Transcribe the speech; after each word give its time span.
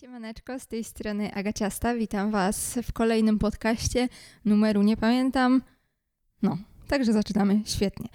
Siemaneczko, 0.00 0.58
z 0.58 0.66
tej 0.66 0.84
strony 0.84 1.34
Agaciasta. 1.34 1.94
Witam 1.94 2.30
Was 2.30 2.78
w 2.82 2.92
kolejnym 2.92 3.38
podcaście. 3.38 4.08
Numeru 4.44 4.82
nie 4.82 4.96
pamiętam. 4.96 5.62
No, 6.42 6.58
także 6.88 7.12
zaczynamy. 7.12 7.60
Świetnie. 7.64 8.08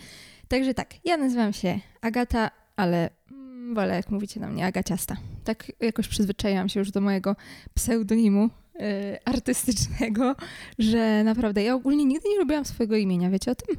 Także 0.48 0.74
tak, 0.74 1.06
ja 1.06 1.18
nazywam 1.18 1.54
się 1.54 1.80
Agata, 2.02 2.52
ale 2.76 3.10
mm, 3.32 3.76
wolę, 3.76 3.96
jak 3.96 4.10
mówicie 4.10 4.40
na 4.40 4.50
mnie, 4.50 4.66
Agaciasta. 4.66 5.18
Tak 5.44 5.72
jakoś 5.80 6.08
przyzwyczaiłam 6.08 6.70
się 6.70 6.80
już 6.80 6.92
do 6.92 7.02
mojego 7.02 7.36
pseudonimu 7.74 8.50
yy, 8.76 8.84
artystycznego, 9.26 10.36
że 10.80 11.24
naprawdę 11.24 11.64
ja 11.64 11.76
ogólnie 11.76 12.06
nigdy 12.06 12.30
nie 12.30 12.40
lubiłam 12.40 12.66
swojego 12.66 12.96
imienia. 12.96 13.30
Wiecie 13.30 13.52
o 13.52 13.56
tym? 13.56 13.76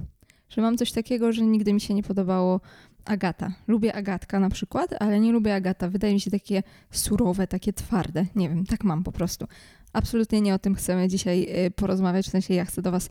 Że 0.49 0.63
mam 0.63 0.79
coś 0.79 0.93
takiego, 0.93 1.33
że 1.33 1.43
nigdy 1.43 1.73
mi 1.73 1.81
się 1.81 1.95
nie 1.95 2.03
podobało 2.03 2.61
Agata. 3.07 3.53
Lubię 3.69 3.95
Agatka 3.95 4.41
na 4.41 4.51
przykład, 4.51 4.95
ale 5.01 5.21
nie 5.21 5.33
lubię 5.33 5.55
Agata. 5.55 5.89
Wydaje 5.89 6.15
mi 6.15 6.21
się 6.21 6.31
takie 6.31 6.63
surowe, 6.91 7.47
takie 7.47 7.73
twarde. 7.73 8.27
Nie 8.35 8.49
wiem, 8.49 8.67
tak 8.67 8.85
mam 8.85 9.05
po 9.05 9.13
prostu. 9.13 9.47
Absolutnie 9.93 10.41
nie 10.41 10.55
o 10.55 10.59
tym 10.59 10.75
chcemy 10.75 11.09
dzisiaj 11.09 11.67
y, 11.67 11.71
porozmawiać, 11.71 12.27
w 12.27 12.31
sensie 12.31 12.55
ja 12.55 12.65
chcę 12.65 12.83
do 12.83 12.91
Was 12.91 13.09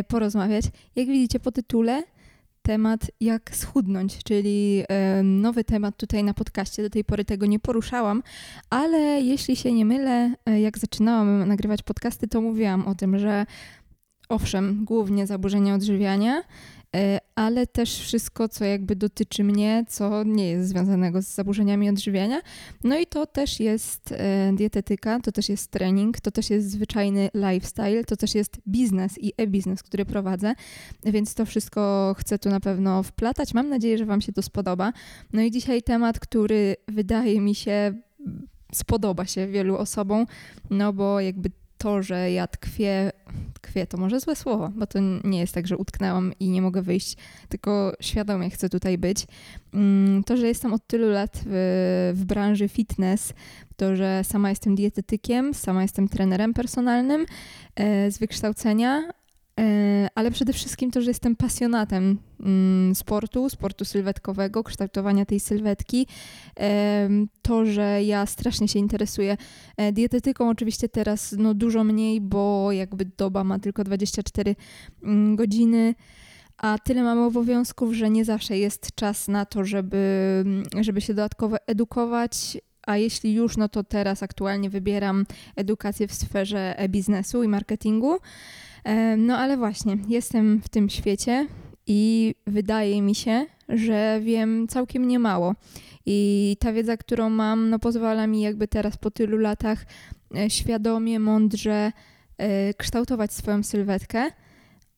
y, 0.00 0.04
porozmawiać. 0.04 0.64
Jak 0.96 1.06
widzicie 1.06 1.40
po 1.40 1.52
tytule, 1.52 2.02
temat 2.62 3.00
jak 3.20 3.56
schudnąć, 3.56 4.24
czyli 4.24 4.82
y, 5.20 5.22
nowy 5.22 5.64
temat 5.64 5.96
tutaj 5.96 6.24
na 6.24 6.34
podcaście. 6.34 6.82
Do 6.82 6.90
tej 6.90 7.04
pory 7.04 7.24
tego 7.24 7.46
nie 7.46 7.58
poruszałam, 7.58 8.22
ale 8.70 8.98
jeśli 9.20 9.56
się 9.56 9.72
nie 9.72 9.84
mylę, 9.84 10.34
jak 10.60 10.78
zaczynałam 10.78 11.48
nagrywać 11.48 11.82
podcasty, 11.82 12.28
to 12.28 12.40
mówiłam 12.40 12.86
o 12.86 12.94
tym, 12.94 13.18
że 13.18 13.46
owszem, 14.28 14.84
głównie 14.84 15.26
zaburzenia 15.26 15.74
odżywiania, 15.74 16.42
E, 16.42 16.42
ale 17.34 17.66
też 17.66 18.00
wszystko, 18.00 18.48
co 18.48 18.64
jakby 18.64 18.96
dotyczy 18.96 19.44
mnie, 19.44 19.84
co 19.88 20.24
nie 20.24 20.48
jest 20.48 20.68
związanego 20.68 21.22
z 21.22 21.26
zaburzeniami 21.26 21.88
odżywiania. 21.88 22.40
No 22.84 22.98
i 22.98 23.06
to 23.06 23.26
też 23.26 23.60
jest 23.60 24.12
e, 24.12 24.52
dietetyka, 24.54 25.20
to 25.20 25.32
też 25.32 25.48
jest 25.48 25.70
trening, 25.70 26.20
to 26.20 26.30
też 26.30 26.50
jest 26.50 26.70
zwyczajny 26.70 27.30
lifestyle, 27.34 28.04
to 28.04 28.16
też 28.16 28.34
jest 28.34 28.60
biznes 28.68 29.18
i 29.18 29.32
e-biznes, 29.36 29.82
który 29.82 30.04
prowadzę, 30.04 30.54
więc 31.04 31.34
to 31.34 31.46
wszystko 31.46 32.14
chcę 32.18 32.38
tu 32.38 32.48
na 32.50 32.60
pewno 32.60 33.02
wplatać. 33.02 33.54
Mam 33.54 33.68
nadzieję, 33.68 33.98
że 33.98 34.06
Wam 34.06 34.20
się 34.20 34.32
to 34.32 34.42
spodoba. 34.42 34.92
No 35.32 35.42
i 35.42 35.50
dzisiaj 35.50 35.82
temat, 35.82 36.20
który 36.20 36.76
wydaje 36.88 37.40
mi 37.40 37.54
się 37.54 37.94
spodoba 38.72 39.26
się 39.26 39.46
wielu 39.46 39.76
osobom, 39.76 40.26
no 40.70 40.92
bo 40.92 41.20
jakby 41.20 41.50
to, 41.78 42.02
że 42.02 42.30
ja 42.32 42.46
tkwię, 42.46 43.12
tkwię 43.66 43.86
to 43.86 43.96
może 43.98 44.20
złe 44.20 44.36
słowo, 44.36 44.70
bo 44.74 44.86
to 44.86 44.98
nie 45.24 45.38
jest 45.38 45.54
tak, 45.54 45.66
że 45.66 45.76
utknęłam 45.76 46.32
i 46.40 46.48
nie 46.48 46.62
mogę 46.62 46.82
wyjść, 46.82 47.16
tylko 47.48 47.92
świadomie 48.00 48.50
chcę 48.50 48.68
tutaj 48.68 48.98
być. 48.98 49.26
Mm, 49.74 50.24
to, 50.24 50.36
że 50.36 50.46
jestem 50.46 50.72
od 50.72 50.86
tylu 50.86 51.10
lat 51.10 51.40
w, 51.46 52.12
w 52.14 52.24
branży 52.24 52.68
fitness, 52.68 53.32
to, 53.76 53.96
że 53.96 54.24
sama 54.24 54.50
jestem 54.50 54.74
dietetykiem, 54.74 55.54
sama 55.54 55.82
jestem 55.82 56.08
trenerem 56.08 56.54
personalnym 56.54 57.26
e, 57.76 58.10
z 58.10 58.18
wykształcenia, 58.18 59.02
ale 60.14 60.30
przede 60.30 60.52
wszystkim 60.52 60.90
to, 60.90 61.02
że 61.02 61.10
jestem 61.10 61.36
pasjonatem 61.36 62.18
mm, 62.40 62.94
sportu, 62.94 63.50
sportu 63.50 63.84
sylwetkowego, 63.84 64.64
kształtowania 64.64 65.26
tej 65.26 65.40
sylwetki. 65.40 66.06
E, 66.60 67.08
to, 67.42 67.66
że 67.66 68.02
ja 68.02 68.26
strasznie 68.26 68.68
się 68.68 68.78
interesuję 68.78 69.36
e, 69.76 69.92
dietetyką, 69.92 70.48
oczywiście 70.48 70.88
teraz 70.88 71.34
no, 71.38 71.54
dużo 71.54 71.84
mniej, 71.84 72.20
bo 72.20 72.72
jakby 72.72 73.04
doba 73.04 73.44
ma 73.44 73.58
tylko 73.58 73.84
24 73.84 74.56
mm, 75.02 75.36
godziny 75.36 75.94
a 76.58 76.78
tyle 76.78 77.02
mamy 77.02 77.24
obowiązków, 77.24 77.94
że 77.94 78.10
nie 78.10 78.24
zawsze 78.24 78.58
jest 78.58 78.94
czas 78.94 79.28
na 79.28 79.44
to, 79.44 79.64
żeby, 79.64 79.96
mm, 80.46 80.84
żeby 80.84 81.00
się 81.00 81.14
dodatkowo 81.14 81.56
edukować. 81.66 82.58
A 82.86 82.96
jeśli 82.96 83.34
już, 83.34 83.56
no 83.56 83.68
to 83.68 83.84
teraz 83.84 84.22
aktualnie 84.22 84.70
wybieram 84.70 85.26
edukację 85.56 86.08
w 86.08 86.14
sferze 86.14 86.76
biznesu 86.88 87.42
i 87.42 87.48
marketingu. 87.48 88.18
No 89.16 89.38
ale 89.38 89.56
właśnie, 89.56 89.98
jestem 90.08 90.60
w 90.62 90.68
tym 90.68 90.88
świecie 90.88 91.46
i 91.86 92.34
wydaje 92.46 93.02
mi 93.02 93.14
się, 93.14 93.46
że 93.68 94.20
wiem 94.22 94.68
całkiem 94.68 95.08
niemało. 95.08 95.54
I 96.06 96.56
ta 96.60 96.72
wiedza, 96.72 96.96
którą 96.96 97.30
mam, 97.30 97.70
no 97.70 97.78
pozwala 97.78 98.26
mi 98.26 98.40
jakby 98.40 98.68
teraz 98.68 98.96
po 98.96 99.10
tylu 99.10 99.38
latach 99.38 99.86
e, 100.36 100.50
świadomie, 100.50 101.20
mądrze 101.20 101.92
e, 102.38 102.74
kształtować 102.74 103.32
swoją 103.32 103.62
sylwetkę, 103.62 104.30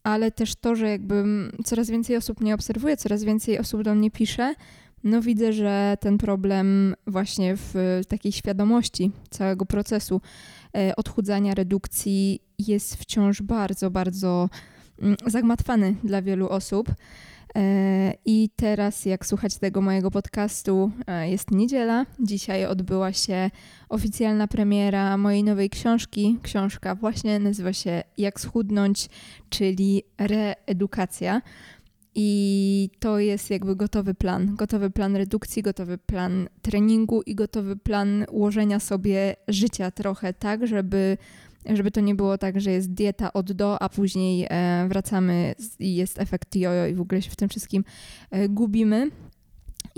ale 0.03 0.31
też 0.31 0.55
to, 0.55 0.77
że 0.77 0.89
jakby 0.89 1.25
coraz 1.65 1.91
więcej 1.91 2.17
osób 2.17 2.41
mnie 2.41 2.55
obserwuje, 2.55 2.97
coraz 2.97 3.25
więcej 3.25 3.59
osób 3.59 3.83
do 3.83 3.95
mnie 3.95 4.11
pisze, 4.11 4.55
no 5.05 5.23
widzę, 5.23 5.53
że 5.53 5.97
ten 6.01 6.19
problem 6.19 6.95
właśnie 7.07 7.57
w 7.57 8.01
takiej 8.09 8.33
świadomości 8.33 9.11
całego 9.31 9.67
procesu 9.67 10.21
e, 10.77 10.97
odchudzania, 10.97 11.55
redukcji 11.55 12.43
jest 12.59 12.97
wciąż 12.97 13.43
bardzo, 13.43 13.91
bardzo 13.91 14.49
mm, 15.03 15.17
zagmatwany 15.27 15.95
dla 16.05 16.23
wielu 16.23 16.49
osób. 16.49 16.95
E, 17.57 18.15
I 18.25 18.51
teraz, 18.57 19.05
jak 19.05 19.27
słuchać 19.27 19.59
tego 19.59 19.81
mojego 19.81 20.11
podcastu, 20.11 20.91
e, 21.07 21.31
jest 21.31 21.51
niedziela. 21.51 22.07
Dzisiaj 22.21 22.67
odbyła 22.67 23.13
się 23.13 23.51
oficjalna 23.89 24.49
premiera 24.49 25.17
mojej 25.17 25.45
nowej 25.45 25.71
książki. 25.71 26.39
Książka 26.43 26.95
właśnie 26.95 27.39
nazywa 27.39 27.73
się 27.73 28.03
Jak 28.19 28.41
schudnąć, 28.41 29.09
czyli 29.51 30.03
reedukacja. 30.19 31.43
I 32.21 32.91
to 32.99 33.19
jest 33.19 33.51
jakby 33.51 33.77
gotowy 33.77 34.15
plan. 34.15 34.57
Gotowy 34.57 34.91
plan 34.91 35.17
redukcji, 35.17 35.63
gotowy 35.63 35.99
plan 35.99 36.49
treningu 36.63 37.23
i 37.23 37.35
gotowy 37.35 37.77
plan 37.77 38.25
ułożenia 38.31 38.81
sobie 38.81 39.37
życia 39.49 39.91
trochę 39.91 40.35
tak, 40.35 40.67
żeby, 40.67 41.19
żeby 41.67 41.91
to 41.91 42.01
nie 42.01 42.15
było 42.15 42.39
tak, 42.39 42.61
że 42.61 42.71
jest 42.71 42.93
dieta 42.93 43.33
od 43.33 43.53
do, 43.53 43.83
a 43.83 43.89
później 43.89 44.47
e, 44.51 44.87
wracamy 44.89 45.55
i 45.79 45.95
jest 45.95 46.21
efekt 46.21 46.57
jojo 46.57 46.87
i 46.87 46.95
w 46.95 47.01
ogóle 47.01 47.23
się 47.23 47.31
w 47.31 47.37
tym 47.37 47.49
wszystkim 47.49 47.85
e, 48.31 48.49
gubimy. 48.49 49.11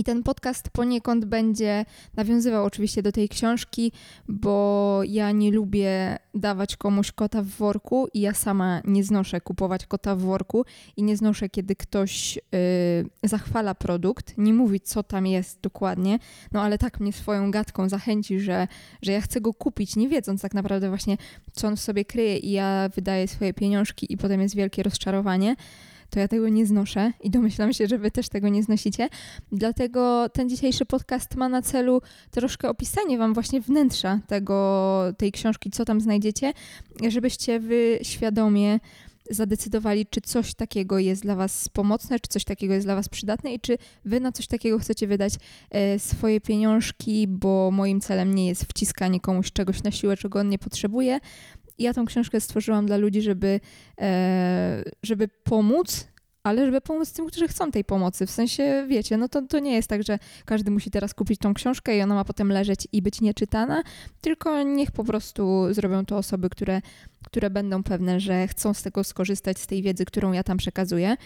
I 0.01 0.05
ten 0.05 0.23
podcast 0.23 0.71
poniekąd 0.71 1.25
będzie 1.25 1.85
nawiązywał 2.17 2.65
oczywiście 2.65 3.03
do 3.03 3.13
tej 3.13 3.29
książki, 3.29 3.93
bo 4.29 5.01
ja 5.09 5.33
nie 5.33 5.51
lubię 5.51 6.19
dawać 6.35 6.77
komuś 6.77 7.13
kota 7.13 7.43
w 7.43 7.47
worku 7.47 8.09
i 8.15 8.21
ja 8.21 8.35
sama 8.35 8.81
nie 8.85 9.05
znoszę 9.05 9.41
kupować 9.41 9.87
kota 9.87 10.17
w 10.17 10.21
worku 10.21 10.65
i 10.97 11.03
nie 11.03 11.17
znoszę, 11.17 11.49
kiedy 11.49 11.77
ktoś 11.77 12.37
yy, 12.37 13.29
zachwala 13.29 13.75
produkt, 13.75 14.35
nie 14.39 14.55
mówi, 14.55 14.81
co 14.81 15.03
tam 15.03 15.27
jest 15.27 15.61
dokładnie, 15.61 16.19
no 16.53 16.63
ale 16.63 16.79
tak 16.79 17.01
mnie 17.01 17.13
swoją 17.13 17.51
gadką 17.51 17.89
zachęci, 17.89 18.41
że, 18.41 18.69
że 19.03 19.13
ja 19.13 19.21
chcę 19.21 19.41
go 19.41 19.55
kupić, 19.55 19.97
nie 19.97 20.09
wiedząc 20.09 20.43
tak 20.43 20.55
naprawdę 20.55 20.89
właśnie, 20.89 21.17
co 21.53 21.69
on 21.69 21.77
w 21.77 21.81
sobie 21.81 22.05
kryje 22.05 22.39
i 22.39 22.51
ja 22.51 22.91
wydaję 22.95 23.29
swoje 23.29 23.55
pieniążki 23.55 24.13
i 24.13 24.17
potem 24.17 24.41
jest 24.41 24.55
wielkie 24.55 24.83
rozczarowanie 24.83 25.57
to 26.11 26.21
ja 26.21 26.29
tego 26.29 26.49
nie 26.49 26.67
znoszę 26.67 27.13
i 27.21 27.31
domyślam 27.31 27.73
się, 27.73 27.87
że 27.87 27.99
wy 27.99 28.11
też 28.11 28.29
tego 28.29 28.49
nie 28.49 28.63
znosicie. 28.63 29.09
Dlatego 29.53 30.29
ten 30.29 30.49
dzisiejszy 30.49 30.87
podcast 30.87 31.37
ma 31.37 31.49
na 31.49 31.63
celu 31.63 32.03
troszkę 32.31 32.69
opisanie 32.69 33.19
wam 33.19 33.35
właśnie 33.35 33.61
wnętrza 33.61 34.21
tego, 34.27 35.03
tej 35.19 35.33
książki, 35.33 35.71
co 35.71 35.85
tam 35.85 36.01
znajdziecie, 36.01 36.53
żebyście 37.09 37.61
wy 37.61 37.99
świadomie 38.03 38.81
zadecydowali, 39.31 40.07
czy 40.07 40.21
coś 40.21 40.55
takiego 40.55 40.99
jest 40.99 41.23
dla 41.23 41.37
Was 41.37 41.69
pomocne, 41.69 42.21
czy 42.21 42.29
coś 42.29 42.45
takiego 42.45 42.75
jest 42.75 42.87
dla 42.87 42.95
Was 42.95 43.09
przydatne 43.09 43.55
i 43.55 43.61
czy 43.61 43.79
Wy 44.05 44.21
na 44.21 44.33
coś 44.33 44.47
takiego 44.47 44.79
chcecie 44.79 45.07
wydać 45.07 45.35
e, 45.71 45.99
swoje 45.99 46.41
pieniążki, 46.41 47.29
bo 47.29 47.71
moim 47.71 48.01
celem 48.01 48.35
nie 48.35 48.49
jest 48.49 48.65
wciskanie 48.65 49.21
komuś 49.21 49.53
czegoś 49.53 49.83
na 49.83 49.91
siłę, 49.91 50.17
czego 50.17 50.41
on 50.41 50.49
nie 50.49 50.59
potrzebuje, 50.59 51.21
ja 51.81 51.95
tą 51.95 52.05
książkę 52.05 52.41
stworzyłam 52.41 52.87
dla 52.87 52.97
ludzi, 52.97 53.23
żeby, 53.23 53.61
e, 54.01 54.85
żeby 55.03 55.29
pomóc, 55.29 56.07
ale 56.43 56.67
żeby 56.67 56.81
pomóc 56.81 57.13
tym, 57.13 57.27
którzy 57.27 57.49
chcą 57.49 57.71
tej 57.71 57.85
pomocy. 57.85 58.27
W 58.27 58.31
sensie, 58.31 58.87
wiecie, 58.89 59.17
no 59.17 59.29
to, 59.29 59.43
to 59.43 59.59
nie 59.59 59.75
jest 59.75 59.89
tak, 59.89 60.03
że 60.03 60.19
każdy 60.45 60.71
musi 60.71 60.91
teraz 60.91 61.15
kupić 61.15 61.39
tą 61.39 61.55
książkę 61.55 61.97
i 61.97 62.03
ona 62.03 62.15
ma 62.15 62.25
potem 62.25 62.53
leżeć 62.53 62.89
i 62.93 63.03
być 63.03 63.21
nieczytana, 63.21 63.83
tylko 64.21 64.63
niech 64.63 64.91
po 64.91 65.05
prostu 65.05 65.75
zrobią 65.75 66.05
to 66.05 66.17
osoby, 66.17 66.51
które, 66.51 66.81
które 67.25 67.51
będą 67.51 67.83
pewne, 67.83 68.21
że 68.21 68.49
chcą 68.49 68.75
z 68.75 68.83
tego 68.83 69.05
skorzystać, 69.05 69.59
z 69.59 69.67
tej 69.67 69.83
wiedzy, 69.83 70.05
którą 70.05 70.33
ja 70.33 70.43
tam 70.43 70.57
przekazuję. 70.57 71.17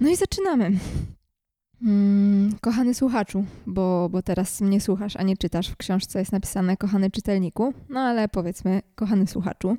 No 0.00 0.10
i 0.10 0.16
zaczynamy. 0.16 0.70
Mm, 1.84 2.54
kochany 2.60 2.94
słuchaczu, 2.94 3.44
bo, 3.66 4.08
bo 4.08 4.22
teraz 4.22 4.60
mnie 4.60 4.80
słuchasz, 4.80 5.16
a 5.16 5.22
nie 5.22 5.36
czytasz. 5.36 5.68
W 5.68 5.76
książce 5.76 6.18
jest 6.18 6.32
napisane 6.32 6.76
kochany 6.76 7.10
czytelniku, 7.10 7.74
no 7.88 8.00
ale 8.00 8.28
powiedzmy 8.28 8.82
kochany 8.94 9.26
słuchaczu. 9.26 9.76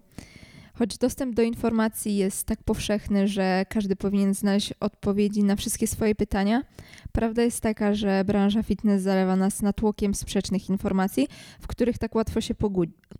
Choć 0.73 0.97
dostęp 0.97 1.35
do 1.35 1.41
informacji 1.41 2.15
jest 2.15 2.47
tak 2.47 2.63
powszechny, 2.63 3.27
że 3.27 3.65
każdy 3.69 3.95
powinien 3.95 4.33
znaleźć 4.33 4.73
odpowiedzi 4.79 5.44
na 5.44 5.55
wszystkie 5.55 5.88
swoje 5.88 6.15
pytania, 6.15 6.63
prawda 7.11 7.41
jest 7.44 7.61
taka, 7.61 7.94
że 7.94 8.23
branża 8.25 8.63
fitness 8.63 9.01
zalewa 9.01 9.35
nas 9.35 9.61
natłokiem 9.61 10.15
sprzecznych 10.15 10.69
informacji, 10.69 11.27
w 11.59 11.67
których 11.67 11.97
tak 11.97 12.15
łatwo 12.15 12.41
się 12.41 12.56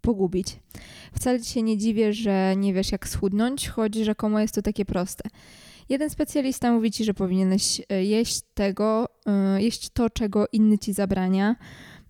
pogubić. 0.02 0.60
Wcale 1.14 1.44
się 1.44 1.62
nie 1.62 1.78
dziwię, 1.78 2.14
że 2.14 2.54
nie 2.58 2.74
wiesz 2.74 2.92
jak 2.92 3.08
schudnąć, 3.08 3.70
choć 3.70 3.96
rzekomo 3.96 4.40
jest 4.40 4.56
to 4.56 4.62
takie 4.62 4.86
proste. 4.86 5.30
Jeden 5.90 6.10
specjalista 6.10 6.72
mówi 6.72 6.92
ci, 6.92 7.04
że 7.04 7.14
powinieneś 7.14 7.82
e, 7.90 8.04
jeść 8.04 8.42
tego, 8.54 9.08
e, 9.26 9.62
jeść 9.62 9.90
to, 9.90 10.10
czego 10.10 10.46
inny 10.52 10.78
ci 10.78 10.94
zabrania. 10.94 11.56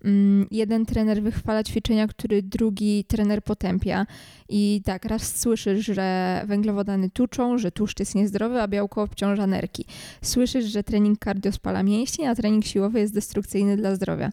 Mm, 0.04 0.46
jeden 0.50 0.86
trener 0.86 1.22
wychwala 1.22 1.64
ćwiczenia, 1.64 2.08
który 2.08 2.42
drugi 2.42 3.04
trener 3.04 3.42
potępia. 3.42 4.06
I 4.48 4.82
tak, 4.84 5.04
raz 5.04 5.40
słyszysz, 5.40 5.86
że 5.86 6.42
węglowodany 6.46 7.10
tuczą, 7.10 7.58
że 7.58 7.72
tłuszcz 7.72 8.00
jest 8.00 8.14
niezdrowy, 8.14 8.60
a 8.60 8.68
białko 8.68 9.02
obciąża 9.02 9.46
nerki. 9.46 9.84
Słyszysz, 10.22 10.64
że 10.64 10.82
trening 10.82 11.18
cardio 11.24 11.52
spala 11.52 11.82
mięśnie, 11.82 12.30
a 12.30 12.34
trening 12.34 12.64
siłowy 12.64 13.00
jest 13.00 13.14
destrukcyjny 13.14 13.76
dla 13.76 13.94
zdrowia. 13.94 14.32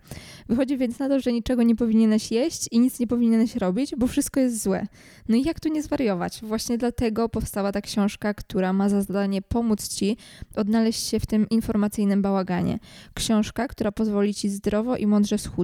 Wychodzi 0.50 0.78
więc 0.78 1.00
na 1.00 1.10
to, 1.10 1.20
że 1.20 1.32
niczego 1.32 1.64
nie 1.64 1.76
powinieneś 1.76 2.32
jeść 2.32 2.68
i 2.72 2.80
nic 2.80 3.00
nie 3.00 3.08
powinieneś 3.08 3.56
robić, 3.56 3.96
bo 3.98 4.08
wszystko 4.08 4.40
jest 4.40 4.64
złe. 4.64 4.88
No 5.30 5.36
i 5.36 5.44
jak 5.44 5.60
tu 5.60 5.70
nie 5.70 5.84
zwariować? 5.84 6.40
Właśnie 6.44 6.78
dlatego 6.78 7.30
powstała 7.30 7.72
ta 7.72 7.82
książka, 7.82 8.34
która 8.34 8.74
ma 8.74 8.90
za 8.90 9.02
zadanie 9.02 9.42
pomóc 9.42 9.88
Ci 9.88 10.18
odnaleźć 10.56 11.08
się 11.08 11.20
w 11.20 11.26
tym 11.26 11.50
informacyjnym 11.50 12.22
bałaganie. 12.22 12.80
Książka, 13.14 13.68
która 13.68 13.92
pozwoli 13.92 14.34
Ci 14.34 14.50
zdrowo 14.50 14.98
i 14.98 15.08
mądrze 15.08 15.38
schudnąć. 15.38 15.61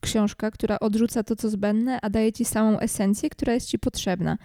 Książka, 0.00 0.50
która 0.50 0.78
odrzuca 0.78 1.22
to, 1.22 1.36
co 1.36 1.50
zbędne, 1.50 1.98
a 2.02 2.10
daje 2.10 2.32
Ci 2.32 2.44
samą 2.44 2.80
esencję, 2.80 3.30
która 3.30 3.54
jest 3.54 3.68
Ci 3.68 3.78
potrzebna. 3.78 4.38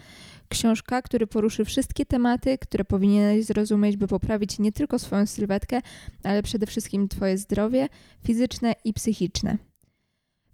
Książka, 0.50 1.02
który 1.02 1.28
poruszy 1.28 1.66
wszystkie 1.66 2.06
tematy, 2.06 2.58
które 2.58 2.86
powinieneś 2.86 3.46
zrozumieć, 3.46 3.98
by 3.98 4.08
poprawić 4.08 4.60
nie 4.60 4.72
tylko 4.72 5.00
swoją 5.00 5.26
sylwetkę, 5.26 5.82
ale 6.24 6.44
przede 6.44 6.66
wszystkim 6.66 7.08
Twoje 7.08 7.38
zdrowie 7.38 7.88
fizyczne 8.24 8.76
i 8.84 8.94
psychiczne. 8.94 9.71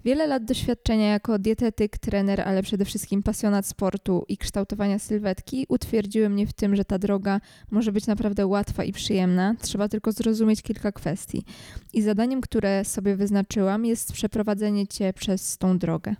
Wiele 0.08 0.28
lat 0.28 0.46
doświadczenia 0.46 1.08
jako 1.08 1.40
dietetyk, 1.40 1.98
trener, 1.98 2.42
ale 2.42 2.64
przede 2.64 2.86
wszystkim 2.86 3.24
pasjonat 3.24 3.66
sportu 3.66 4.26
i 4.28 4.38
kształtowania 4.38 5.00
sylwetki 5.00 5.66
utwierdziły 5.70 6.30
mnie 6.30 6.48
w 6.48 6.54
tym, 6.54 6.76
że 6.76 6.86
ta 6.86 7.00
droga 7.00 7.42
może 7.72 7.92
być 7.92 8.08
naprawdę 8.08 8.48
łatwa 8.48 8.84
i 8.84 8.94
przyjemna. 8.94 9.56
Trzeba 9.62 9.90
tylko 9.90 10.12
zrozumieć 10.12 10.62
kilka 10.62 10.92
kwestii. 10.92 11.44
I 11.94 12.02
zadaniem, 12.02 12.42
które 12.42 12.86
sobie 12.86 13.16
wyznaczyłam, 13.16 13.86
jest 13.86 14.14
przeprowadzenie 14.14 14.88
cię 14.88 15.14
przez 15.14 15.58
tą 15.58 15.78
drogę. 15.78 16.16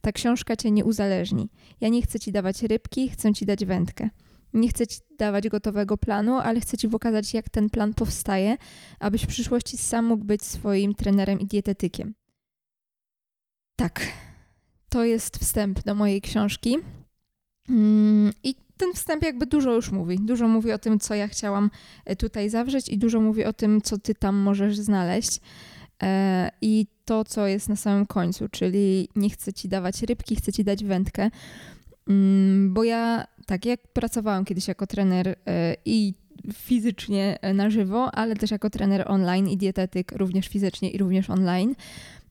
Ta 0.00 0.12
książka 0.12 0.56
cię 0.56 0.70
nie 0.70 0.84
uzależni. 0.84 1.48
Ja 1.80 1.88
nie 1.88 2.02
chcę 2.02 2.20
ci 2.20 2.32
dawać 2.32 2.62
rybki, 2.62 3.08
chcę 3.08 3.34
ci 3.34 3.46
dać 3.46 3.64
wędkę. 3.64 4.10
Nie 4.54 4.68
chcę 4.68 4.86
ci 4.86 5.00
dawać 5.18 5.48
gotowego 5.48 5.96
planu, 5.96 6.34
ale 6.34 6.60
chcę 6.60 6.76
ci 6.76 6.88
pokazać, 6.88 7.34
jak 7.34 7.48
ten 7.48 7.70
plan 7.70 7.94
powstaje, 7.94 8.56
abyś 9.00 9.22
w 9.22 9.26
przyszłości 9.26 9.76
sam 9.76 10.04
mógł 10.04 10.24
być 10.24 10.42
swoim 10.42 10.94
trenerem 10.94 11.40
i 11.40 11.46
dietetykiem. 11.46 12.14
Tak, 13.78 14.00
to 14.88 15.04
jest 15.04 15.36
wstęp 15.36 15.82
do 15.82 15.94
mojej 15.94 16.20
książki. 16.20 16.76
Mm, 17.68 18.32
I 18.42 18.54
ten 18.76 18.92
wstęp 18.92 19.22
jakby 19.22 19.46
dużo 19.46 19.74
już 19.74 19.90
mówi. 19.90 20.18
Dużo 20.20 20.48
mówi 20.48 20.72
o 20.72 20.78
tym, 20.78 20.98
co 20.98 21.14
ja 21.14 21.28
chciałam 21.28 21.70
e, 22.04 22.16
tutaj 22.16 22.50
zawrzeć, 22.50 22.88
i 22.88 22.98
dużo 22.98 23.20
mówi 23.20 23.44
o 23.44 23.52
tym, 23.52 23.82
co 23.82 23.98
ty 23.98 24.14
tam 24.14 24.36
możesz 24.36 24.78
znaleźć. 24.78 25.40
E, 26.02 26.50
I 26.60 26.86
to, 27.04 27.24
co 27.24 27.46
jest 27.46 27.68
na 27.68 27.76
samym 27.76 28.06
końcu, 28.06 28.48
czyli 28.48 29.08
nie 29.16 29.30
chcę 29.30 29.52
ci 29.52 29.68
dawać 29.68 30.02
rybki, 30.02 30.36
chcę 30.36 30.52
ci 30.52 30.64
dać 30.64 30.84
wędkę. 30.84 31.30
Mm, 32.08 32.74
bo 32.74 32.84
ja, 32.84 33.26
tak, 33.46 33.66
jak 33.66 33.88
pracowałam 33.92 34.44
kiedyś 34.44 34.68
jako 34.68 34.86
trener 34.86 35.28
e, 35.46 35.76
i 35.84 36.14
fizycznie 36.54 37.38
na 37.54 37.70
żywo, 37.70 38.14
ale 38.14 38.36
też 38.36 38.50
jako 38.50 38.70
trener 38.70 39.04
online 39.06 39.48
i 39.48 39.56
dietetyk 39.56 40.12
również 40.12 40.48
fizycznie 40.48 40.90
i 40.90 40.98
również 40.98 41.30
online. 41.30 41.74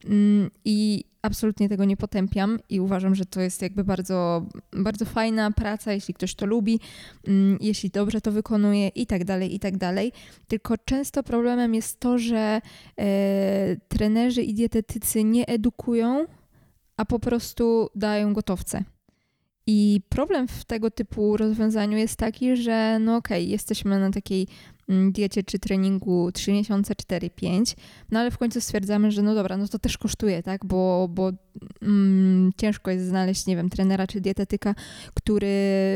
Mm, 0.05 0.51
I 0.65 1.03
absolutnie 1.27 1.69
tego 1.69 1.85
nie 1.85 1.97
potępiam 1.97 2.59
i 2.69 2.79
uważam, 2.79 3.15
że 3.15 3.25
to 3.25 3.41
jest 3.41 3.61
jakby 3.61 3.83
bardzo, 3.83 4.45
bardzo 4.71 5.05
fajna 5.05 5.51
praca, 5.51 5.93
jeśli 5.93 6.13
ktoś 6.13 6.35
to 6.35 6.45
lubi, 6.45 6.79
mm, 7.27 7.57
jeśli 7.61 7.89
dobrze 7.89 8.21
to 8.21 8.31
wykonuje 8.31 8.87
i 8.87 9.05
tak 9.05 9.25
dalej, 9.25 9.55
i 9.55 9.59
tak 9.59 9.77
dalej. 9.77 10.11
Tylko 10.47 10.77
często 10.77 11.23
problemem 11.23 11.75
jest 11.75 11.99
to, 11.99 12.17
że 12.17 12.61
e, 12.99 13.75
trenerzy 13.87 14.41
i 14.41 14.53
dietetycy 14.53 15.23
nie 15.23 15.47
edukują, 15.47 16.25
a 16.97 17.05
po 17.05 17.19
prostu 17.19 17.89
dają 17.95 18.33
gotowce. 18.33 18.83
I 19.67 20.01
problem 20.09 20.47
w 20.47 20.65
tego 20.65 20.91
typu 20.91 21.37
rozwiązaniu 21.37 21.97
jest 21.97 22.15
taki, 22.15 22.57
że 22.57 22.99
no 22.99 23.15
okej, 23.15 23.43
okay, 23.43 23.51
jesteśmy 23.51 23.99
na 23.99 24.11
takiej 24.11 24.47
diecie 24.89 25.43
czy 25.43 25.59
treningu 25.59 26.31
3 26.31 26.51
miesiące, 26.51 26.93
4-5, 26.93 27.75
no 28.11 28.19
ale 28.19 28.31
w 28.31 28.37
końcu 28.37 28.61
stwierdzamy, 28.61 29.11
że 29.11 29.21
no 29.21 29.35
dobra, 29.35 29.57
no 29.57 29.67
to 29.67 29.79
też 29.79 29.97
kosztuje, 29.97 30.43
tak, 30.43 30.65
bo, 30.65 31.07
bo 31.11 31.31
mm, 31.81 32.51
ciężko 32.57 32.91
jest 32.91 33.05
znaleźć, 33.05 33.45
nie 33.45 33.55
wiem, 33.55 33.69
trenera 33.69 34.07
czy 34.07 34.21
dietetyka, 34.21 34.75
który, 35.13 35.47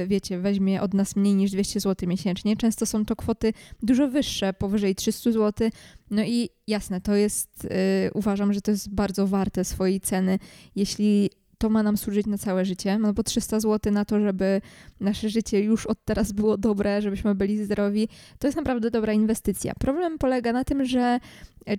wiecie, 0.07 0.39
weźmie 0.39 0.81
od 0.81 0.93
nas 0.93 1.15
mniej 1.15 1.35
niż 1.35 1.51
200 1.51 1.79
zł 1.79 2.09
miesięcznie. 2.09 2.57
Często 2.57 2.85
są 2.85 3.05
to 3.05 3.15
kwoty 3.15 3.53
dużo 3.83 4.07
wyższe, 4.07 4.53
powyżej 4.53 4.95
300 4.95 5.31
zł, 5.31 5.69
no 6.11 6.23
i 6.23 6.49
jasne, 6.67 7.01
to 7.01 7.15
jest, 7.15 7.63
yy, 7.63 7.69
uważam, 8.13 8.53
że 8.53 8.61
to 8.61 8.71
jest 8.71 8.89
bardzo 8.89 9.27
warte 9.27 9.65
swojej 9.65 10.01
ceny, 10.01 10.39
jeśli 10.75 11.29
to 11.61 11.69
ma 11.69 11.83
nam 11.83 11.97
służyć 11.97 12.27
na 12.27 12.37
całe 12.37 12.65
życie, 12.65 12.99
no 12.99 13.13
bo 13.13 13.23
300 13.23 13.59
zł 13.59 13.93
na 13.93 14.05
to, 14.05 14.19
żeby 14.19 14.61
nasze 14.99 15.29
życie 15.29 15.59
już 15.59 15.85
od 15.85 16.05
teraz 16.05 16.31
było 16.31 16.57
dobre, 16.57 17.01
żebyśmy 17.01 17.35
byli 17.35 17.65
zdrowi, 17.65 18.07
to 18.39 18.47
jest 18.47 18.57
naprawdę 18.57 18.91
dobra 18.91 19.13
inwestycja. 19.13 19.73
Problem 19.79 20.17
polega 20.17 20.53
na 20.53 20.63
tym, 20.63 20.85
że 20.85 21.19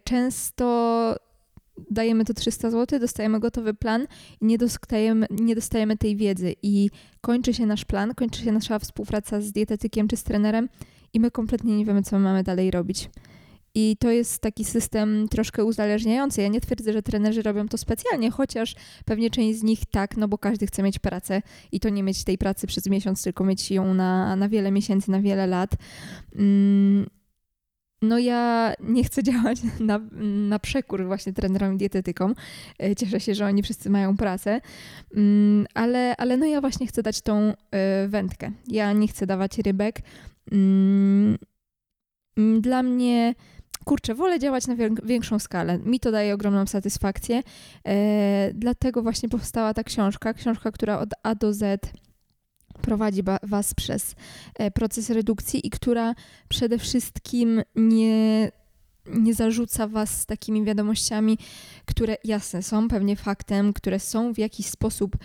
często 0.05 1.17
dajemy 1.91 2.25
to 2.25 2.35
300 2.35 2.71
zł, 2.71 3.01
dostajemy 3.01 3.41
gotowy 3.41 3.75
plan 3.75 4.07
i 4.41 4.45
nie 4.47 4.59
dostajemy, 4.59 5.27
nie 5.31 5.55
dostajemy 5.55 5.97
tej 5.97 6.17
wiedzy 6.17 6.55
i 6.63 6.91
kończy 7.21 7.55
się 7.55 7.67
nasz 7.67 7.85
plan, 7.85 8.15
kończy 8.15 8.43
się 8.43 8.53
nasza 8.53 8.79
współpraca 8.79 9.41
z 9.41 9.53
dietetykiem 9.53 10.09
czy 10.09 10.17
z 10.17 10.23
trenerem 10.23 10.69
i 11.13 11.21
my 11.21 11.31
kompletnie 11.31 11.77
nie 11.77 11.85
wiemy, 11.85 12.03
co 12.03 12.19
mamy 12.19 12.43
dalej 12.43 12.71
robić. 12.71 13.11
I 13.75 13.97
to 14.01 14.11
jest 14.11 14.39
taki 14.43 14.65
system 14.65 15.29
troszkę 15.29 15.65
uzależniający. 15.65 16.43
Ja 16.43 16.49
nie 16.49 16.61
twierdzę, 16.61 16.93
że 16.93 17.03
trenerzy 17.03 17.43
robią 17.43 17.69
to 17.69 17.79
specjalnie, 17.79 18.31
chociaż 18.31 18.75
pewnie 19.05 19.31
część 19.31 19.59
z 19.59 19.63
nich 19.63 19.81
tak, 19.91 20.17
no 20.17 20.29
bo 20.29 20.39
każdy 20.39 20.67
chce 20.67 20.83
mieć 20.83 20.99
pracę 20.99 21.43
i 21.73 21.81
to 21.81 21.89
nie 21.89 22.03
mieć 22.03 22.25
tej 22.25 22.39
pracy 22.39 22.67
przez 22.67 22.87
miesiąc, 22.87 23.23
tylko 23.23 23.45
mieć 23.45 23.71
ją 23.71 23.95
na, 23.95 24.37
na 24.37 24.49
wiele 24.49 24.71
miesięcy, 24.71 25.11
na 25.11 25.21
wiele 25.21 25.47
lat. 25.47 25.71
Mm, 26.37 27.07
no 28.03 28.19
ja 28.19 28.73
nie 28.81 29.05
chcę 29.05 29.23
działać 29.33 29.59
na, 29.81 30.01
na 30.49 30.59
przekór 30.59 31.07
właśnie 31.07 31.33
trenerom 31.33 31.75
i 31.75 31.77
dietetykom. 31.77 32.35
E, 32.83 32.97
cieszę 32.97 33.21
się, 33.21 33.35
że 33.35 33.47
oni 33.47 33.63
wszyscy 33.63 33.91
mają 33.91 34.17
pracę, 34.17 34.61
mm, 35.15 35.67
ale, 35.75 36.17
ale 36.17 36.37
no 36.37 36.47
ja 36.47 36.61
właśnie 36.61 36.87
chcę 36.87 37.03
dać 37.03 37.21
tą 37.21 37.53
e, 37.71 38.09
wędkę. 38.09 38.51
Ja 38.69 38.93
nie 38.93 39.09
chcę 39.09 39.27
dawać 39.27 39.59
rybek. 39.59 40.01
Mm, 40.53 41.39
dla 42.61 42.83
mnie 42.83 43.35
kurczę, 43.85 44.15
wolę 44.15 44.39
działać 44.39 44.67
na 44.67 44.75
większą 45.05 45.39
skalę. 45.39 45.79
Mi 45.79 46.01
to 46.01 46.13
daje 46.13 46.35
ogromną 46.35 46.67
satysfakcję. 46.67 47.43
E, 47.87 48.51
dlatego 48.55 49.03
właśnie 49.03 49.29
powstała 49.29 49.75
ta 49.75 49.85
książka, 49.85 50.35
książka, 50.35 50.73
która 50.73 50.99
od 50.99 51.11
A 51.23 51.35
do 51.35 51.53
Z 51.53 51.93
prowadzi 52.83 53.23
Was 53.43 53.75
przez 53.75 54.15
e, 54.55 54.71
proces 54.71 55.11
redukcji 55.11 55.67
i 55.67 55.71
która 55.71 56.15
przede 56.49 56.79
wszystkim 56.79 57.63
nie 57.77 58.51
nie 59.07 59.35
zarzuca 59.35 59.89
was 59.89 60.27
takimi 60.27 60.65
wiadomościami, 60.65 61.39
które 61.85 62.17
jasne 62.25 62.63
są 62.63 62.89
pewnie 62.89 63.17
faktem, 63.17 63.73
które 63.73 64.01
są 64.01 64.35
w 64.35 64.39
jakiś 64.39 64.67
sposób 64.67 65.17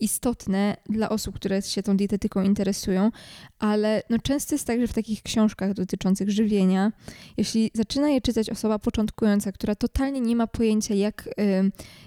istotne 0.00 0.76
dla 0.88 1.08
osób, 1.08 1.34
które 1.34 1.62
się 1.62 1.82
tą 1.82 1.96
dietetyką 1.96 2.42
interesują, 2.42 3.10
ale 3.58 4.02
no 4.10 4.18
często 4.18 4.54
jest 4.54 4.66
tak, 4.66 4.80
że 4.80 4.86
w 4.86 4.92
takich 4.92 5.22
książkach 5.22 5.74
dotyczących 5.74 6.30
żywienia, 6.30 6.92
jeśli 7.36 7.70
zaczyna 7.74 8.08
je 8.08 8.20
czytać 8.20 8.50
osoba 8.50 8.78
początkująca, 8.78 9.52
która 9.52 9.74
totalnie 9.74 10.20
nie 10.20 10.36
ma 10.36 10.46
pojęcia, 10.46 10.94
jak, 10.94 11.28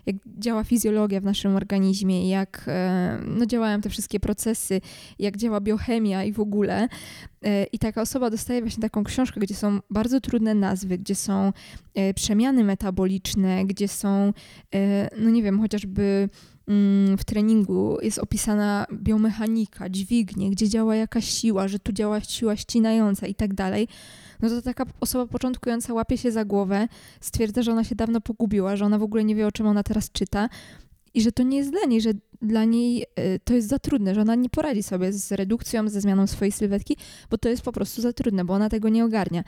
jak 0.05 0.15
działa 0.39 0.63
fizjologia 0.63 1.21
w 1.21 1.23
naszym 1.23 1.55
organizmie, 1.55 2.29
jak 2.29 2.69
no, 3.25 3.45
działają 3.45 3.81
te 3.81 3.89
wszystkie 3.89 4.19
procesy, 4.19 4.81
jak 5.19 5.37
działa 5.37 5.61
biochemia 5.61 6.23
i 6.23 6.31
w 6.31 6.39
ogóle, 6.39 6.87
e, 7.41 7.63
i 7.63 7.79
taka 7.79 8.01
osoba 8.01 8.29
dostaje 8.29 8.61
właśnie 8.61 8.81
taką 8.81 9.03
książkę, 9.03 9.39
gdzie 9.39 9.55
są 9.55 9.79
bardzo 9.89 10.21
trudne 10.21 10.53
nazwy, 10.53 10.97
gdzie 10.97 11.15
są 11.15 11.53
e, 11.95 12.13
przemiany 12.13 12.63
metaboliczne, 12.63 13.65
gdzie 13.65 13.87
są, 13.87 14.33
e, 14.75 15.09
no 15.17 15.29
nie 15.29 15.43
wiem, 15.43 15.59
chociażby 15.59 16.29
w 17.17 17.23
treningu 17.25 17.97
jest 18.01 18.19
opisana 18.19 18.85
biomechanika, 18.93 19.89
dźwignie, 19.89 20.49
gdzie 20.49 20.69
działa 20.69 20.95
jakaś 20.95 21.25
siła, 21.25 21.67
że 21.67 21.79
tu 21.79 21.91
działa 21.91 22.21
siła 22.21 22.55
ścinająca 22.55 23.27
i 23.27 23.35
tak 23.35 23.53
dalej, 23.53 23.87
no 24.41 24.49
to 24.49 24.61
taka 24.61 24.85
osoba 24.99 25.27
początkująca 25.27 25.93
łapie 25.93 26.17
się 26.17 26.31
za 26.31 26.45
głowę, 26.45 26.87
stwierdza, 27.21 27.61
że 27.63 27.71
ona 27.71 27.83
się 27.83 27.95
dawno 27.95 28.21
pogubiła, 28.21 28.75
że 28.75 28.85
ona 28.85 28.99
w 28.99 29.03
ogóle 29.03 29.23
nie 29.23 29.35
wie, 29.35 29.47
o 29.47 29.51
czym 29.51 29.67
ona 29.67 29.83
teraz 29.83 30.11
czyta 30.11 30.49
i 31.13 31.21
że 31.21 31.31
to 31.31 31.43
nie 31.43 31.57
jest 31.57 31.71
dla 31.71 31.85
niej, 31.87 32.01
że 32.01 32.09
dla 32.43 32.65
niej 32.65 33.05
y, 33.19 33.39
to 33.43 33.53
jest 33.53 33.67
za 33.67 33.79
trudne, 33.79 34.15
że 34.15 34.21
ona 34.21 34.35
nie 34.35 34.49
poradzi 34.49 34.83
sobie 34.83 35.13
z 35.13 35.31
redukcją, 35.31 35.89
ze 35.89 36.01
zmianą 36.01 36.27
swojej 36.27 36.51
sylwetki, 36.51 36.97
bo 37.29 37.37
to 37.37 37.49
jest 37.49 37.61
po 37.61 37.71
prostu 37.71 38.01
za 38.01 38.13
trudne, 38.13 38.45
bo 38.45 38.53
ona 38.53 38.69
tego 38.69 38.89
nie 38.89 39.05
ogarnia. 39.05 39.43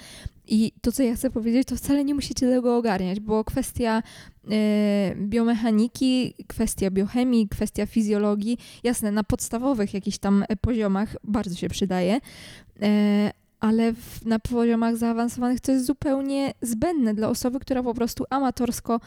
I 0.48 0.72
to, 0.82 0.92
co 0.92 1.04
ja 1.04 1.16
chcę 1.16 1.30
powiedzieć, 1.30 1.68
to 1.68 1.76
wcale 1.76 2.06
nie 2.06 2.16
musicie 2.16 2.50
tego 2.50 2.78
ogarniać, 2.78 3.20
bo 3.20 3.44
kwestia 3.44 4.04
y, 4.46 5.16
biomechaniki, 5.16 6.34
kwestia 6.48 6.92
biochemii, 6.92 7.48
kwestia 7.48 7.86
fizjologii, 7.86 8.58
jasne, 8.84 9.12
na 9.12 9.24
podstawowych 9.24 9.94
jakichś 9.94 10.18
tam 10.18 10.46
poziomach 10.62 11.16
bardzo 11.24 11.56
się 11.56 11.70
przydaje, 11.70 12.16
y, 12.16 13.32
ale 13.60 13.94
w, 13.94 14.26
na 14.26 14.40
poziomach 14.40 14.98
zaawansowanych 14.98 15.60
to 15.60 15.72
jest 15.72 15.86
zupełnie 15.86 16.54
zbędne 16.62 17.14
dla 17.14 17.30
osoby, 17.30 17.60
która 17.60 17.84
po 17.84 17.94
prostu 17.94 18.26
amatorsko 18.30 19.00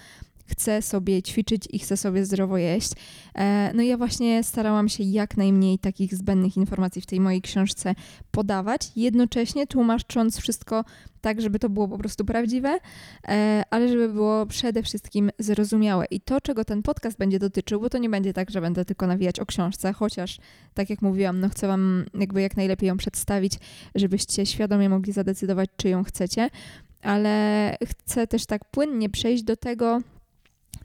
chce 0.48 0.82
sobie 0.82 1.22
ćwiczyć 1.22 1.68
i 1.70 1.78
chce 1.78 1.96
sobie 1.96 2.24
zdrowo 2.24 2.58
jeść. 2.58 2.92
E, 3.34 3.72
no 3.74 3.82
ja 3.82 3.96
właśnie 3.96 4.44
starałam 4.44 4.88
się 4.88 5.04
jak 5.04 5.36
najmniej 5.36 5.78
takich 5.78 6.14
zbędnych 6.14 6.56
informacji 6.56 7.02
w 7.02 7.06
tej 7.06 7.20
mojej 7.20 7.42
książce 7.42 7.94
podawać, 8.30 8.90
jednocześnie 8.96 9.66
tłumacząc 9.66 10.38
wszystko 10.38 10.84
tak, 11.20 11.40
żeby 11.40 11.58
to 11.58 11.68
było 11.68 11.88
po 11.88 11.98
prostu 11.98 12.24
prawdziwe, 12.24 12.78
e, 13.28 13.62
ale 13.70 13.88
żeby 13.88 14.08
było 14.08 14.46
przede 14.46 14.82
wszystkim 14.82 15.30
zrozumiałe. 15.38 16.04
I 16.10 16.20
to, 16.20 16.40
czego 16.40 16.64
ten 16.64 16.82
podcast 16.82 17.18
będzie 17.18 17.38
dotyczył, 17.38 17.80
bo 17.80 17.90
to 17.90 17.98
nie 17.98 18.10
będzie 18.10 18.32
tak, 18.32 18.50
że 18.50 18.60
będę 18.60 18.84
tylko 18.84 19.06
nawijać 19.06 19.40
o 19.40 19.46
książce, 19.46 19.92
chociaż, 19.92 20.38
tak 20.74 20.90
jak 20.90 21.02
mówiłam, 21.02 21.40
no 21.40 21.48
chcę 21.48 21.66
Wam 21.66 22.04
jakby 22.14 22.42
jak 22.42 22.56
najlepiej 22.56 22.88
ją 22.88 22.96
przedstawić, 22.96 23.52
żebyście 23.94 24.46
świadomie 24.46 24.88
mogli 24.88 25.12
zadecydować, 25.12 25.70
czy 25.76 25.88
ją 25.88 26.04
chcecie, 26.04 26.50
ale 27.02 27.76
chcę 27.84 28.26
też 28.26 28.46
tak 28.46 28.64
płynnie 28.64 29.10
przejść 29.10 29.42
do 29.42 29.56
tego, 29.56 30.00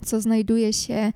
co 0.03 0.21
znajduje 0.21 0.73
się 0.73 1.11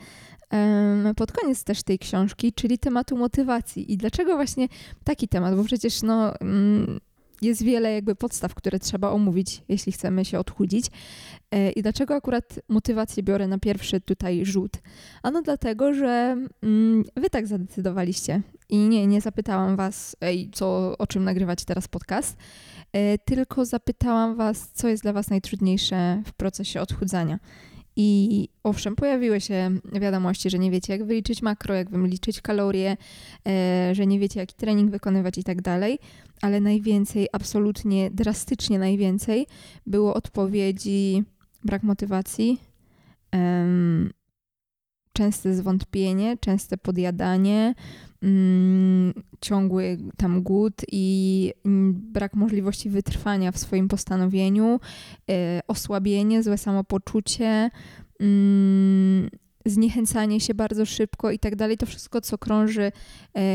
pod 1.15 1.31
koniec 1.31 1.63
też 1.63 1.83
tej 1.83 1.99
książki, 1.99 2.53
czyli 2.53 2.77
tematu 2.77 3.17
motywacji. 3.17 3.93
I 3.93 3.97
dlaczego 3.97 4.35
właśnie 4.35 4.67
taki 5.03 5.27
temat? 5.27 5.55
Bo 5.55 5.63
przecież 5.63 6.01
no, 6.01 6.39
mm, 6.39 6.99
jest 7.41 7.63
wiele 7.63 7.93
jakby 7.93 8.15
podstaw, 8.15 8.55
które 8.55 8.79
trzeba 8.79 9.11
omówić, 9.11 9.63
jeśli 9.69 9.91
chcemy 9.91 10.25
się 10.25 10.39
odchudzić. 10.39 10.85
E, 11.51 11.71
I 11.71 11.81
dlaczego 11.81 12.15
akurat 12.15 12.59
motywację 12.69 13.23
biorę 13.23 13.47
na 13.47 13.57
pierwszy 13.57 14.01
tutaj 14.01 14.45
rzut? 14.45 14.71
Ano 15.23 15.41
dlatego, 15.41 15.93
że 15.93 16.37
mm, 16.63 17.03
wy 17.15 17.29
tak 17.29 17.47
zadecydowaliście. 17.47 18.41
I 18.69 18.77
nie, 18.77 19.07
nie 19.07 19.21
zapytałam 19.21 19.75
was, 19.75 20.15
ej, 20.21 20.49
co, 20.53 20.97
o 20.97 21.07
czym 21.07 21.23
nagrywać 21.23 21.65
teraz 21.65 21.87
podcast, 21.87 22.37
e, 22.93 23.17
tylko 23.17 23.65
zapytałam 23.65 24.35
was, 24.35 24.69
co 24.73 24.87
jest 24.87 25.03
dla 25.03 25.13
was 25.13 25.29
najtrudniejsze 25.29 26.21
w 26.25 26.33
procesie 26.33 26.81
odchudzania. 26.81 27.39
I 27.99 28.49
owszem, 28.63 28.95
pojawiły 28.95 29.41
się 29.41 29.69
wiadomości, 29.93 30.49
że 30.49 30.59
nie 30.59 30.71
wiecie, 30.71 30.93
jak 30.93 31.03
wyliczyć 31.03 31.41
makro, 31.41 31.75
jak 31.75 31.89
wyliczyć 31.89 32.41
kalorie, 32.41 32.97
e, 33.47 33.95
że 33.95 34.07
nie 34.07 34.19
wiecie, 34.19 34.39
jaki 34.39 34.55
trening 34.55 34.91
wykonywać 34.91 35.37
i 35.37 35.43
tak 35.43 35.61
dalej, 35.61 35.99
ale 36.41 36.61
najwięcej, 36.61 37.27
absolutnie 37.31 38.11
drastycznie 38.11 38.79
najwięcej 38.79 39.47
było 39.85 40.13
odpowiedzi 40.13 41.23
brak 41.63 41.83
motywacji, 41.83 42.59
częste 45.13 45.53
zwątpienie, 45.53 46.37
częste 46.37 46.77
podjadanie, 46.77 47.75
mm, 48.21 49.13
ciągły 49.41 49.97
tam 50.17 50.43
głód 50.43 50.81
i 50.91 51.53
mm, 51.65 51.93
brak 51.93 52.35
możliwości 52.35 52.89
wytrwania 52.89 53.51
w 53.51 53.57
swoim 53.57 53.87
postanowieniu, 53.87 54.79
y, 55.31 55.33
osłabienie, 55.67 56.43
złe 56.43 56.57
samopoczucie, 56.57 57.69
y, 58.21 59.29
zniechęcanie 59.65 60.39
się 60.39 60.53
bardzo 60.53 60.85
szybko 60.85 61.31
i 61.31 61.39
tak 61.39 61.55
dalej. 61.55 61.77
To 61.77 61.85
wszystko, 61.85 62.21
co 62.21 62.37
krąży 62.37 62.91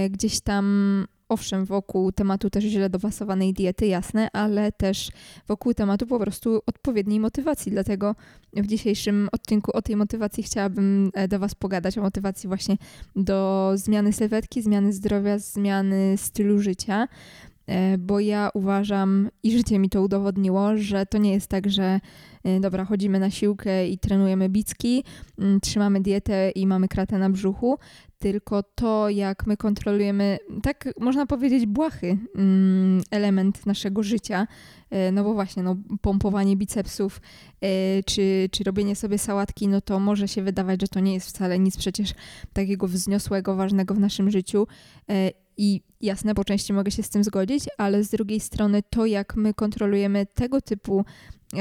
y, 0.07 0.11
gdzieś 0.11 0.41
tam 0.41 1.07
owszem, 1.33 1.65
wokół 1.65 2.13
tematu 2.13 2.51
też 2.51 2.65
źle 2.65 2.91
dopasowanej 2.91 3.53
diety, 3.53 3.87
jasne, 3.87 4.29
ale 4.33 4.73
też 4.73 5.11
wokół 5.49 5.75
tematu 5.75 6.07
po 6.07 6.19
prostu 6.19 6.63
odpowiedniej 6.67 7.21
motywacji. 7.21 7.73
Dlatego 7.73 8.15
w 8.53 8.67
dzisiejszym 8.67 9.29
odcinku 9.33 9.77
o 9.77 9.83
tej 9.83 9.97
motywacji 9.97 10.43
chciałabym 10.43 11.11
e, 11.15 11.29
do 11.29 11.39
Was 11.39 11.55
pogadać, 11.55 11.99
o 11.99 12.03
motywacji 12.03 12.49
właśnie 12.49 12.77
do 13.17 13.71
zmiany 13.75 14.13
sylwetki, 14.13 14.63
zmiany 14.63 14.93
zdrowia, 14.93 15.39
zmiany 15.39 16.17
stylu 16.17 16.59
życia. 16.59 17.09
E, 17.67 17.99
bo 17.99 18.21
ja 18.21 18.51
uważam 18.55 19.29
i 19.43 19.53
życie 19.53 19.79
mi 19.79 19.91
to 19.91 20.03
udowodniło, 20.03 20.77
że 20.77 21.07
to 21.07 21.19
nie 21.19 21.33
jest 21.33 21.47
tak, 21.47 21.71
że 21.71 22.01
e, 22.45 22.61
dobra, 22.61 22.85
chodzimy 22.85 23.21
na 23.21 23.31
siłkę 23.31 23.89
i 23.89 23.99
trenujemy 23.99 24.49
bicki, 24.49 25.05
mm, 25.39 25.61
trzymamy 25.61 26.01
dietę 26.01 26.51
i 26.51 26.67
mamy 26.67 26.89
kratę 26.89 27.19
na 27.19 27.31
brzuchu, 27.31 27.79
tylko 28.19 28.63
to, 28.63 29.09
jak 29.09 29.47
my 29.47 29.57
kontrolujemy, 29.57 30.39
tak 30.63 30.89
można 31.01 31.27
powiedzieć, 31.27 31.67
błahy 31.67 32.19
mm, 32.37 33.03
element 33.11 33.67
naszego 33.67 34.03
życia, 34.03 34.47
e, 34.91 35.13
no 35.13 35.25
bo 35.25 35.35
właśnie, 35.35 35.63
no, 35.63 35.77
pompowanie 36.01 36.57
bicepsów 36.57 37.21
czy, 38.07 38.49
czy 38.53 38.65
robienie 38.65 38.97
sobie 38.97 39.19
sałatki, 39.19 39.69
no 39.69 39.81
to 39.81 40.01
może 40.01 40.29
się 40.29 40.43
wydawać, 40.43 40.81
że 40.81 40.89
to 40.89 41.01
nie 41.01 41.15
jest 41.15 41.29
wcale 41.29 41.59
nic 41.59 41.77
przecież 41.77 42.15
takiego 42.53 42.89
wzniosłego, 42.89 43.57
ważnego 43.57 43.95
w 43.95 44.01
naszym 44.01 44.31
życiu 44.31 44.67
i 45.57 45.81
jasne, 46.01 46.35
po 46.35 46.45
części 46.45 46.73
mogę 46.73 46.91
się 46.91 47.03
z 47.03 47.11
tym 47.11 47.25
zgodzić, 47.25 47.65
ale 47.79 48.05
z 48.05 48.11
drugiej 48.11 48.41
strony 48.41 48.83
to, 48.91 49.07
jak 49.07 49.37
my 49.37 49.55
kontrolujemy 49.55 50.27
tego 50.27 50.61
typu 50.61 51.05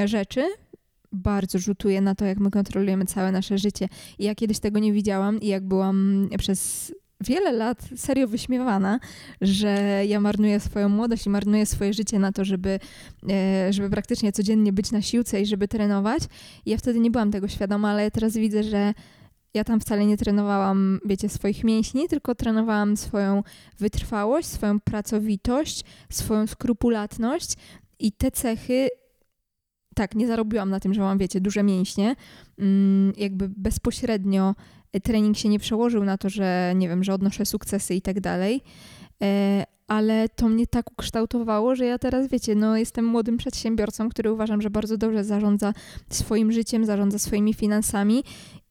rzeczy, 0.05 0.47
bardzo 1.11 1.59
rzutuje 1.59 2.01
na 2.01 2.15
to, 2.15 2.25
jak 2.25 2.39
my 2.39 2.51
kontrolujemy 2.51 3.05
całe 3.05 3.31
nasze 3.31 3.57
życie. 3.57 3.87
I 4.19 4.23
ja 4.23 4.35
kiedyś 4.35 4.59
tego 4.59 4.79
nie 4.79 4.93
widziałam 4.93 5.41
i 5.41 5.47
jak 5.47 5.67
byłam 5.67 6.29
przez 6.37 6.91
wiele 7.21 7.51
lat 7.51 7.89
serio 7.95 8.27
wyśmiewana, 8.27 8.99
że 9.41 10.03
ja 10.07 10.19
marnuję 10.19 10.59
swoją 10.59 10.89
młodość 10.89 11.25
i 11.25 11.29
marnuję 11.29 11.65
swoje 11.65 11.93
życie 11.93 12.19
na 12.19 12.31
to, 12.31 12.45
żeby, 12.45 12.79
e, 13.29 13.73
żeby 13.73 13.89
praktycznie 13.89 14.31
codziennie 14.31 14.73
być 14.73 14.91
na 14.91 15.01
siłce 15.01 15.41
i 15.41 15.45
żeby 15.45 15.67
trenować. 15.67 16.23
I 16.65 16.69
ja 16.69 16.77
wtedy 16.77 16.99
nie 16.99 17.11
byłam 17.11 17.31
tego 17.31 17.47
świadoma, 17.47 17.89
ale 17.89 18.03
ja 18.03 18.11
teraz 18.11 18.37
widzę, 18.37 18.63
że 18.63 18.93
ja 19.53 19.63
tam 19.63 19.79
wcale 19.79 20.05
nie 20.05 20.17
trenowałam, 20.17 20.99
wiecie, 21.05 21.29
swoich 21.29 21.63
mięśni, 21.63 22.07
tylko 22.07 22.35
trenowałam 22.35 22.97
swoją 22.97 23.43
wytrwałość, 23.79 24.47
swoją 24.47 24.79
pracowitość, 24.79 25.83
swoją 26.09 26.47
skrupulatność 26.47 27.53
i 27.99 28.11
te 28.11 28.31
cechy 28.31 28.89
tak, 29.95 30.15
nie 30.15 30.27
zarobiłam 30.27 30.69
na 30.69 30.79
tym, 30.79 30.93
że 30.93 31.01
mam, 31.01 31.17
wiecie, 31.17 31.41
duże 31.41 31.63
mięśnie. 31.63 32.15
Mm, 32.59 33.13
jakby 33.17 33.49
bezpośrednio 33.49 34.55
trening 35.03 35.37
się 35.37 35.49
nie 35.49 35.59
przełożył 35.59 36.03
na 36.03 36.17
to, 36.17 36.29
że 36.29 36.73
nie 36.75 36.89
wiem, 36.89 37.03
że 37.03 37.13
odnoszę 37.13 37.45
sukcesy 37.45 37.95
i 37.95 38.01
tak 38.01 38.19
dalej. 38.19 38.61
E, 39.23 39.63
ale 39.87 40.29
to 40.29 40.49
mnie 40.49 40.67
tak 40.67 40.91
ukształtowało, 40.91 41.75
że 41.75 41.85
ja 41.85 41.99
teraz, 41.99 42.27
wiecie, 42.27 42.55
no 42.55 42.77
jestem 42.77 43.05
młodym 43.05 43.37
przedsiębiorcą, 43.37 44.09
który 44.09 44.31
uważam, 44.31 44.61
że 44.61 44.69
bardzo 44.69 44.97
dobrze 44.97 45.23
zarządza 45.23 45.73
swoim 46.09 46.51
życiem, 46.51 46.85
zarządza 46.85 47.19
swoimi 47.19 47.53
finansami 47.53 48.23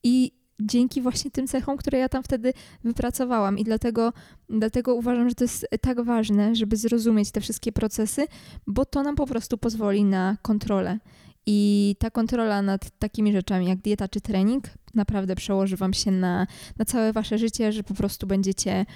i 0.05 0.40
dzięki 0.61 1.03
właśnie 1.03 1.31
tym 1.31 1.47
cechom, 1.47 1.77
które 1.77 1.99
ja 1.99 2.09
tam 2.09 2.23
wtedy 2.23 2.53
wypracowałam. 2.85 3.59
I 3.59 3.65
dlatego, 3.65 4.13
dlatego 4.49 4.95
uważam, 4.95 5.29
że 5.29 5.35
to 5.35 5.45
jest 5.45 5.67
tak 5.81 6.01
ważne, 6.01 6.55
żeby 6.55 6.77
zrozumieć 6.77 7.31
te 7.31 7.41
wszystkie 7.41 7.73
procesy, 7.73 8.27
bo 8.67 8.85
to 8.85 9.03
nam 9.03 9.17
po 9.17 9.27
prostu 9.27 9.59
pozwoli 9.59 10.05
na 10.05 10.37
kontrolę. 10.43 10.99
I 11.47 11.97
ta 11.99 12.11
kontrola 12.11 12.63
nad 12.63 12.91
takimi 12.99 13.33
rzeczami 13.33 13.67
jak 13.67 13.79
dieta 13.79 14.09
czy 14.09 14.21
trening 14.21 14.65
naprawdę 14.95 15.37
przełoży 15.37 15.77
Wam 15.77 15.93
się 15.93 16.11
na, 16.11 16.47
na 16.77 16.85
całe 16.85 17.13
Wasze 17.13 17.39
życie, 17.39 17.73
że 17.73 17.83
po 17.83 17.95
prostu 17.95 18.27
będziecie 18.27 18.87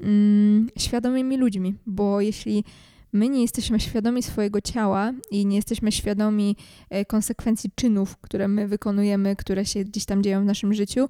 mm, 0.00 0.68
świadomymi 0.78 1.36
ludźmi, 1.36 1.74
bo 1.86 2.20
jeśli 2.20 2.64
my 3.12 3.28
nie 3.28 3.42
jesteśmy 3.42 3.80
świadomi 3.80 4.22
swojego 4.22 4.60
ciała 4.60 5.12
i 5.30 5.46
nie 5.46 5.56
jesteśmy 5.56 5.92
świadomi 5.92 6.56
e, 6.90 7.04
konsekwencji 7.04 7.70
czynów, 7.74 8.16
które 8.16 8.48
my 8.48 8.68
wykonujemy, 8.68 9.36
które 9.36 9.66
się 9.66 9.84
gdzieś 9.84 10.04
tam 10.04 10.22
dzieją 10.22 10.42
w 10.42 10.46
naszym 10.46 10.74
życiu, 10.74 11.08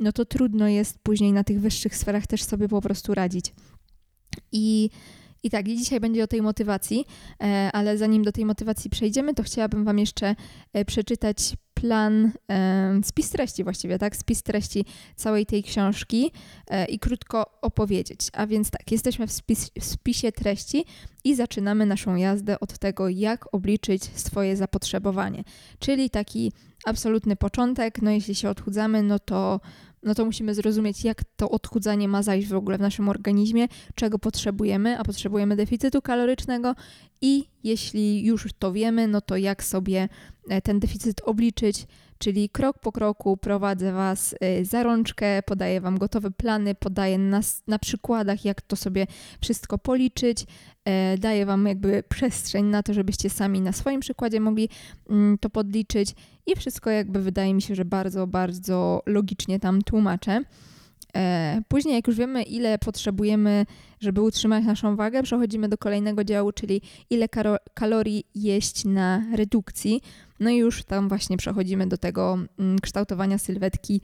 no 0.00 0.12
to 0.12 0.24
trudno 0.24 0.68
jest 0.68 0.98
później 0.98 1.32
na 1.32 1.44
tych 1.44 1.60
wyższych 1.60 1.96
sferach 1.96 2.26
też 2.26 2.42
sobie 2.42 2.68
po 2.68 2.80
prostu 2.80 3.14
radzić. 3.14 3.54
I 4.52 4.90
i 5.42 5.50
tak, 5.50 5.68
i 5.68 5.76
dzisiaj 5.76 6.00
będzie 6.00 6.24
o 6.24 6.26
tej 6.26 6.42
motywacji, 6.42 7.04
e, 7.42 7.70
ale 7.72 7.98
zanim 7.98 8.22
do 8.22 8.32
tej 8.32 8.44
motywacji 8.44 8.90
przejdziemy, 8.90 9.34
to 9.34 9.42
chciałabym 9.42 9.84
Wam 9.84 9.98
jeszcze 9.98 10.34
e, 10.72 10.84
przeczytać 10.84 11.54
plan, 11.80 12.32
spis 13.04 13.30
treści 13.30 13.64
właściwie, 13.64 13.98
tak? 13.98 14.16
Spis 14.16 14.42
treści 14.42 14.84
całej 15.16 15.46
tej 15.46 15.62
książki 15.62 16.32
e, 16.66 16.84
i 16.84 16.98
krótko 16.98 17.46
opowiedzieć. 17.62 18.20
A 18.32 18.46
więc 18.46 18.70
tak, 18.70 18.92
jesteśmy 18.92 19.26
w, 19.26 19.32
spis, 19.32 19.70
w 19.80 19.84
spisie 19.84 20.32
treści 20.32 20.84
i 21.24 21.34
zaczynamy 21.34 21.86
naszą 21.86 22.14
jazdę 22.16 22.60
od 22.60 22.78
tego, 22.78 23.08
jak 23.08 23.54
obliczyć 23.54 24.04
swoje 24.04 24.56
zapotrzebowanie. 24.56 25.44
Czyli 25.78 26.10
taki 26.10 26.52
absolutny 26.84 27.36
początek, 27.36 28.02
no 28.02 28.10
jeśli 28.10 28.34
się 28.34 28.50
odchudzamy, 28.50 29.02
no 29.02 29.18
to 29.18 29.60
no 30.02 30.14
to 30.14 30.24
musimy 30.24 30.54
zrozumieć, 30.54 31.04
jak 31.04 31.24
to 31.36 31.50
odchudzanie 31.50 32.08
ma 32.08 32.22
zajść 32.22 32.48
w 32.48 32.54
ogóle 32.54 32.78
w 32.78 32.80
naszym 32.80 33.08
organizmie, 33.08 33.68
czego 33.94 34.18
potrzebujemy, 34.18 34.98
a 34.98 35.04
potrzebujemy 35.04 35.56
deficytu 35.56 36.02
kalorycznego 36.02 36.74
i 37.20 37.44
jeśli 37.64 38.24
już 38.24 38.48
to 38.58 38.72
wiemy, 38.72 39.08
no 39.08 39.20
to 39.20 39.36
jak 39.36 39.64
sobie 39.64 40.08
e, 40.48 40.62
ten 40.62 40.80
deficyt 40.80 41.20
obliczyć, 41.24 41.86
czyli 42.18 42.48
krok 42.48 42.78
po 42.78 42.92
kroku 42.92 43.36
prowadzę 43.36 43.92
Was 43.92 44.34
e, 44.40 44.64
za 44.64 44.82
rączkę, 44.82 45.42
podaję 45.42 45.80
Wam 45.80 45.98
gotowe 45.98 46.30
plany, 46.30 46.74
podaję 46.74 47.18
na, 47.18 47.40
na 47.66 47.78
przykładach, 47.78 48.44
jak 48.44 48.62
to 48.62 48.76
sobie 48.76 49.06
wszystko 49.40 49.78
policzyć, 49.78 50.46
e, 50.84 51.18
daję 51.18 51.46
Wam 51.46 51.66
jakby 51.66 52.02
przestrzeń 52.08 52.64
na 52.64 52.82
to, 52.82 52.94
żebyście 52.94 53.30
sami 53.30 53.60
na 53.60 53.72
swoim 53.72 54.00
przykładzie 54.00 54.40
mogli 54.40 54.68
mm, 55.10 55.38
to 55.38 55.50
podliczyć 55.50 56.14
i 56.46 56.56
wszystko 56.56 56.90
jakby 56.90 57.22
wydaje 57.22 57.54
mi 57.54 57.62
się, 57.62 57.74
że 57.74 57.84
bardzo, 57.84 58.26
bardzo 58.26 59.02
logicznie 59.06 59.60
tam 59.60 59.82
tłumaczę. 59.82 60.42
E, 61.16 61.62
później, 61.68 61.94
jak 61.94 62.06
już 62.06 62.16
wiemy, 62.16 62.42
ile 62.42 62.78
potrzebujemy, 62.78 63.66
żeby 64.00 64.20
utrzymać 64.20 64.64
naszą 64.64 64.96
wagę, 64.96 65.22
przechodzimy 65.22 65.68
do 65.68 65.78
kolejnego 65.78 66.24
działu, 66.24 66.52
czyli 66.52 66.82
ile 67.10 67.28
kalorii 67.74 68.24
jeść 68.34 68.84
na 68.84 69.22
redukcji. 69.36 70.02
No 70.40 70.50
i 70.50 70.56
już 70.56 70.84
tam 70.84 71.08
właśnie 71.08 71.36
przechodzimy 71.36 71.86
do 71.86 71.98
tego 71.98 72.38
mm, 72.58 72.78
kształtowania 72.78 73.38
sylwetki, 73.38 74.00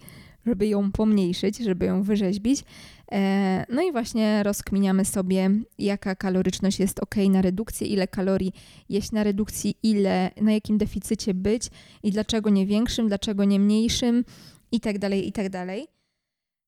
żeby 0.46 0.66
ją 0.66 0.92
pomniejszyć, 0.92 1.58
żeby 1.58 1.86
ją 1.86 2.02
wyrzeźbić. 2.02 2.64
E, 3.12 3.66
no 3.68 3.82
i 3.82 3.92
właśnie 3.92 4.42
rozkminiamy 4.42 5.04
sobie, 5.04 5.50
jaka 5.78 6.14
kaloryczność 6.14 6.80
jest 6.80 7.00
ok 7.00 7.14
na 7.30 7.42
redukcję, 7.42 7.86
ile 7.86 8.08
kalorii 8.08 8.52
jeść 8.88 9.12
na 9.12 9.24
redukcji, 9.24 9.76
ile, 9.82 10.30
na 10.40 10.52
jakim 10.52 10.78
deficycie 10.78 11.34
być 11.34 11.70
i 12.02 12.10
dlaczego 12.10 12.50
nie 12.50 12.66
większym, 12.66 13.08
dlaczego 13.08 13.44
nie 13.44 13.60
mniejszym 13.60 14.24
i 14.72 14.80
tak 14.80 14.98
dalej, 14.98 15.28
i 15.28 15.32
tak 15.32 15.48
dalej. 15.48 15.93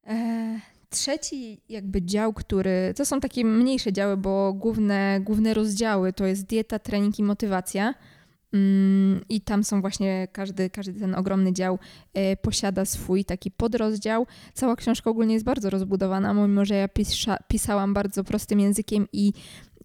E, 0.06 0.60
trzeci 0.90 1.60
jakby 1.68 2.02
dział, 2.02 2.32
który, 2.32 2.94
to 2.96 3.04
są 3.04 3.20
takie 3.20 3.44
mniejsze 3.44 3.92
działy, 3.92 4.16
bo 4.16 4.52
główne, 4.52 5.20
główne 5.20 5.54
rozdziały 5.54 6.12
to 6.12 6.26
jest 6.26 6.46
dieta, 6.46 6.78
trening 6.78 7.18
i 7.18 7.22
motywacja. 7.22 7.94
Mm, 8.52 9.20
I 9.28 9.40
tam 9.40 9.64
są 9.64 9.80
właśnie, 9.80 10.28
każdy, 10.32 10.70
każdy 10.70 11.00
ten 11.00 11.14
ogromny 11.14 11.52
dział 11.52 11.78
e, 12.14 12.36
posiada 12.36 12.84
swój 12.84 13.24
taki 13.24 13.50
podrozdział. 13.50 14.26
Cała 14.54 14.76
książka 14.76 15.10
ogólnie 15.10 15.34
jest 15.34 15.46
bardzo 15.46 15.70
rozbudowana, 15.70 16.34
mimo 16.34 16.64
że 16.64 16.74
ja 16.74 16.88
pisa, 16.88 17.38
pisałam 17.48 17.94
bardzo 17.94 18.24
prostym 18.24 18.60
językiem 18.60 19.08
i, 19.12 19.32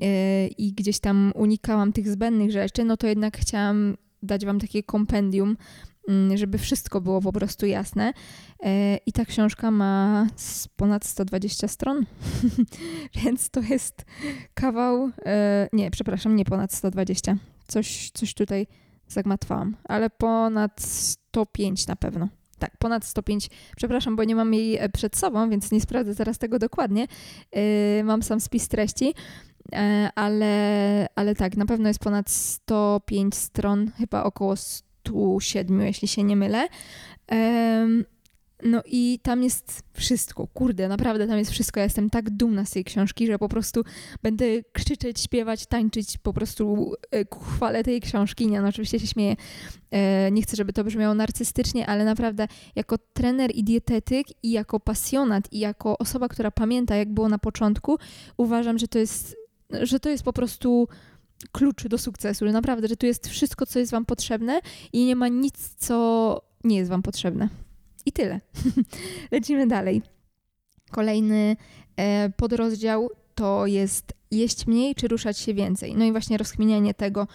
e, 0.01 0.47
i 0.47 0.73
gdzieś 0.73 0.99
tam 0.99 1.31
unikałam 1.35 1.93
tych 1.93 2.09
zbędnych 2.09 2.51
rzeczy, 2.51 2.83
no 2.83 2.97
to 2.97 3.07
jednak 3.07 3.37
chciałam 3.37 3.97
dać 4.23 4.45
wam 4.45 4.59
takie 4.59 4.83
kompendium, 4.83 5.57
żeby 6.35 6.57
wszystko 6.57 7.01
było 7.01 7.21
po 7.21 7.33
prostu 7.33 7.65
jasne. 7.65 8.13
E, 8.63 8.97
I 8.97 9.13
ta 9.13 9.25
książka 9.25 9.71
ma 9.71 10.27
ponad 10.75 11.05
120 11.05 11.67
stron, 11.67 12.05
więc 13.23 13.49
to 13.49 13.61
jest 13.61 14.05
kawał, 14.53 15.11
nie, 15.73 15.91
przepraszam, 15.91 16.35
nie 16.35 16.45
ponad 16.45 16.73
120 16.73 17.35
Coś, 17.67 18.11
coś 18.13 18.33
tutaj 18.33 18.67
zagmatwałam, 19.07 19.77
ale 19.83 20.09
ponad 20.09 20.81
105 20.81 21.87
na 21.87 21.95
pewno. 21.95 22.27
Tak, 22.59 22.77
ponad 22.77 23.05
105. 23.05 23.49
Przepraszam, 23.77 24.15
bo 24.15 24.23
nie 24.23 24.35
mam 24.35 24.53
jej 24.53 24.77
e, 24.77 24.89
przed 24.89 25.17
sobą, 25.17 25.49
więc 25.49 25.71
nie 25.71 25.81
sprawdzę 25.81 26.13
zaraz 26.13 26.37
tego 26.37 26.59
dokładnie. 26.59 27.07
Mam 28.03 28.23
sam 28.23 28.39
spis 28.39 28.67
treści, 28.67 29.13
ale, 30.15 31.07
ale 31.15 31.35
tak, 31.35 31.57
na 31.57 31.65
pewno 31.65 31.87
jest 31.87 31.99
ponad 31.99 32.29
105 32.29 33.35
stron, 33.35 33.91
chyba 33.97 34.23
około 34.23 34.55
107, 35.07 35.81
jeśli 35.81 36.07
się 36.07 36.23
nie 36.23 36.35
mylę. 36.35 36.67
No 38.63 38.81
i 38.85 39.19
tam 39.23 39.43
jest 39.43 39.83
wszystko, 39.93 40.47
kurde, 40.47 40.87
naprawdę 40.87 41.27
tam 41.27 41.37
jest 41.37 41.51
wszystko. 41.51 41.79
Ja 41.79 41.83
jestem 41.83 42.09
tak 42.09 42.29
dumna 42.29 42.65
z 42.65 42.71
tej 42.71 42.83
książki, 42.83 43.27
że 43.27 43.39
po 43.39 43.49
prostu 43.49 43.83
będę 44.23 44.45
krzyczeć, 44.73 45.21
śpiewać, 45.21 45.65
tańczyć, 45.65 46.17
po 46.17 46.33
prostu 46.33 46.93
e, 47.11 47.25
chwalę 47.45 47.83
tej 47.83 48.01
książki. 48.01 48.47
Nie, 48.47 48.61
no 48.61 48.67
oczywiście 48.67 48.99
się 48.99 49.07
śmieję. 49.07 49.35
E, 49.91 50.31
nie 50.31 50.41
chcę, 50.41 50.55
żeby 50.57 50.73
to 50.73 50.83
brzmiało 50.83 51.13
narcystycznie, 51.13 51.87
ale 51.87 52.05
naprawdę 52.05 52.47
jako 52.75 52.97
trener 53.13 53.51
i 53.53 53.63
dietetyk 53.63 54.27
i 54.43 54.51
jako 54.51 54.79
pasjonat 54.79 55.53
i 55.53 55.59
jako 55.59 55.97
osoba, 55.97 56.29
która 56.29 56.51
pamięta, 56.51 56.95
jak 56.95 57.13
było 57.13 57.29
na 57.29 57.37
początku, 57.39 57.97
uważam, 58.37 58.79
że 58.79 58.87
to 58.87 58.99
jest, 58.99 59.35
że 59.81 59.99
to 59.99 60.09
jest 60.09 60.23
po 60.23 60.33
prostu 60.33 60.87
klucz 61.51 61.87
do 61.87 61.97
sukcesu, 61.97 62.45
że 62.45 62.51
naprawdę, 62.51 62.87
że 62.87 62.95
tu 62.95 63.05
jest 63.05 63.27
wszystko, 63.27 63.65
co 63.65 63.79
jest 63.79 63.91
wam 63.91 64.05
potrzebne 64.05 64.61
i 64.93 65.05
nie 65.05 65.15
ma 65.15 65.27
nic, 65.27 65.75
co 65.77 66.41
nie 66.63 66.77
jest 66.77 66.89
wam 66.89 67.01
potrzebne. 67.01 67.49
I 68.05 68.11
tyle. 68.11 68.41
Lecimy 69.31 69.67
dalej. 69.67 70.01
Kolejny 70.91 71.55
e, 71.97 72.29
podrozdział 72.29 73.09
to 73.35 73.65
jest 73.65 74.13
jeść 74.31 74.67
mniej 74.67 74.95
czy 74.95 75.07
ruszać 75.07 75.37
się 75.37 75.53
więcej. 75.53 75.95
No 75.95 76.05
i 76.05 76.11
właśnie 76.11 76.37
rozkminianie 76.37 76.93
tego, 76.93 77.27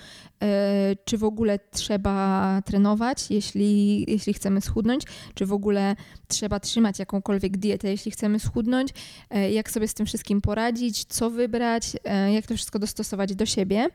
e, 0.42 0.96
czy 1.04 1.18
w 1.18 1.24
ogóle 1.24 1.58
trzeba 1.70 2.62
trenować, 2.64 3.30
jeśli, 3.30 4.04
jeśli 4.08 4.34
chcemy 4.34 4.60
schudnąć, 4.60 5.02
czy 5.34 5.46
w 5.46 5.52
ogóle 5.52 5.96
trzeba 6.28 6.60
trzymać 6.60 6.98
jakąkolwiek 6.98 7.56
dietę, 7.56 7.88
jeśli 7.88 8.10
chcemy 8.10 8.40
schudnąć, 8.40 8.90
e, 9.30 9.52
jak 9.52 9.70
sobie 9.70 9.88
z 9.88 9.94
tym 9.94 10.06
wszystkim 10.06 10.40
poradzić, 10.40 11.04
co 11.04 11.30
wybrać, 11.30 11.92
jak 12.32 12.46
to 12.46 12.54
wszystko 12.54 12.78
dostosować 12.78 13.34
do 13.34 13.46
siebie. 13.46 13.88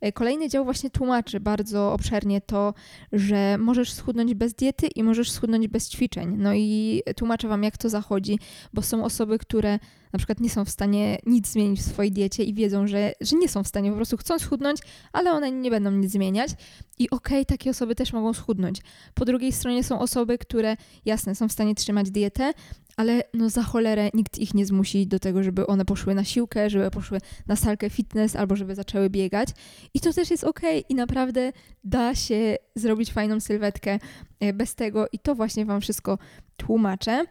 E, 0.00 0.12
kolejny 0.12 0.48
dział 0.48 0.64
właśnie 0.64 0.90
tłumaczy 0.90 1.40
bardzo 1.40 1.92
obszernie 1.92 2.40
to, 2.40 2.74
że 3.12 3.58
możesz 3.58 3.92
schudnąć 3.92 4.34
bez 4.34 4.54
diety 4.54 4.86
i 4.86 5.02
możesz 5.02 5.30
schudnąć 5.30 5.68
bez 5.68 5.88
ćwiczeń. 5.90 6.36
No 6.38 6.54
i 6.54 7.02
tłumaczę 7.16 7.48
Wam, 7.48 7.62
jak 7.62 7.76
to 7.76 7.88
zachodzi, 7.88 8.38
bo 8.72 8.82
są 8.82 9.04
osoby, 9.04 9.38
które 9.38 9.78
na 10.12 10.18
przykład 10.18 10.40
nie 10.40 10.50
są 10.50 10.64
w 10.64 10.70
stanie 10.70 11.18
nic 11.26 11.48
zmienić 11.48 11.80
w 11.80 11.84
swojej 11.84 12.12
diecie 12.12 12.44
i 12.44 12.54
wiedzą, 12.54 12.86
że, 12.86 13.12
że 13.20 13.36
nie 13.36 13.48
są 13.48 13.62
w 13.62 13.68
stanie, 13.68 13.90
po 13.90 13.96
prostu 13.96 14.16
chcą 14.16 14.38
schudnąć, 14.38 14.80
ale 15.12 15.32
one 15.32 15.50
nie 15.50 15.70
będą 15.70 15.90
nic 15.90 16.12
zmieniać. 16.12 16.50
I 16.98 17.10
okej, 17.10 17.38
okay, 17.38 17.44
takie 17.44 17.70
osoby 17.70 17.94
też 17.94 18.12
mogą 18.12 18.32
schudnąć. 18.32 18.80
Po 19.14 19.24
drugiej 19.24 19.52
stronie 19.52 19.84
są 19.84 19.98
osoby, 20.00 20.38
które 20.38 20.76
jasne, 21.04 21.34
są 21.34 21.48
w 21.48 21.52
stanie 21.52 21.74
trzymać 21.74 22.10
dietę, 22.10 22.52
ale 22.96 23.22
no 23.34 23.50
za 23.50 23.62
cholerę 23.62 24.10
nikt 24.14 24.38
ich 24.38 24.54
nie 24.54 24.66
zmusi 24.66 25.06
do 25.06 25.18
tego, 25.18 25.42
żeby 25.42 25.66
one 25.66 25.84
poszły 25.84 26.14
na 26.14 26.24
siłkę, 26.24 26.70
żeby 26.70 26.90
poszły 26.90 27.18
na 27.46 27.56
salkę 27.56 27.90
fitness 27.90 28.36
albo 28.36 28.56
żeby 28.56 28.74
zaczęły 28.74 29.10
biegać. 29.10 29.48
I 29.94 30.00
to 30.00 30.12
też 30.12 30.30
jest 30.30 30.44
ok 30.44 30.60
i 30.88 30.94
naprawdę 30.94 31.52
da 31.84 32.14
się 32.14 32.56
zrobić 32.74 33.12
fajną 33.12 33.40
sylwetkę 33.40 33.98
e, 34.40 34.52
bez 34.52 34.74
tego 34.74 35.06
i 35.12 35.18
to 35.18 35.34
właśnie 35.34 35.64
Wam 35.64 35.80
wszystko 35.80 36.18
tłumaczę. 36.56 37.24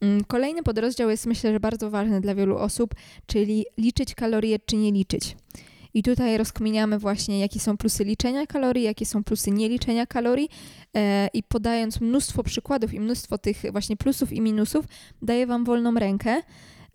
Mm, 0.00 0.24
kolejny 0.24 0.62
podrozdział 0.62 1.10
jest 1.10 1.26
myślę, 1.26 1.52
że 1.52 1.60
bardzo 1.60 1.90
ważny 1.90 2.20
dla 2.20 2.34
wielu 2.34 2.56
osób, 2.56 2.94
czyli 3.26 3.66
liczyć 3.78 4.14
kalorie 4.14 4.58
czy 4.58 4.76
nie 4.76 4.92
liczyć. 4.92 5.36
I 5.94 6.02
tutaj 6.02 6.38
rozkminiamy 6.38 6.98
właśnie, 6.98 7.40
jakie 7.40 7.60
są 7.60 7.76
plusy 7.76 8.04
liczenia 8.04 8.46
kalorii, 8.46 8.84
jakie 8.84 9.06
są 9.06 9.24
plusy 9.24 9.50
nieliczenia 9.50 10.06
kalorii 10.06 10.48
e, 10.96 11.28
i 11.32 11.42
podając 11.42 12.00
mnóstwo 12.00 12.42
przykładów 12.42 12.94
i 12.94 13.00
mnóstwo 13.00 13.38
tych 13.38 13.62
właśnie 13.72 13.96
plusów 13.96 14.32
i 14.32 14.40
minusów, 14.40 14.84
daję 15.22 15.46
Wam 15.46 15.64
wolną 15.64 15.94
rękę. 15.94 16.42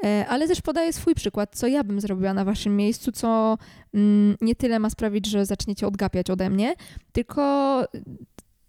E, 0.04 0.26
ale 0.28 0.48
też 0.48 0.62
podaję 0.62 0.94
swój 0.94 1.16
przykład, 1.16 1.56
co 1.56 1.68
ja 1.68 1.84
bym 1.84 2.02
zrobiła 2.02 2.34
na 2.34 2.46
waszym 2.46 2.78
miejscu, 2.78 3.12
co 3.12 3.58
mm, 3.94 4.38
nie 4.42 4.56
tyle 4.56 4.80
ma 4.80 4.90
sprawić, 4.90 5.28
że 5.28 5.46
zaczniecie 5.46 5.88
odgapiać 5.88 6.30
ode 6.30 6.50
mnie, 6.50 6.76
tylko 7.12 7.84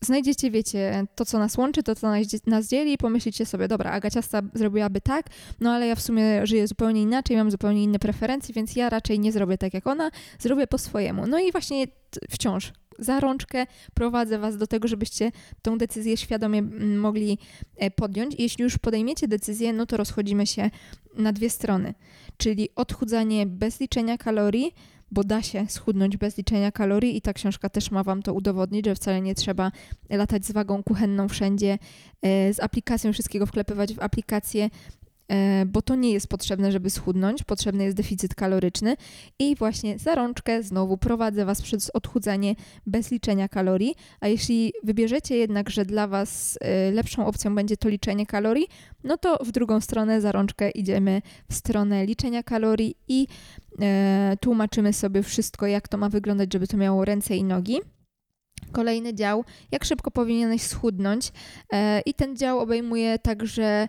znajdziecie, 0.01 0.51
wiecie, 0.51 1.07
to, 1.15 1.25
co 1.25 1.39
nas 1.39 1.59
łączy, 1.59 1.83
to, 1.83 1.95
co 1.95 2.07
nas 2.47 2.69
dzieli 2.69 2.93
i 2.93 2.99
pomyślicie 2.99 3.47
sobie, 3.47 3.69
dobra, 3.69 3.91
Agaciasta 3.91 4.43
zrobiłaby 4.55 5.01
tak, 5.01 5.27
no 5.61 5.73
ale 5.73 5.87
ja 5.87 5.95
w 5.95 6.01
sumie 6.01 6.47
żyję 6.47 6.67
zupełnie 6.67 7.03
inaczej, 7.03 7.37
mam 7.37 7.51
zupełnie 7.51 7.83
inne 7.83 7.99
preferencje, 7.99 8.55
więc 8.55 8.77
ja 8.77 8.91
raczej 8.91 9.19
nie 9.19 9.33
zrobię 9.33 9.59
tak 9.59 9.75
jak 9.75 9.87
ona, 9.87 10.11
zrobię 10.39 10.67
po 10.67 10.79
swojemu. 10.79 11.27
No 11.27 11.39
i 11.39 11.53
właśnie 11.53 11.87
wciąż 12.31 12.73
za 12.99 13.21
rączkę 13.21 13.67
prowadzę 13.95 14.39
Was 14.39 14.57
do 14.57 14.67
tego, 14.67 14.89
żebyście 14.89 15.33
tą 15.63 15.79
decyzję 15.79 16.17
świadomie 16.17 16.63
mogli 16.97 17.39
e, 17.77 17.91
podjąć. 17.91 18.35
Jeśli 18.39 18.63
już 18.63 18.79
podejmiecie 18.79 19.29
decyzję, 19.29 19.73
no 19.73 19.87
to 19.87 19.97
rozchodzimy 19.97 20.47
się 20.47 20.71
na 21.15 21.33
dwie 21.33 21.51
strony, 21.51 21.95
czyli 22.37 22.69
odchudzanie 22.75 23.47
bez 23.47 23.81
liczenia 23.81 24.19
kalorii, 24.19 24.75
bo 25.11 25.25
da 25.25 25.43
się 25.43 25.67
schudnąć 25.69 26.17
bez 26.17 26.39
liczenia 26.39 26.73
kalorii 26.73 27.17
i 27.17 27.21
ta 27.21 27.33
książka 27.33 27.69
też 27.69 27.91
ma 27.91 28.03
Wam 28.03 28.23
to 28.23 28.35
udowodnić, 28.35 28.87
że 28.87 28.95
wcale 28.95 29.21
nie 29.21 29.35
trzeba 29.35 29.73
latać 30.11 30.47
z 30.47 30.53
wagą 30.53 30.83
kuchenną 30.83 31.29
wszędzie, 31.29 31.79
e, 32.23 32.55
z 32.55 32.61
aplikacją 32.61 33.13
wszystkiego 33.13 33.47
wklepywać 33.47 33.95
w 33.95 34.01
aplikację, 34.01 34.71
bo 35.67 35.83
to 35.83 35.95
nie 35.95 36.13
jest 36.13 36.29
potrzebne, 36.29 36.73
żeby 36.73 36.91
schudnąć, 36.91 37.43
potrzebny 37.43 37.85
jest 37.85 37.97
deficyt 37.97 38.35
kaloryczny 38.35 38.97
i 39.39 39.57
właśnie 39.57 39.99
za 39.99 40.15
rączkę 40.15 40.63
znowu 40.63 40.97
prowadzę 40.99 41.45
Was 41.45 41.63
przez 41.63 41.91
odchudzanie 41.91 42.55
bez 42.87 43.11
liczenia 43.11 43.49
kalorii, 43.49 43.95
a 44.21 44.29
jeśli 44.29 44.73
wybierzecie 44.83 45.37
jednak, 45.37 45.71
że 45.71 45.85
dla 45.85 46.07
Was 46.07 46.59
e, 46.61 46.91
lepszą 46.91 47.27
opcją 47.27 47.55
będzie 47.55 47.77
to 47.77 47.89
liczenie 47.89 48.27
kalorii, 48.27 48.67
no 49.05 49.17
to 49.17 49.39
w 49.45 49.53
drugą 49.53 49.81
stronę 49.81 50.21
za 50.21 50.33
rączkę 50.33 50.71
idziemy 50.71 51.23
w 51.51 51.55
stronę 51.55 52.07
liczenia 52.07 52.43
kalorii 52.43 52.97
i 53.09 53.27
e, 53.81 54.37
tłumaczymy 54.41 54.93
sobie 54.93 55.23
wszystko, 55.23 55.67
jak 55.67 55.89
to 55.89 55.99
ma 55.99 56.09
wyglądać, 56.09 56.53
żeby 56.53 56.67
to 56.67 56.77
miało 56.77 57.05
ręce 57.05 57.37
i 57.37 57.45
nogi. 57.45 57.81
Kolejny 58.73 59.15
dział, 59.15 59.45
jak 59.73 59.85
szybko 59.85 60.11
powinieneś 60.11 60.63
schudnąć. 60.63 61.33
E, 61.73 62.01
I 62.01 62.15
ten 62.15 62.37
dział 62.37 62.59
obejmuje 62.59 63.19
także, 63.19 63.65
e, 63.65 63.89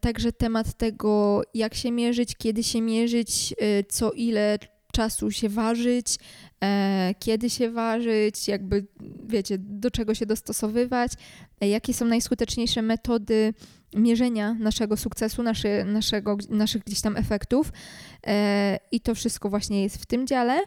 także 0.00 0.32
temat 0.32 0.74
tego, 0.74 1.42
jak 1.54 1.74
się 1.74 1.92
mierzyć, 1.92 2.36
kiedy 2.36 2.62
się 2.62 2.80
mierzyć, 2.80 3.54
e, 3.58 3.84
co 3.84 4.12
ile 4.12 4.58
czasu 4.92 5.30
się 5.30 5.48
ważyć, 5.48 6.16
e, 6.64 7.14
kiedy 7.18 7.50
się 7.50 7.70
ważyć, 7.70 8.48
jakby 8.48 8.86
wiecie, 9.26 9.58
do 9.58 9.90
czego 9.90 10.14
się 10.14 10.26
dostosowywać, 10.26 11.12
e, 11.60 11.68
jakie 11.68 11.94
są 11.94 12.04
najskuteczniejsze 12.04 12.82
metody 12.82 13.54
mierzenia 13.94 14.54
naszego 14.54 14.96
sukcesu, 14.96 15.42
naszy, 15.42 15.84
naszego, 15.84 16.36
naszych 16.48 16.84
gdzieś 16.84 17.00
tam 17.00 17.16
efektów. 17.16 17.72
E, 18.26 18.78
I 18.92 19.00
to 19.00 19.14
wszystko 19.14 19.50
właśnie 19.50 19.82
jest 19.82 19.96
w 19.96 20.06
tym 20.06 20.26
dziale. 20.26 20.60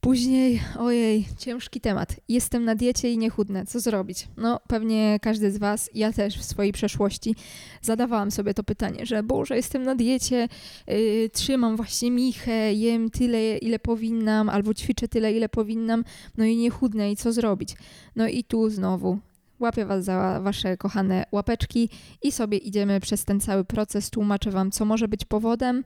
Później, 0.00 0.60
ojej, 0.78 1.26
ciężki 1.38 1.80
temat. 1.80 2.16
Jestem 2.28 2.64
na 2.64 2.74
diecie 2.74 3.12
i 3.12 3.18
nie 3.18 3.30
chudnę. 3.30 3.66
Co 3.66 3.80
zrobić? 3.80 4.28
No, 4.36 4.60
pewnie 4.68 5.18
każdy 5.22 5.52
z 5.52 5.58
Was, 5.58 5.90
ja 5.94 6.12
też 6.12 6.38
w 6.38 6.44
swojej 6.44 6.72
przeszłości 6.72 7.34
zadawałam 7.82 8.30
sobie 8.30 8.54
to 8.54 8.64
pytanie, 8.64 9.06
że 9.06 9.22
Boże, 9.22 9.56
jestem 9.56 9.82
na 9.82 9.94
diecie, 9.94 10.48
yy, 10.86 11.30
trzymam 11.32 11.76
właśnie 11.76 12.10
michę, 12.10 12.72
jem 12.72 13.10
tyle, 13.10 13.58
ile 13.58 13.78
powinnam, 13.78 14.48
albo 14.48 14.74
ćwiczę 14.74 15.08
tyle, 15.08 15.32
ile 15.32 15.48
powinnam, 15.48 16.04
no 16.36 16.44
i 16.44 16.56
nie 16.56 16.70
chudnę 16.70 17.12
i 17.12 17.16
co 17.16 17.32
zrobić? 17.32 17.74
No 18.16 18.28
i 18.28 18.44
tu 18.44 18.70
znowu 18.70 19.18
Łapię 19.60 19.86
Was 19.86 20.04
za 20.04 20.40
Wasze 20.40 20.76
kochane 20.76 21.24
łapeczki 21.32 21.90
i 22.22 22.32
sobie 22.32 22.58
idziemy 22.58 23.00
przez 23.00 23.24
ten 23.24 23.40
cały 23.40 23.64
proces. 23.64 24.10
Tłumaczę 24.10 24.50
Wam, 24.50 24.70
co 24.70 24.84
może 24.84 25.08
być 25.08 25.24
powodem, 25.24 25.84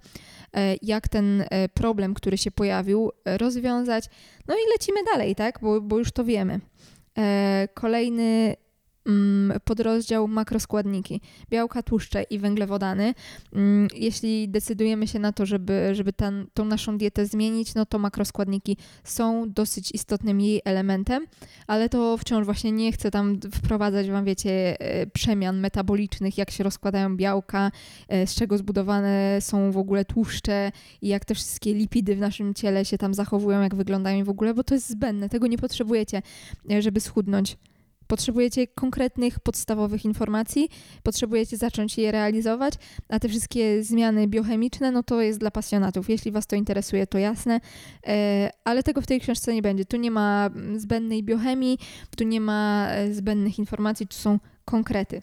e, 0.52 0.76
jak 0.82 1.08
ten 1.08 1.44
e, 1.50 1.68
problem, 1.68 2.14
który 2.14 2.38
się 2.38 2.50
pojawił, 2.50 3.12
e, 3.24 3.38
rozwiązać. 3.38 4.04
No 4.48 4.54
i 4.54 4.70
lecimy 4.72 5.00
dalej, 5.12 5.34
tak? 5.34 5.58
Bo, 5.62 5.80
bo 5.80 5.98
już 5.98 6.12
to 6.12 6.24
wiemy. 6.24 6.60
Kolejny 7.74 8.56
podrozdział 9.64 10.28
makroskładniki, 10.28 11.20
białka, 11.50 11.82
tłuszcze 11.82 12.22
i 12.22 12.38
węglewodany. 12.38 13.14
Mm, 13.52 13.88
jeśli 13.94 14.48
decydujemy 14.48 15.06
się 15.06 15.18
na 15.18 15.32
to, 15.32 15.46
żeby, 15.46 15.94
żeby 15.94 16.12
ten, 16.12 16.46
tą 16.54 16.64
naszą 16.64 16.98
dietę 16.98 17.26
zmienić, 17.26 17.74
no 17.74 17.86
to 17.86 17.98
makroskładniki 17.98 18.76
są 19.04 19.50
dosyć 19.50 19.92
istotnym 19.92 20.40
jej 20.40 20.60
elementem, 20.64 21.26
ale 21.66 21.88
to 21.88 22.16
wciąż 22.18 22.44
właśnie 22.44 22.72
nie 22.72 22.92
chcę 22.92 23.10
tam 23.10 23.40
wprowadzać 23.54 24.10
Wam, 24.10 24.24
wiecie, 24.24 24.80
e, 24.80 25.06
przemian 25.06 25.60
metabolicznych, 25.60 26.38
jak 26.38 26.50
się 26.50 26.64
rozkładają 26.64 27.16
białka, 27.16 27.70
e, 28.08 28.26
z 28.26 28.34
czego 28.34 28.58
zbudowane 28.58 29.38
są 29.40 29.72
w 29.72 29.76
ogóle 29.76 30.04
tłuszcze 30.04 30.72
i 31.02 31.08
jak 31.08 31.24
te 31.24 31.34
wszystkie 31.34 31.74
lipidy 31.74 32.16
w 32.16 32.18
naszym 32.18 32.54
ciele 32.54 32.84
się 32.84 32.98
tam 32.98 33.14
zachowują, 33.14 33.62
jak 33.62 33.74
wyglądają 33.74 34.24
w 34.24 34.28
ogóle, 34.28 34.54
bo 34.54 34.64
to 34.64 34.74
jest 34.74 34.90
zbędne, 34.90 35.28
tego 35.28 35.46
nie 35.46 35.58
potrzebujecie, 35.58 36.22
e, 36.70 36.82
żeby 36.82 37.00
schudnąć. 37.00 37.56
Potrzebujecie 38.12 38.66
konkretnych, 38.66 39.40
podstawowych 39.40 40.04
informacji, 40.04 40.68
potrzebujecie 41.02 41.56
zacząć 41.56 41.98
je 41.98 42.12
realizować, 42.12 42.74
a 43.08 43.18
te 43.18 43.28
wszystkie 43.28 43.82
zmiany 43.82 44.28
biochemiczne, 44.28 44.90
no 44.90 45.02
to 45.02 45.20
jest 45.20 45.38
dla 45.38 45.50
pasjonatów. 45.50 46.08
Jeśli 46.08 46.30
Was 46.30 46.46
to 46.46 46.56
interesuje, 46.56 47.06
to 47.06 47.18
jasne, 47.18 47.60
e, 48.06 48.50
ale 48.64 48.82
tego 48.82 49.00
w 49.00 49.06
tej 49.06 49.20
książce 49.20 49.54
nie 49.54 49.62
będzie. 49.62 49.84
Tu 49.84 49.96
nie 49.96 50.10
ma 50.10 50.50
mm, 50.54 50.80
zbędnej 50.80 51.22
biochemii, 51.22 51.78
tu 52.16 52.24
nie 52.24 52.40
ma 52.40 52.88
e, 52.90 53.14
zbędnych 53.14 53.58
informacji, 53.58 54.06
tu 54.06 54.16
są 54.16 54.38
konkrety. 54.64 55.22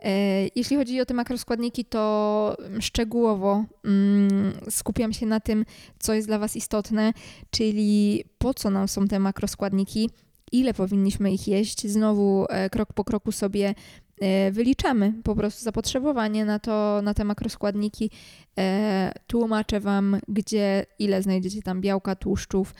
E, 0.00 0.10
jeśli 0.56 0.76
chodzi 0.76 1.00
o 1.00 1.06
te 1.06 1.14
makroskładniki, 1.14 1.84
to 1.84 2.56
szczegółowo 2.80 3.64
mm, 3.84 4.52
skupiam 4.70 5.12
się 5.12 5.26
na 5.26 5.40
tym, 5.40 5.64
co 5.98 6.14
jest 6.14 6.28
dla 6.28 6.38
Was 6.38 6.56
istotne, 6.56 7.12
czyli 7.50 8.24
po 8.38 8.54
co 8.54 8.70
nam 8.70 8.88
są 8.88 9.08
te 9.08 9.18
makroskładniki, 9.18 10.10
ile 10.52 10.74
powinniśmy 10.74 11.32
ich 11.32 11.48
jeść. 11.48 11.86
Znowu 11.86 12.46
e, 12.48 12.70
krok 12.70 12.92
po 12.92 13.04
kroku 13.04 13.32
sobie 13.32 13.74
e, 14.20 14.50
wyliczamy 14.50 15.12
po 15.24 15.34
prostu 15.34 15.64
zapotrzebowanie 15.64 16.44
na 16.44 16.58
to, 16.58 17.00
na 17.02 17.14
te 17.14 17.24
makroskładniki. 17.24 18.10
E, 18.58 19.12
tłumaczę 19.26 19.80
Wam, 19.80 20.20
gdzie, 20.28 20.86
ile 20.98 21.22
znajdziecie 21.22 21.62
tam 21.62 21.80
białka, 21.80 22.16
tłuszczów, 22.16 22.74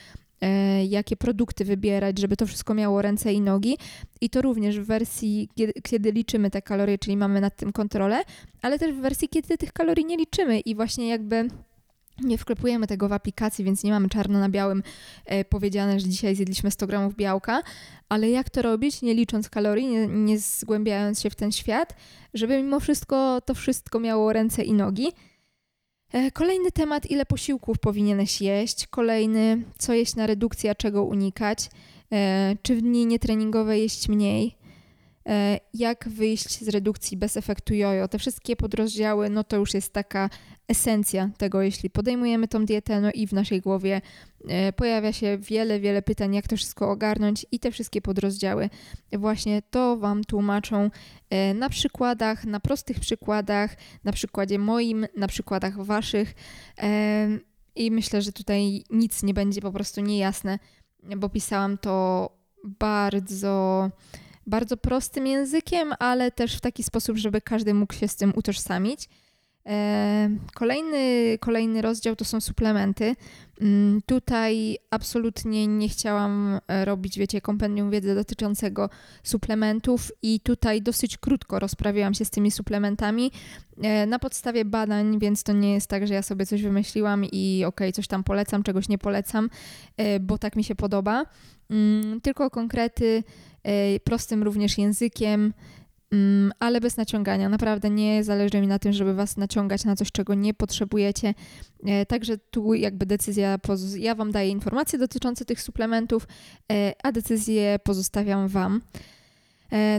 jakie 0.89 1.17
produkty 1.17 1.65
wybierać, 1.65 2.19
żeby 2.19 2.37
to 2.37 2.47
wszystko 2.47 2.75
miało 2.75 3.03
ręce 3.03 3.33
i 3.33 3.41
nogi. 3.41 3.79
I 4.21 4.31
to 4.31 4.43
również 4.43 4.81
w 4.81 4.87
wersji, 4.87 5.49
kiedy, 5.55 5.73
kiedy, 5.73 6.13
liczymy 6.13 6.51
te 6.51 6.63
kalorie, 6.63 6.99
czyli 6.99 7.17
mamy 7.17 7.41
nad 7.41 7.57
tym 7.57 7.73
kontrolę, 7.73 8.23
ale 8.63 8.79
też 8.79 8.93
w 8.93 9.01
wersji, 9.01 9.29
kiedy 9.29 9.59
tych 9.59 9.73
kalorii 9.73 10.05
nie 10.05 10.17
liczymy 10.17 10.61
i 10.61 10.75
właśnie 10.75 11.09
jakby 11.09 11.49
nie 12.21 12.39
wklepujemy 12.39 12.87
tego 12.87 13.09
w 13.09 13.13
aplikacji, 13.13 13.65
więc 13.65 13.85
nie 13.85 13.91
mamy 13.91 14.09
czarno 14.09 14.41
na 14.41 14.49
białym 14.49 14.83
e, 15.25 15.45
powiedziane, 15.45 16.01
że 16.01 16.09
dzisiaj 16.09 16.37
zjedliśmy 16.37 16.71
100 16.71 16.87
gramów 16.87 17.17
białka, 17.17 17.63
ale 18.09 18.31
jak 18.31 18.51
to 18.51 18.63
robić, 18.63 19.03
nie 19.03 19.15
licząc 19.15 19.49
kalorii, 19.49 19.87
nie, 19.87 20.07
nie 20.07 20.39
zgłębiając 20.39 21.21
się 21.21 21.31
w 21.31 21.35
ten 21.35 21.53
świat, 21.53 21.97
żeby 22.35 22.63
mimo 22.63 22.81
wszystko 22.81 23.41
to 23.41 23.55
wszystko 23.55 24.01
miało 24.01 24.33
ręce 24.33 24.63
i 24.63 24.73
nogi. 24.73 25.13
E, 26.13 26.31
kolejny 26.31 26.73
temat, 26.73 27.11
ile 27.11 27.27
posiłków 27.27 27.79
powinieneś 27.79 28.41
jeść. 28.41 28.87
Kolejny, 28.87 29.63
co 29.79 29.95
jeść 29.95 30.17
na 30.17 30.27
redukcję, 30.27 30.71
a 30.71 30.75
czego 30.75 31.05
unikać. 31.05 31.71
E, 32.13 32.57
czy 32.63 32.77
w 32.77 32.81
dni 32.81 33.07
nietreningowe 33.07 33.79
jeść 33.79 34.09
mniej. 34.09 34.62
E, 35.29 35.61
jak 35.75 36.09
wyjść 36.09 36.65
z 36.65 36.69
redukcji 36.69 37.17
bez 37.17 37.37
efektu 37.37 37.75
jojo. 37.75 38.09
Te 38.09 38.19
wszystkie 38.19 38.57
podrozdziały, 38.57 39.31
no 39.31 39.45
to 39.45 39.57
już 39.57 39.75
jest 39.75 39.93
taka 39.93 40.31
esencja 40.69 41.31
tego, 41.39 41.63
jeśli 41.63 41.91
podejmujemy 41.91 42.49
tą 42.49 42.65
dietę, 42.65 43.01
no 43.01 43.11
i 43.15 43.27
w 43.27 43.33
naszej 43.33 43.61
głowie 43.61 44.01
e, 44.49 44.73
pojawia 44.73 45.13
się 45.13 45.39
wiele, 45.39 45.81
wiele 45.81 46.03
pytań, 46.03 46.35
jak 46.35 46.49
to 46.49 46.57
wszystko 46.57 46.91
ogarnąć 46.91 47.47
i 47.53 47.59
te 47.59 47.71
wszystkie 47.71 48.03
podrozdziały. 48.03 48.71
Właśnie 49.13 49.63
to 49.71 49.97
Wam 49.97 50.25
tłumaczą 50.25 50.91
e, 51.31 51.55
na 51.55 51.69
przykładach, 51.69 52.45
na 52.45 52.61
prostych 52.61 53.01
przykładach, 53.01 53.77
na 54.05 54.13
przykładzie 54.13 54.59
moim, 54.59 55.07
na 55.17 55.29
przykładach 55.29 55.85
Waszych. 55.85 56.35
I 57.77 57.91
myślę, 57.91 58.23
że 58.23 58.33
tutaj 58.33 58.85
nic 58.91 59.23
nie 59.23 59.35
będzie 59.35 59.61
po 59.61 59.73
prostu 59.73 60.01
niejasne, 60.01 60.59
bo 61.17 61.29
pisałam 61.29 61.79
to 61.79 62.29
bardzo 62.65 63.91
bardzo 64.47 64.77
prostym 64.77 65.27
językiem, 65.27 65.95
ale 65.99 66.31
też 66.31 66.57
w 66.57 66.61
taki 66.61 66.83
sposób, 66.83 67.17
żeby 67.17 67.41
każdy 67.41 67.75
mógł 67.75 67.95
się 67.95 68.09
z 68.09 68.17
tym 68.17 68.33
utożsamić. 68.37 69.09
E, 69.67 70.31
kolejny, 70.55 71.39
kolejny 71.41 71.83
rozdział 71.83 72.17
to 72.17 72.25
są 72.25 72.41
suplementy. 72.41 73.17
Mm, 73.61 74.01
tutaj 74.07 74.79
absolutnie 74.91 75.67
nie 75.67 75.89
chciałam 75.89 76.61
e, 76.69 76.85
robić, 76.85 77.19
wiecie, 77.19 77.41
kompendium 77.41 77.91
wiedzy 77.91 78.15
dotyczącego 78.15 78.91
suplementów 79.23 80.13
i 80.23 80.41
tutaj 80.41 80.83
dosyć 80.83 81.19
krótko 81.19 81.59
rozprawiłam 81.59 82.15
się 82.15 82.25
z 82.25 82.31
tymi 82.31 82.51
suplementami 82.51 83.33
e, 83.83 84.07
na 84.07 84.19
podstawie 84.19 84.65
badań, 84.65 85.19
więc 85.19 85.43
to 85.43 85.53
nie 85.53 85.75
jest 85.75 85.91
tak, 85.91 86.07
że 86.07 86.15
ja 86.15 86.23
sobie 86.23 86.47
coś 86.47 86.63
wymyśliłam 86.63 87.25
i 87.25 87.65
okej, 87.67 87.89
okay, 87.89 87.93
coś 87.93 88.07
tam 88.07 88.25
polecam, 88.25 88.63
czegoś 88.63 88.89
nie 88.89 88.99
polecam, 88.99 89.51
bo 90.21 90.39
tak 90.39 90.57
mi 90.57 90.65
się 90.65 90.75
podoba. 90.75 91.25
Mm, 91.71 92.21
tylko 92.21 92.51
konkrety 92.51 93.25
prostym 94.05 94.43
również 94.43 94.79
językiem, 94.79 95.53
mm, 96.13 96.53
ale 96.59 96.81
bez 96.81 96.97
naciągania. 96.97 97.49
Naprawdę 97.49 97.91
nie 97.91 98.25
zależy 98.25 98.61
mi 98.61 98.67
na 98.67 98.79
tym, 98.79 98.93
żeby 98.93 99.15
was 99.15 99.37
naciągać 99.37 99.85
na 99.85 99.97
coś, 99.97 100.13
czego 100.13 100.35
nie 100.35 100.55
potrzebujecie. 100.55 101.35
E, 101.87 102.07
także 102.07 102.39
tu 102.39 102.75
jakby 102.75 103.07
decyzja, 103.07 103.59
ja 103.97 104.15
wam 104.15 104.33
daję 104.33 104.51
informacje 104.51 104.99
dotyczące 104.99 105.45
tych 105.45 105.63
suplementów, 105.63 106.27
e, 106.73 106.93
a 107.03 107.13
decyzję 107.13 107.79
pozostawiam 107.85 108.49
wam. 108.49 108.81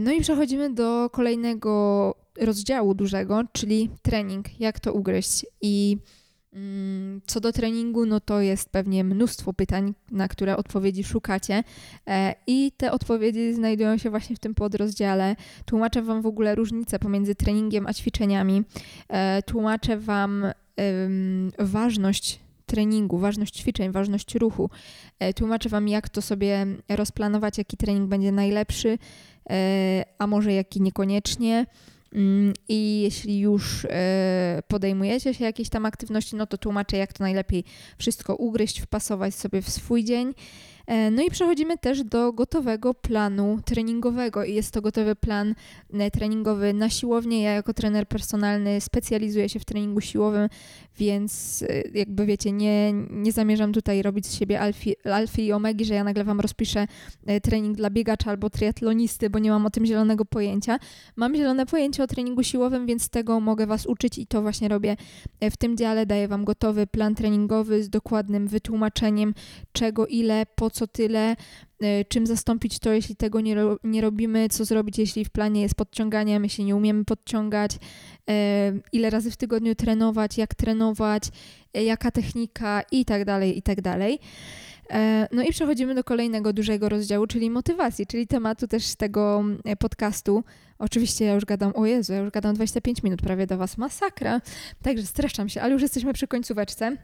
No 0.01 0.11
i 0.11 0.21
przechodzimy 0.21 0.73
do 0.73 1.09
kolejnego 1.09 2.15
rozdziału 2.41 2.93
dużego, 2.93 3.43
czyli 3.51 3.89
trening, 4.01 4.59
jak 4.59 4.79
to 4.79 4.93
ugryźć. 4.93 5.45
I 5.61 5.97
co 7.25 7.39
do 7.39 7.51
treningu, 7.51 8.05
no 8.05 8.19
to 8.19 8.41
jest 8.41 8.69
pewnie 8.69 9.03
mnóstwo 9.03 9.53
pytań, 9.53 9.93
na 10.11 10.27
które 10.27 10.57
odpowiedzi 10.57 11.03
szukacie, 11.03 11.63
e, 12.07 12.35
i 12.47 12.71
te 12.77 12.91
odpowiedzi 12.91 13.53
znajdują 13.53 13.97
się 13.97 14.09
właśnie 14.09 14.35
w 14.35 14.39
tym 14.39 14.55
podrozdziale. 14.55 15.35
Tłumaczę 15.65 16.01
Wam 16.01 16.21
w 16.21 16.25
ogóle 16.25 16.55
różnicę 16.55 16.99
pomiędzy 16.99 17.35
treningiem 17.35 17.87
a 17.87 17.93
ćwiczeniami. 17.93 18.63
E, 19.09 19.43
tłumaczę 19.43 19.97
Wam 19.97 20.45
ważność 21.59 22.39
treningu, 22.65 23.17
ważność 23.17 23.55
ćwiczeń, 23.55 23.91
ważność 23.91 24.35
ruchu. 24.35 24.69
E, 25.19 25.33
tłumaczę 25.33 25.69
Wam, 25.69 25.87
jak 25.87 26.09
to 26.09 26.21
sobie 26.21 26.65
rozplanować, 26.89 27.57
jaki 27.57 27.77
trening 27.77 28.09
będzie 28.09 28.31
najlepszy, 28.31 28.97
a 30.17 30.27
może 30.27 30.53
jaki 30.53 30.81
niekoniecznie. 30.81 31.65
Mm, 32.13 32.53
I 32.69 33.01
jeśli 33.01 33.39
już 33.39 33.85
e, 33.85 34.63
podejmujecie 34.67 35.33
się 35.33 35.45
jakiejś 35.45 35.69
tam 35.69 35.85
aktywności, 35.85 36.35
no 36.35 36.47
to 36.47 36.57
tłumaczę, 36.57 36.97
jak 36.97 37.13
to 37.13 37.23
najlepiej 37.23 37.63
wszystko 37.97 38.35
ugryźć, 38.35 38.81
wpasować 38.81 39.35
sobie 39.35 39.61
w 39.61 39.69
swój 39.69 40.03
dzień. 40.03 40.33
E, 40.87 41.11
no 41.11 41.21
i 41.21 41.29
przechodzimy 41.29 41.77
też 41.77 42.03
do 42.03 42.33
gotowego 42.33 42.93
planu 42.93 43.59
treningowego 43.65 44.43
i 44.43 44.53
jest 44.53 44.73
to 44.73 44.81
gotowy 44.81 45.15
plan 45.15 45.55
e, 45.93 46.11
treningowy 46.11 46.73
na 46.73 46.89
siłownię. 46.89 47.41
Ja 47.41 47.51
jako 47.51 47.73
trener 47.73 48.07
personalny 48.07 48.81
specjalizuję 48.81 49.49
się 49.49 49.59
w 49.59 49.65
treningu 49.65 50.01
siłowym, 50.01 50.49
więc 50.97 51.63
e, 51.69 51.81
jakby 51.93 52.25
wiecie, 52.25 52.51
nie, 52.51 52.93
nie 53.09 53.31
zamierzam 53.31 53.73
tutaj 53.73 54.01
robić 54.01 54.27
z 54.27 54.35
siebie 54.35 54.59
alfy, 55.03 55.41
i 55.41 55.51
omegi, 55.51 55.85
że 55.85 55.93
ja 55.93 56.03
nagle 56.03 56.23
Wam 56.23 56.39
rozpiszę 56.39 56.87
trening 57.43 57.77
dla 57.77 57.89
biegacza 57.89 58.29
albo 58.29 58.49
triatlonisty, 58.49 59.29
bo 59.29 59.39
nie 59.39 59.51
mam 59.51 59.65
o 59.65 59.69
tym 59.69 59.85
zielonego 59.85 60.25
pojęcia. 60.25 60.79
Mam 61.15 61.35
zielone 61.35 61.65
pojęcie 61.65 62.03
o 62.03 62.07
treningu 62.07 62.43
siłowym, 62.43 62.85
więc 62.85 63.09
tego 63.09 63.39
mogę 63.39 63.67
Was 63.67 63.85
uczyć 63.85 64.17
i 64.17 64.27
to 64.27 64.41
właśnie 64.41 64.67
robię 64.67 64.97
w 65.41 65.57
tym 65.57 65.77
dziale. 65.77 66.05
Daję 66.05 66.27
Wam 66.27 66.45
gotowy 66.45 66.87
plan 66.87 67.15
treningowy 67.15 67.83
z 67.83 67.89
dokładnym 67.89 68.47
wytłumaczeniem 68.47 69.33
czego, 69.73 70.07
ile, 70.07 70.45
po 70.55 70.69
co 70.73 70.87
tyle, 70.87 71.35
e, 71.81 72.05
czym 72.05 72.27
zastąpić 72.27 72.79
to, 72.79 72.91
jeśli 72.91 73.15
tego 73.15 73.41
nie, 73.41 73.55
ro 73.55 73.77
nie 73.83 74.01
robimy, 74.01 74.49
co 74.49 74.65
zrobić, 74.65 74.97
jeśli 74.97 75.25
w 75.25 75.29
planie 75.29 75.61
jest 75.61 75.75
podciąganie, 75.75 76.39
my 76.39 76.49
się 76.49 76.63
nie 76.63 76.75
umiemy 76.75 77.05
podciągać, 77.05 77.71
e, 78.29 78.73
ile 78.91 79.09
razy 79.09 79.31
w 79.31 79.37
tygodniu 79.37 79.75
trenować, 79.75 80.37
jak 80.37 80.55
trenować, 80.55 81.23
e, 81.73 81.83
jaka 81.83 82.11
technika 82.11 82.83
i 82.91 83.05
tak 83.05 83.25
dalej, 83.25 83.57
i 83.57 83.61
tak 83.61 83.81
dalej. 83.81 84.19
E, 84.91 85.27
no 85.31 85.43
i 85.43 85.51
przechodzimy 85.51 85.95
do 85.95 86.03
kolejnego 86.03 86.53
dużego 86.53 86.89
rozdziału, 86.89 87.27
czyli 87.27 87.49
motywacji, 87.49 88.07
czyli 88.07 88.27
tematu 88.27 88.67
też 88.67 88.95
tego 88.95 89.43
podcastu. 89.79 90.43
Oczywiście 90.79 91.25
ja 91.25 91.33
już 91.33 91.45
gadam, 91.45 91.71
o 91.75 91.85
Jezu, 91.85 92.13
ja 92.13 92.19
już 92.19 92.31
gadam 92.31 92.55
25 92.55 93.03
minut 93.03 93.21
prawie 93.21 93.47
do 93.47 93.57
Was, 93.57 93.77
masakra. 93.77 94.41
Także 94.81 95.05
streszczam 95.05 95.49
się, 95.49 95.61
ale 95.61 95.73
już 95.73 95.81
jesteśmy 95.81 96.13
przy 96.13 96.27
końcóweczce. 96.27 96.97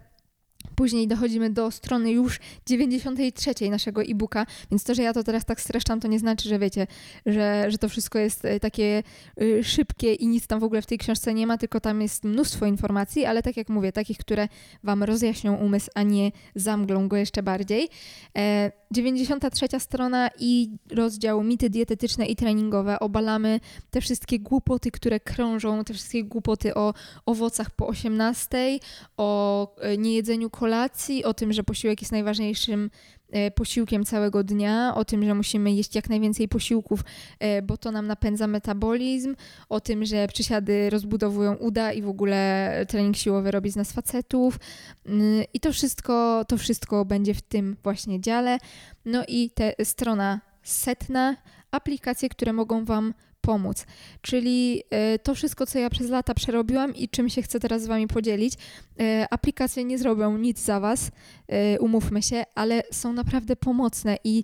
Później 0.80 1.08
dochodzimy 1.08 1.50
do 1.50 1.72
strony 1.72 2.12
już 2.12 2.40
93 2.68 3.70
naszego 3.70 4.02
e-booka, 4.04 4.46
więc 4.72 4.84
to, 4.84 4.96
że 4.96 5.04
ja 5.04 5.14
to 5.14 5.24
teraz 5.24 5.46
tak 5.46 5.62
streszczam, 5.62 6.00
to 6.00 6.08
nie 6.08 6.20
znaczy, 6.20 6.50
że 6.50 6.60
wiecie, 6.60 6.88
że, 7.26 7.72
że 7.72 7.78
to 7.78 7.90
wszystko 7.90 8.20
jest 8.20 8.46
e, 8.46 8.60
takie 8.60 9.04
y, 9.42 9.64
szybkie 9.64 10.14
i 10.14 10.28
nic 10.28 10.48
tam 10.48 10.60
w 10.60 10.64
ogóle 10.64 10.82
w 10.82 10.86
tej 10.86 10.98
książce 10.98 11.34
nie 11.34 11.48
ma, 11.48 11.58
tylko 11.58 11.80
tam 11.80 12.02
jest 12.02 12.24
mnóstwo 12.24 12.66
informacji, 12.66 13.26
ale 13.26 13.44
tak 13.44 13.58
jak 13.58 13.70
mówię, 13.70 13.92
takich, 13.92 14.18
które 14.18 14.48
Wam 14.84 15.04
rozjaśnią 15.04 15.56
umysł, 15.56 15.90
a 15.96 16.04
nie 16.04 16.32
zamglą 16.56 17.08
go 17.08 17.18
jeszcze 17.18 17.44
bardziej. 17.44 17.90
E, 18.38 18.72
93 18.92 19.80
strona 19.80 20.30
i 20.40 20.70
rozdział 20.92 21.44
mity 21.44 21.70
dietetyczne 21.70 22.26
i 22.26 22.36
treningowe. 22.36 23.00
Obalamy 23.00 23.60
te 23.92 24.02
wszystkie 24.02 24.40
głupoty, 24.40 24.92
które 24.92 25.20
krążą, 25.20 25.84
te 25.84 25.94
wszystkie 25.94 26.24
głupoty 26.24 26.76
o 26.76 26.94
owocach 27.26 27.72
po 27.72 27.88
18, 27.88 28.80
o 29.18 29.76
e, 29.82 29.98
niejedzeniu 29.98 30.50
kolacji, 30.70 31.24
o 31.24 31.34
tym, 31.34 31.54
że 31.54 31.64
posiłek 31.64 32.02
jest 32.02 32.12
najważniejszym 32.12 32.90
e, 33.32 33.52
posiłkiem 33.52 34.06
całego 34.06 34.44
dnia, 34.44 34.96
o 34.96 35.06
tym, 35.06 35.26
że 35.26 35.36
musimy 35.36 35.72
jeść 35.72 35.96
jak 35.96 36.10
najwięcej 36.10 36.48
posiłków, 36.48 37.00
e, 37.40 37.62
bo 37.62 37.78
to 37.78 37.92
nam 37.92 38.08
napędza 38.08 38.48
metabolizm, 38.48 39.36
o 39.70 39.80
tym, 39.80 40.06
że 40.06 40.28
przysiady 40.28 40.90
rozbudowują 40.90 41.56
uda 41.56 41.94
i 41.94 42.02
w 42.02 42.08
ogóle 42.08 42.72
trening 42.90 43.18
siłowy 43.18 43.52
robi 43.52 43.72
z 43.72 43.76
nas 43.76 43.92
facetów. 43.92 44.60
Mm, 45.06 45.44
I 45.54 45.60
to 45.60 45.74
wszystko, 45.74 46.46
to 46.48 46.58
wszystko 46.58 47.06
będzie 47.06 47.34
w 47.34 47.42
tym 47.42 47.76
właśnie 47.84 48.22
dziale. 48.22 48.58
No 49.06 49.24
i 49.28 49.50
te 49.50 49.74
strona 49.84 50.42
setna, 50.64 51.36
aplikacje, 51.72 52.30
które 52.30 52.54
mogą 52.54 52.86
Wam 52.86 53.14
pomóc. 53.50 53.86
Czyli 54.22 54.84
e, 54.90 55.20
to 55.20 55.36
wszystko, 55.36 55.66
co 55.66 55.80
ja 55.80 55.90
przez 55.90 56.10
lata 56.10 56.34
przerobiłam 56.34 56.96
i 56.96 57.10
czym 57.10 57.30
się 57.30 57.42
chcę 57.42 57.60
teraz 57.60 57.82
z 57.82 57.88
Wami 57.88 58.08
podzielić. 58.08 58.54
E, 59.00 59.28
aplikacje 59.30 59.84
nie 59.86 59.98
zrobią 59.98 60.38
nic 60.38 60.60
za 60.60 60.80
Was, 60.80 61.12
e, 61.48 61.80
umówmy 61.80 62.22
się, 62.22 62.44
ale 62.56 62.84
są 62.92 63.14
naprawdę 63.14 63.56
pomocne 63.56 64.18
i 64.24 64.44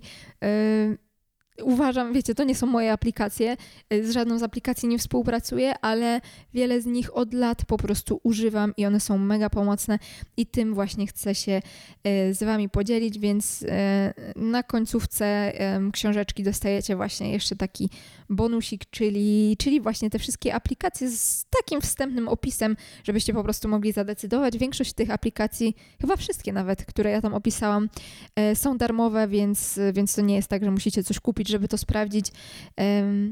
uważam, 1.62 2.12
wiecie, 2.12 2.34
to 2.34 2.44
nie 2.44 2.54
są 2.54 2.66
moje 2.66 2.92
aplikacje, 2.92 3.56
z 4.02 4.10
żadną 4.10 4.38
z 4.38 4.42
aplikacji 4.42 4.88
nie 4.88 4.98
współpracuję, 4.98 5.78
ale 5.80 6.20
wiele 6.54 6.80
z 6.80 6.86
nich 6.86 7.16
od 7.16 7.34
lat 7.34 7.64
po 7.64 7.76
prostu 7.76 8.20
używam 8.22 8.74
i 8.76 8.86
one 8.86 9.00
są 9.00 9.18
mega 9.18 9.50
pomocne 9.50 9.98
i 10.36 10.46
tym 10.46 10.74
właśnie 10.74 11.06
chcę 11.06 11.34
się 11.34 11.62
z 12.32 12.42
Wami 12.42 12.68
podzielić, 12.68 13.18
więc 13.18 13.64
na 14.36 14.62
końcówce 14.62 15.52
książeczki 15.92 16.42
dostajecie 16.42 16.96
właśnie 16.96 17.32
jeszcze 17.32 17.56
taki 17.56 17.90
bonusik, 18.30 18.82
czyli, 18.90 19.56
czyli 19.58 19.80
właśnie 19.80 20.10
te 20.10 20.18
wszystkie 20.18 20.54
aplikacje 20.54 21.10
z 21.10 21.46
takim 21.50 21.80
wstępnym 21.80 22.28
opisem, 22.28 22.76
żebyście 23.04 23.34
po 23.34 23.44
prostu 23.44 23.68
mogli 23.68 23.92
zadecydować. 23.92 24.58
Większość 24.58 24.92
tych 24.92 25.10
aplikacji, 25.10 25.76
chyba 26.00 26.16
wszystkie 26.16 26.52
nawet, 26.52 26.84
które 26.84 27.10
ja 27.10 27.22
tam 27.22 27.34
opisałam, 27.34 27.88
są 28.54 28.78
darmowe, 28.78 29.28
więc, 29.28 29.78
więc 29.92 30.14
to 30.14 30.22
nie 30.22 30.34
jest 30.34 30.48
tak, 30.48 30.64
że 30.64 30.70
musicie 30.70 31.04
coś 31.04 31.20
kupić, 31.20 31.45
żeby 31.48 31.68
to 31.68 31.78
sprawdzić. 31.78 32.32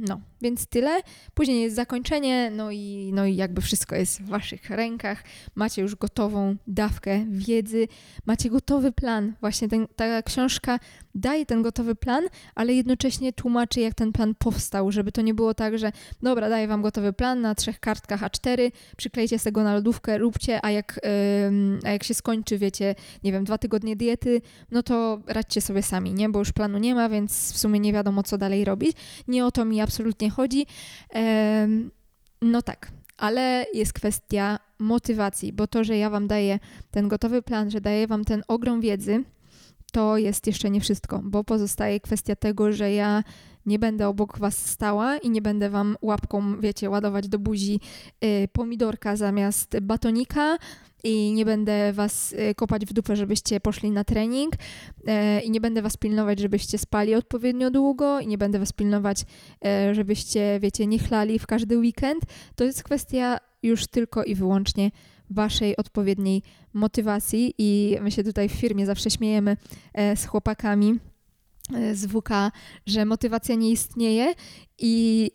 No, 0.09 0.21
więc 0.45 0.67
tyle. 0.67 1.01
Później 1.35 1.63
jest 1.63 1.77
zakończenie, 1.77 2.51
no 2.51 2.71
i, 2.71 3.11
no 3.15 3.27
i 3.27 3.37
jakby 3.37 3.61
wszystko 3.61 3.97
jest 3.97 4.23
w 4.23 4.29
waszych 4.29 4.71
rękach. 4.71 5.23
Macie 5.55 5.83
już 5.83 5.97
gotową 5.97 6.57
dawkę 6.67 7.25
wiedzy, 7.29 7.89
macie 8.27 8.51
gotowy 8.51 8.93
plan. 8.93 9.33
Właśnie 9.41 9.69
ten, 9.69 9.87
ta 9.97 10.23
książka 10.23 10.79
daje 11.15 11.47
ten 11.47 11.63
gotowy 11.63 11.95
plan, 11.95 12.25
ale 12.55 12.75
jednocześnie 12.75 13.33
tłumaczy, 13.33 13.81
jak 13.81 13.95
ten 13.95 14.13
plan 14.13 14.35
powstał, 14.35 14.93
żeby 14.93 15.13
to 15.13 15.23
nie 15.23 15.35
było 15.35 15.55
tak, 15.55 15.79
że 15.79 15.93
dobra, 16.23 16.49
daję 16.49 16.69
wam 16.69 16.83
gotowy 16.83 17.13
plan 17.13 17.41
na 17.41 17.55
trzech 17.55 17.81
kartkach 17.81 18.21
A4, 18.21 18.71
przyklejcie 18.97 19.39
z 19.39 19.43
tego 19.43 19.63
na 19.63 19.75
lodówkę, 19.75 20.19
róbcie, 20.19 20.65
a 20.65 20.71
jak, 20.71 21.01
yy, 21.05 21.79
a 21.85 21.91
jak 21.91 22.05
się 22.05 22.15
skończy, 22.15 22.59
wiecie, 22.59 22.95
nie 23.25 23.33
wiem, 23.33 23.45
dwa 23.45 23.59
tygodnie 23.59 23.97
diety, 23.97 24.41
no 24.71 24.83
to 24.83 25.21
radźcie 25.27 25.61
sobie 25.61 25.83
sami, 25.83 26.15
nie? 26.15 26.29
Bo 26.29 26.39
już 26.39 26.53
planu 26.53 26.79
nie 26.79 26.95
ma, 26.95 27.09
więc 27.09 27.53
w 27.53 27.59
sumie 27.59 27.81
nie 27.81 27.93
wiadomo, 27.93 28.23
co 28.23 28.39
dalej 28.39 28.65
robić. 28.65 28.97
Nie 29.29 29.47
o 29.47 29.51
to 29.51 29.65
mi 29.65 29.81
absolutnie 29.81 30.31
chodzi. 30.35 30.67
No 32.43 32.63
tak, 32.63 32.91
ale 33.17 33.67
jest 33.75 33.93
kwestia 33.93 34.59
motywacji, 34.79 35.53
bo 35.53 35.67
to, 35.67 35.85
że 35.85 35.97
ja 35.97 36.11
Wam 36.11 36.27
daję 36.27 36.59
ten 36.91 37.09
gotowy 37.09 37.43
plan, 37.43 37.71
że 37.71 37.81
daję 37.81 38.07
Wam 38.07 38.25
ten 38.25 38.43
ogrom 38.49 38.81
wiedzy, 38.81 39.25
to 39.93 40.17
jest 40.17 40.47
jeszcze 40.47 40.71
nie 40.71 40.81
wszystko, 40.81 41.21
bo 41.25 41.45
pozostaje 41.45 42.01
kwestia 42.01 42.37
tego, 42.37 42.73
że 42.73 42.93
ja 42.93 43.25
nie 43.67 43.79
będę 43.79 44.09
obok 44.09 44.39
was 44.39 44.67
stała 44.67 45.19
i 45.19 45.31
nie 45.31 45.43
będę 45.43 45.71
wam 45.71 45.97
łapką, 46.03 46.61
wiecie, 46.61 46.91
ładować 46.91 47.29
do 47.29 47.39
buzi 47.39 47.81
y, 48.25 48.49
pomidorka 48.53 49.17
zamiast 49.17 49.79
batonika 49.81 50.59
i 51.05 51.33
nie 51.33 51.45
będę 51.45 51.93
was 51.93 52.33
y, 52.33 52.55
kopać 52.55 52.87
w 52.87 52.93
dupę, 52.93 53.17
żebyście 53.17 53.61
poszli 53.61 53.91
na 53.91 54.05
trening 54.05 54.55
y, 54.55 55.41
i 55.41 55.51
nie 55.51 55.61
będę 55.61 55.83
was 55.83 55.97
pilnować, 55.97 56.39
żebyście 56.39 56.79
spali 56.79 57.15
odpowiednio 57.15 57.71
długo 57.71 58.21
i 58.21 58.27
nie 58.27 58.39
będę 58.39 58.59
was 58.59 58.73
pilnować, 58.73 59.23
y, 59.91 59.95
żebyście, 59.95 60.59
wiecie, 60.61 60.87
nie 60.87 60.99
chlali 60.99 61.39
w 61.39 61.47
każdy 61.47 61.79
weekend. 61.79 62.25
To 62.57 62.65
jest 62.65 62.83
kwestia 62.83 63.39
już 63.63 63.87
tylko 63.87 64.25
i 64.25 64.35
wyłącznie 64.35 64.91
waszej 65.31 65.77
odpowiedniej 65.77 66.43
motywacji 66.73 67.55
i 67.59 67.97
my 68.01 68.11
się 68.11 68.25
tutaj 68.25 68.49
w 68.49 68.53
firmie 68.53 68.87
zawsze 68.87 69.11
śmiejemy 69.11 69.57
z 70.17 70.27
chłopakami 70.27 70.99
z 71.93 72.07
WK, 72.07 72.29
że 72.87 73.05
motywacja 73.05 73.55
nie 73.55 73.71
istnieje 73.71 74.35
i 74.79 75.31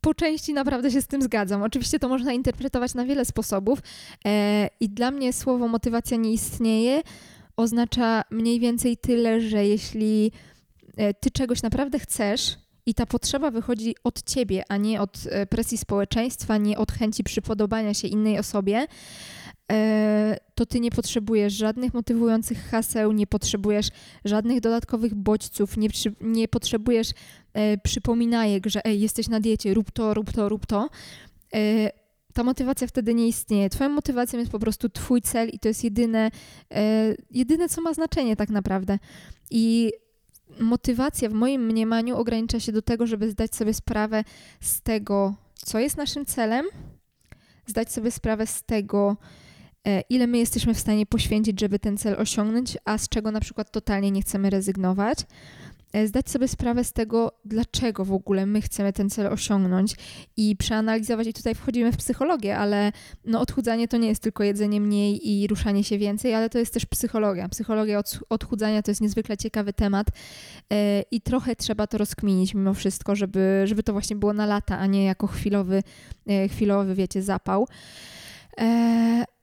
po 0.00 0.14
części 0.14 0.52
naprawdę 0.52 0.90
się 0.90 1.02
z 1.02 1.06
tym 1.06 1.22
zgadzam. 1.22 1.62
Oczywiście 1.62 1.98
to 1.98 2.08
można 2.08 2.32
interpretować 2.32 2.94
na 2.94 3.04
wiele 3.04 3.24
sposobów 3.24 3.78
e, 4.24 4.68
i 4.80 4.88
dla 4.88 5.10
mnie 5.10 5.32
słowo 5.32 5.68
motywacja 5.68 6.16
nie 6.16 6.32
istnieje 6.32 7.02
oznacza 7.56 8.22
mniej 8.30 8.60
więcej 8.60 8.96
tyle, 8.96 9.40
że 9.40 9.66
jeśli 9.66 10.32
ty 11.20 11.30
czegoś 11.30 11.62
naprawdę 11.62 11.98
chcesz, 11.98 12.56
i 12.86 12.94
ta 12.94 13.06
potrzeba 13.06 13.50
wychodzi 13.50 13.94
od 14.04 14.22
ciebie, 14.22 14.64
a 14.68 14.76
nie 14.76 15.00
od 15.00 15.18
e, 15.30 15.46
presji 15.46 15.78
społeczeństwa, 15.78 16.56
nie 16.56 16.78
od 16.78 16.92
chęci 16.92 17.24
przypodobania 17.24 17.94
się 17.94 18.08
innej 18.08 18.38
osobie, 18.38 18.76
e, 18.78 18.86
to 20.54 20.66
ty 20.66 20.80
nie 20.80 20.90
potrzebujesz 20.90 21.52
żadnych 21.52 21.94
motywujących 21.94 22.68
haseł, 22.70 23.12
nie 23.12 23.26
potrzebujesz 23.26 23.88
żadnych 24.24 24.60
dodatkowych 24.60 25.14
bodźców, 25.14 25.76
nie, 25.76 25.88
nie 26.20 26.48
potrzebujesz 26.48 27.10
e, 27.52 27.78
przypominajek, 27.78 28.66
że 28.66 28.84
ej, 28.84 29.00
jesteś 29.00 29.28
na 29.28 29.40
diecie, 29.40 29.74
rób 29.74 29.90
to, 29.90 30.14
rób 30.14 30.32
to, 30.32 30.48
rób 30.48 30.66
to. 30.66 30.88
Ta 32.34 32.44
motywacja 32.44 32.86
wtedy 32.86 33.14
nie 33.14 33.28
istnieje. 33.28 33.70
Twoją 33.70 33.90
motywacją 33.90 34.38
jest 34.38 34.52
po 34.52 34.58
prostu 34.58 34.88
twój 34.88 35.22
cel 35.22 35.48
i 35.48 35.58
to 35.58 35.68
jest 35.68 35.84
jedyne, 35.84 36.30
jedyne 37.30 37.68
co 37.68 37.80
ma 37.80 37.94
znaczenie 37.94 38.36
tak 38.36 38.50
naprawdę. 38.50 38.98
I 39.50 39.92
motywacja 40.60 41.28
w 41.28 41.32
moim 41.32 41.66
mniemaniu 41.66 42.16
ogranicza 42.16 42.60
się 42.60 42.72
do 42.72 42.82
tego, 42.82 43.06
żeby 43.06 43.30
zdać 43.30 43.54
sobie 43.54 43.74
sprawę 43.74 44.24
z 44.60 44.80
tego, 44.80 45.34
co 45.54 45.78
jest 45.78 45.96
naszym 45.96 46.26
celem, 46.26 46.66
zdać 47.66 47.92
sobie 47.92 48.10
sprawę 48.10 48.46
z 48.46 48.62
tego, 48.62 49.16
e, 49.20 49.41
ile 50.08 50.26
my 50.26 50.38
jesteśmy 50.38 50.74
w 50.74 50.78
stanie 50.78 51.06
poświęcić, 51.06 51.60
żeby 51.60 51.78
ten 51.78 51.96
cel 51.96 52.20
osiągnąć, 52.20 52.78
a 52.84 52.98
z 52.98 53.08
czego 53.08 53.30
na 53.30 53.40
przykład 53.40 53.70
totalnie 53.70 54.10
nie 54.10 54.22
chcemy 54.22 54.50
rezygnować. 54.50 55.18
E, 55.92 56.06
zdać 56.06 56.30
sobie 56.30 56.48
sprawę 56.48 56.84
z 56.84 56.92
tego, 56.92 57.32
dlaczego 57.44 58.04
w 58.04 58.12
ogóle 58.12 58.46
my 58.46 58.60
chcemy 58.60 58.92
ten 58.92 59.10
cel 59.10 59.26
osiągnąć 59.26 59.94
i 60.36 60.56
przeanalizować. 60.56 61.26
I 61.26 61.32
tutaj 61.32 61.54
wchodzimy 61.54 61.92
w 61.92 61.96
psychologię, 61.96 62.58
ale 62.58 62.92
no, 63.24 63.40
odchudzanie 63.40 63.88
to 63.88 63.96
nie 63.96 64.08
jest 64.08 64.22
tylko 64.22 64.44
jedzenie 64.44 64.80
mniej 64.80 65.28
i 65.28 65.46
ruszanie 65.46 65.84
się 65.84 65.98
więcej, 65.98 66.34
ale 66.34 66.50
to 66.50 66.58
jest 66.58 66.74
też 66.74 66.86
psychologia. 66.86 67.48
Psychologia 67.48 67.98
od, 67.98 68.18
odchudzania 68.28 68.82
to 68.82 68.90
jest 68.90 69.00
niezwykle 69.00 69.36
ciekawy 69.36 69.72
temat 69.72 70.06
e, 70.72 71.02
i 71.10 71.20
trochę 71.20 71.56
trzeba 71.56 71.86
to 71.86 71.98
rozkminić 71.98 72.54
mimo 72.54 72.74
wszystko, 72.74 73.16
żeby, 73.16 73.62
żeby 73.64 73.82
to 73.82 73.92
właśnie 73.92 74.16
było 74.16 74.32
na 74.32 74.46
lata, 74.46 74.78
a 74.78 74.86
nie 74.86 75.04
jako 75.04 75.26
chwilowy, 75.26 75.82
e, 76.28 76.48
chwilowy 76.48 76.94
wiecie, 76.94 77.22
zapał. 77.22 77.66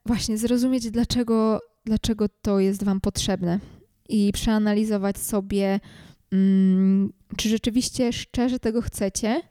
Właśnie 0.10 0.38
zrozumieć, 0.38 0.92
dlaczego, 0.92 1.60
dlaczego 1.86 2.26
to 2.42 2.60
jest 2.60 2.84
Wam 2.84 3.02
potrzebne 3.02 3.60
i 4.10 4.32
przeanalizować 4.34 5.18
sobie, 5.18 5.80
Mm, 6.32 7.14
czy 7.38 7.50
rzeczywiście 7.50 8.14
szczerze 8.14 8.60
tego 8.60 8.82
chcecie 8.82 9.42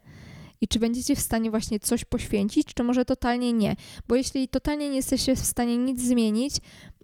i 0.60 0.68
czy 0.68 0.78
będziecie 0.78 1.16
w 1.16 1.20
stanie 1.20 1.50
właśnie 1.50 1.80
coś 1.80 2.04
poświęcić, 2.04 2.74
czy 2.74 2.82
może 2.82 3.04
totalnie 3.04 3.52
nie. 3.52 3.76
Bo 4.08 4.16
jeśli 4.16 4.48
totalnie 4.48 4.90
nie 4.90 4.96
jesteście 4.96 5.36
w 5.36 5.38
stanie 5.38 5.76
nic 5.76 6.02
zmienić 6.02 6.54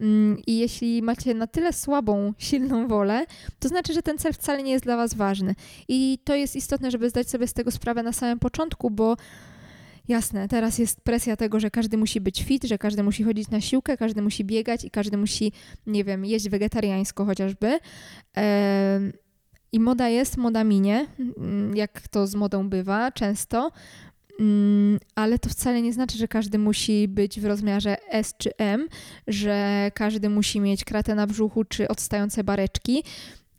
mm, 0.00 0.38
i 0.46 0.58
jeśli 0.58 1.02
macie 1.02 1.34
na 1.34 1.46
tyle 1.46 1.72
słabą, 1.72 2.34
silną 2.38 2.88
wolę, 2.88 3.26
to 3.58 3.68
znaczy, 3.68 3.94
że 3.94 4.02
ten 4.02 4.18
cel 4.18 4.32
wcale 4.32 4.62
nie 4.62 4.72
jest 4.72 4.84
dla 4.84 4.96
Was 4.96 5.14
ważny. 5.14 5.54
I 5.88 6.18
to 6.24 6.34
jest 6.34 6.56
istotne, 6.56 6.90
żeby 6.90 7.10
zdać 7.10 7.30
sobie 7.30 7.46
z 7.46 7.52
tego 7.52 7.70
sprawę 7.70 8.02
na 8.02 8.12
samym 8.12 8.38
początku, 8.38 8.90
bo 8.90 9.16
Jasne, 10.08 10.48
teraz 10.48 10.78
jest 10.78 11.00
presja 11.00 11.36
tego, 11.36 11.60
że 11.60 11.70
każdy 11.70 11.96
musi 11.96 12.20
być 12.20 12.42
fit, 12.42 12.64
że 12.64 12.78
każdy 12.78 13.02
musi 13.02 13.24
chodzić 13.24 13.50
na 13.50 13.60
siłkę, 13.60 13.96
każdy 13.96 14.22
musi 14.22 14.44
biegać 14.44 14.84
i 14.84 14.90
każdy 14.90 15.16
musi, 15.16 15.52
nie 15.86 16.04
wiem, 16.04 16.24
jeść 16.24 16.48
wegetariańsko 16.48 17.24
chociażby. 17.24 17.78
I 19.72 19.80
moda 19.80 20.08
jest, 20.08 20.36
moda 20.36 20.64
minie, 20.64 21.06
mm, 21.38 21.76
jak 21.76 22.08
to 22.08 22.26
z 22.26 22.34
modą 22.34 22.68
bywa 22.68 23.12
często, 23.12 23.70
mm, 24.40 24.98
ale 25.14 25.38
to 25.38 25.48
wcale 25.48 25.82
nie 25.82 25.92
znaczy, 25.92 26.18
że 26.18 26.28
każdy 26.28 26.58
musi 26.58 27.08
być 27.08 27.40
w 27.40 27.44
rozmiarze 27.44 27.96
S 28.08 28.34
czy 28.38 28.56
M, 28.56 28.88
że 29.26 29.90
każdy 29.94 30.28
musi 30.28 30.60
mieć 30.60 30.84
kratę 30.84 31.14
na 31.14 31.26
brzuchu 31.26 31.64
czy 31.64 31.88
odstające 31.88 32.44
bareczki. 32.44 33.04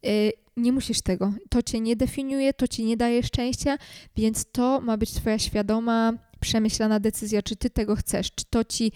Y, 0.05 0.31
nie 0.57 0.71
musisz 0.71 1.01
tego. 1.01 1.33
To 1.49 1.63
cię 1.63 1.79
nie 1.79 1.95
definiuje, 1.95 2.53
to 2.53 2.67
ci 2.67 2.85
nie 2.85 2.97
daje 2.97 3.23
szczęścia, 3.23 3.77
więc 4.15 4.51
to 4.51 4.81
ma 4.81 4.97
być 4.97 5.11
twoja 5.11 5.39
świadoma, 5.39 6.13
przemyślana 6.45 6.99
decyzja, 6.99 7.41
czy 7.41 7.55
ty 7.55 7.69
tego 7.69 7.95
chcesz, 7.95 8.31
czy 8.35 8.45
to 8.49 8.63
ci, 8.63 8.91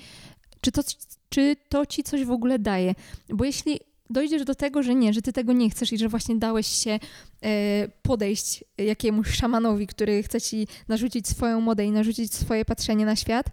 czy 0.62 0.72
to, 0.72 0.82
czy 1.30 1.56
to 1.70 1.86
ci 1.86 2.04
coś 2.04 2.26
w 2.26 2.32
ogóle 2.32 2.60
daje. 2.60 2.96
Bo 3.30 3.46
jeśli 3.46 3.80
dojdziesz 4.10 4.46
do 4.46 4.56
tego, 4.56 4.84
że 4.84 4.96
nie, 4.96 5.14
że 5.14 5.22
ty 5.22 5.34
tego 5.34 5.54
nie 5.54 5.70
chcesz 5.70 5.94
i 5.94 5.98
że 5.98 6.10
właśnie 6.10 6.36
dałeś 6.36 6.68
się 6.68 7.00
e, 7.44 7.88
podejść 8.02 8.64
jakiemuś 8.78 9.30
szamanowi, 9.30 9.88
który 9.88 10.24
chce 10.24 10.42
ci 10.42 10.68
narzucić 10.88 11.28
swoją 11.28 11.62
modę 11.62 11.86
i 11.86 11.92
narzucić 11.92 12.34
swoje 12.34 12.66
patrzenie 12.66 13.06
na 13.06 13.16
świat, 13.16 13.46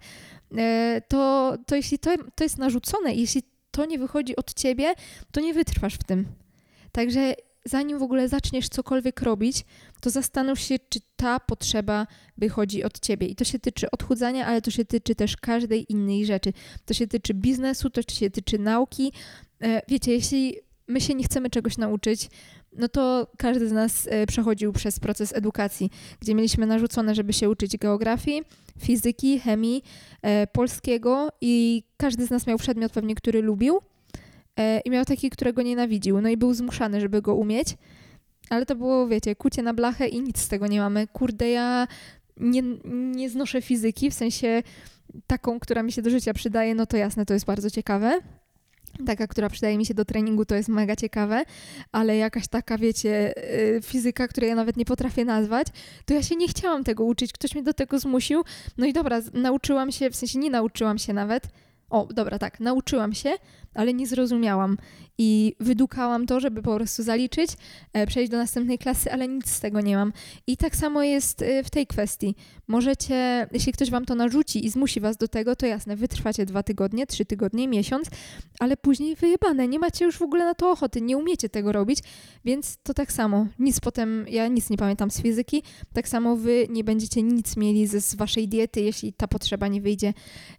e, 0.57 1.01
to, 1.07 1.53
to 1.67 1.75
jeśli 1.75 1.99
to, 1.99 2.11
to 2.35 2.43
jest 2.43 2.57
narzucone 2.57 3.15
jeśli 3.15 3.43
to 3.71 3.85
nie 3.85 3.99
wychodzi 3.99 4.35
od 4.35 4.53
ciebie, 4.53 4.93
to 5.31 5.41
nie 5.41 5.53
wytrwasz 5.53 5.93
w 5.93 6.03
tym. 6.03 6.25
Także 6.91 7.35
zanim 7.67 7.99
w 7.99 8.03
ogóle 8.03 8.29
zaczniesz 8.29 8.69
cokolwiek 8.69 9.21
robić, 9.21 9.65
to 10.01 10.09
zastanów 10.09 10.59
się, 10.59 10.75
czy 10.89 10.99
ta 11.15 11.39
potrzeba 11.39 12.07
wychodzi 12.37 12.83
od 12.83 12.99
ciebie. 12.99 13.27
I 13.27 13.35
to 13.35 13.43
się 13.43 13.59
tyczy 13.59 13.91
odchudzania, 13.91 14.45
ale 14.45 14.61
to 14.61 14.71
się 14.71 14.85
tyczy 14.85 15.15
też 15.15 15.37
każdej 15.37 15.91
innej 15.91 16.25
rzeczy. 16.25 16.53
To 16.85 16.93
się 16.93 17.07
tyczy 17.07 17.33
biznesu, 17.33 17.89
to 17.89 18.01
się 18.11 18.29
tyczy 18.29 18.59
nauki. 18.59 19.11
E, 19.61 19.81
wiecie, 19.87 20.11
jeśli 20.11 20.55
my 20.87 21.01
się 21.01 21.15
nie 21.15 21.23
chcemy 21.23 21.49
czegoś 21.49 21.77
nauczyć, 21.77 22.29
no 22.73 22.87
to 22.87 23.27
każdy 23.37 23.69
z 23.69 23.71
nas 23.71 24.07
e, 24.11 24.25
przechodził 24.25 24.73
przez 24.73 24.99
proces 24.99 25.33
edukacji, 25.33 25.89
gdzie 26.19 26.35
mieliśmy 26.35 26.65
narzucone, 26.65 27.15
żeby 27.15 27.33
się 27.33 27.49
uczyć 27.49 27.77
geografii, 27.77 28.43
fizyki, 28.79 29.39
chemii, 29.39 29.83
e, 30.21 30.47
polskiego 30.47 31.29
i 31.41 31.83
każdy 31.97 32.25
z 32.25 32.29
nas 32.29 32.47
miał 32.47 32.57
przedmiot 32.57 32.91
pewnie, 32.91 33.15
który 33.15 33.41
lubił 33.41 33.79
i 34.85 34.89
miał 34.89 35.05
taki, 35.05 35.29
którego 35.29 35.61
nienawidził. 35.61 36.21
No 36.21 36.29
i 36.29 36.37
był 36.37 36.53
zmuszany, 36.53 37.01
żeby 37.01 37.21
go 37.21 37.35
umieć. 37.35 37.77
Ale 38.49 38.65
to 38.65 38.75
było, 38.75 39.07
wiecie, 39.07 39.35
kucie 39.35 39.63
na 39.63 39.73
blachę 39.73 40.07
i 40.07 40.21
nic 40.21 40.39
z 40.39 40.47
tego 40.47 40.67
nie 40.67 40.79
mamy. 40.79 41.07
Kurde, 41.07 41.49
ja 41.49 41.87
nie, 42.37 42.63
nie 43.15 43.29
znoszę 43.29 43.61
fizyki, 43.61 44.11
w 44.11 44.13
sensie 44.13 44.63
taką, 45.27 45.59
która 45.59 45.83
mi 45.83 45.91
się 45.91 46.01
do 46.01 46.09
życia 46.09 46.33
przydaje, 46.33 46.75
no 46.75 46.85
to 46.85 46.97
jasne, 46.97 47.25
to 47.25 47.33
jest 47.33 47.45
bardzo 47.45 47.69
ciekawe. 47.69 48.19
Taka, 49.05 49.27
która 49.27 49.49
przydaje 49.49 49.77
mi 49.77 49.85
się 49.85 49.93
do 49.93 50.05
treningu, 50.05 50.45
to 50.45 50.55
jest 50.55 50.69
mega 50.69 50.95
ciekawe, 50.95 51.43
ale 51.91 52.17
jakaś 52.17 52.47
taka, 52.47 52.77
wiecie, 52.77 53.33
y, 53.77 53.81
fizyka, 53.83 54.27
której 54.27 54.49
ja 54.49 54.55
nawet 54.55 54.77
nie 54.77 54.85
potrafię 54.85 55.25
nazwać, 55.25 55.67
to 56.05 56.13
ja 56.13 56.23
się 56.23 56.35
nie 56.35 56.47
chciałam 56.47 56.83
tego 56.83 57.03
uczyć, 57.03 57.33
ktoś 57.33 57.55
mnie 57.55 57.63
do 57.63 57.73
tego 57.73 57.99
zmusił. 57.99 58.43
No 58.77 58.85
i 58.85 58.93
dobra, 58.93 59.21
nauczyłam 59.33 59.91
się, 59.91 60.09
w 60.09 60.15
sensie 60.15 60.39
nie 60.39 60.49
nauczyłam 60.49 60.97
się 60.97 61.13
nawet, 61.13 61.47
o, 61.89 62.07
dobra, 62.13 62.39
tak, 62.39 62.59
nauczyłam 62.59 63.13
się, 63.13 63.29
ale 63.73 63.93
nie 63.93 64.07
zrozumiałam 64.07 64.77
i 65.17 65.55
wydukałam 65.59 66.25
to, 66.25 66.39
żeby 66.39 66.61
po 66.61 66.75
prostu 66.75 67.03
zaliczyć, 67.03 67.51
e, 67.93 68.07
przejść 68.07 68.31
do 68.31 68.37
następnej 68.37 68.77
klasy, 68.77 69.11
ale 69.11 69.27
nic 69.27 69.49
z 69.49 69.59
tego 69.59 69.81
nie 69.81 69.95
mam. 69.95 70.13
I 70.47 70.57
tak 70.57 70.75
samo 70.75 71.03
jest 71.03 71.41
e, 71.41 71.63
w 71.63 71.69
tej 71.69 71.87
kwestii. 71.87 72.35
Możecie, 72.67 73.47
jeśli 73.51 73.73
ktoś 73.73 73.91
wam 73.91 74.05
to 74.05 74.15
narzuci 74.15 74.65
i 74.65 74.69
zmusi 74.69 74.99
was 74.99 75.17
do 75.17 75.27
tego, 75.27 75.55
to 75.55 75.65
jasne, 75.65 75.95
wytrwacie 75.95 76.45
dwa 76.45 76.63
tygodnie, 76.63 77.07
trzy 77.07 77.25
tygodnie, 77.25 77.67
miesiąc, 77.67 78.07
ale 78.59 78.77
później 78.77 79.15
wyjebane, 79.15 79.67
nie 79.67 79.79
macie 79.79 80.05
już 80.05 80.17
w 80.17 80.21
ogóle 80.21 80.45
na 80.45 80.53
to 80.53 80.71
ochoty, 80.71 81.01
nie 81.01 81.17
umiecie 81.17 81.49
tego 81.49 81.71
robić, 81.71 81.99
więc 82.45 82.77
to 82.83 82.93
tak 82.93 83.11
samo. 83.11 83.47
Nic 83.59 83.79
potem, 83.79 84.25
ja 84.29 84.47
nic 84.47 84.69
nie 84.69 84.77
pamiętam 84.77 85.11
z 85.11 85.21
fizyki, 85.21 85.63
tak 85.93 86.07
samo 86.07 86.35
wy 86.35 86.67
nie 86.69 86.83
będziecie 86.83 87.23
nic 87.23 87.57
mieli 87.57 87.87
ze, 87.87 88.01
z 88.01 88.15
waszej 88.15 88.47
diety, 88.47 88.81
jeśli 88.81 89.13
ta 89.13 89.27
potrzeba 89.27 89.67
nie 89.67 89.81
wyjdzie 89.81 90.13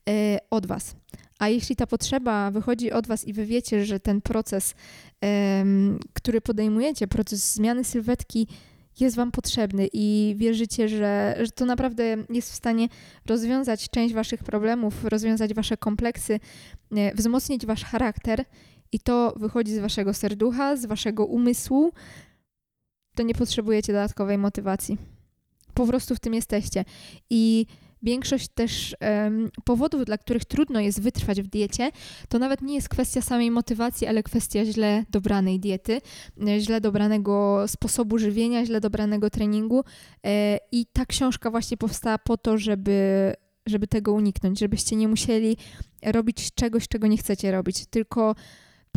e, 0.09 0.38
od 0.51 0.67
was. 0.67 0.95
A 1.38 1.48
jeśli 1.48 1.77
ta 1.77 1.87
potrzeba 1.87 2.51
wychodzi 2.51 2.92
od 2.92 3.07
Was 3.07 3.24
i 3.24 3.33
Wy 3.33 3.46
wiecie, 3.46 3.85
że 3.85 4.01
ten 4.01 4.20
proces, 4.20 4.74
um, 5.22 5.98
który 6.12 6.40
podejmujecie, 6.40 7.09
proces 7.09 7.55
zmiany 7.55 7.85
sylwetki, 7.85 8.46
jest 9.01 9.16
Wam 9.16 9.31
potrzebny 9.31 9.88
i 9.92 10.35
wierzycie, 10.38 10.88
że, 10.88 11.37
że 11.40 11.51
to 11.51 11.64
naprawdę 11.64 12.16
jest 12.31 12.53
w 12.53 12.55
stanie 12.55 12.88
rozwiązać 13.27 13.90
część 13.90 14.14
Waszych 14.14 14.44
problemów, 14.44 15.05
rozwiązać 15.05 15.55
Wasze 15.55 15.77
kompleksy, 15.77 16.40
e, 16.96 17.14
wzmocnić 17.14 17.66
Wasz 17.66 17.85
charakter 17.85 18.44
i 18.92 19.01
to 19.01 19.35
wychodzi 19.37 19.74
z 19.74 19.79
Waszego 19.79 20.14
serducha, 20.14 20.77
z 20.77 20.87
Waszego 20.87 21.27
umysłu, 21.27 21.92
to 23.14 23.22
nie 23.22 23.35
potrzebujecie 23.35 23.92
dodatkowej 23.92 24.38
motywacji. 24.38 24.98
Po 25.74 25.87
prostu 25.87 26.14
w 26.14 26.20
tym 26.20 26.35
jesteście. 26.35 26.85
I 27.31 27.66
większość 28.03 28.49
też 28.49 28.97
um, 29.01 29.51
powodów, 29.65 30.05
dla 30.05 30.19
których 30.19 30.45
trudno 30.45 30.81
jest 30.81 31.03
wytrwać 31.03 31.43
w 31.43 31.47
diecie, 31.47 31.91
to 32.29 32.39
nawet 32.39 32.63
nie 32.63 32.75
jest 32.75 32.89
kwestia 32.89 33.23
samej 33.23 33.51
motywacji, 33.51 34.07
ale 34.07 34.23
kwestia 34.23 34.65
źle 34.65 35.05
dobranej 35.11 35.61
diety, 35.61 36.01
e, 36.49 36.61
źle 36.61 36.81
dobranego 36.81 37.65
sposobu 37.67 38.19
żywienia, 38.19 38.67
źle 38.67 38.81
dobranego 38.81 39.31
treningu. 39.31 39.85
E, 40.27 40.59
I 40.73 40.87
ta 40.87 41.07
książka 41.07 41.51
właśnie 41.51 41.77
powstała 41.77 42.19
po 42.19 42.37
to, 42.37 42.59
żeby 42.59 43.33
żeby 43.67 43.87
tego 43.87 44.13
uniknąć, 44.13 44.59
żebyście 44.59 44.97
nie 44.97 45.09
musieli 45.09 45.57
robić 46.05 46.55
czegoś, 46.55 46.89
czego 46.89 47.07
nie 47.07 47.17
chcecie 47.17 47.53
robić, 47.53 47.87
tylko 47.87 48.35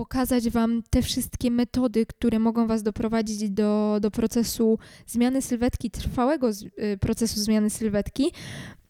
pokazać 0.02 0.50
Wam 0.50 0.84
te 0.90 1.02
wszystkie 1.02 1.52
metody, 1.52 2.06
które 2.06 2.40
mogą 2.40 2.68
Was 2.68 2.84
doprowadzić 2.84 3.50
do, 3.50 3.98
do 4.02 4.12
procesu 4.12 4.80
zmiany 5.08 5.42
sylwetki, 5.42 5.92
trwałego 5.92 6.50
y, 6.50 6.98
procesu 6.98 7.40
zmiany 7.40 7.70
sylwetki, 7.70 8.32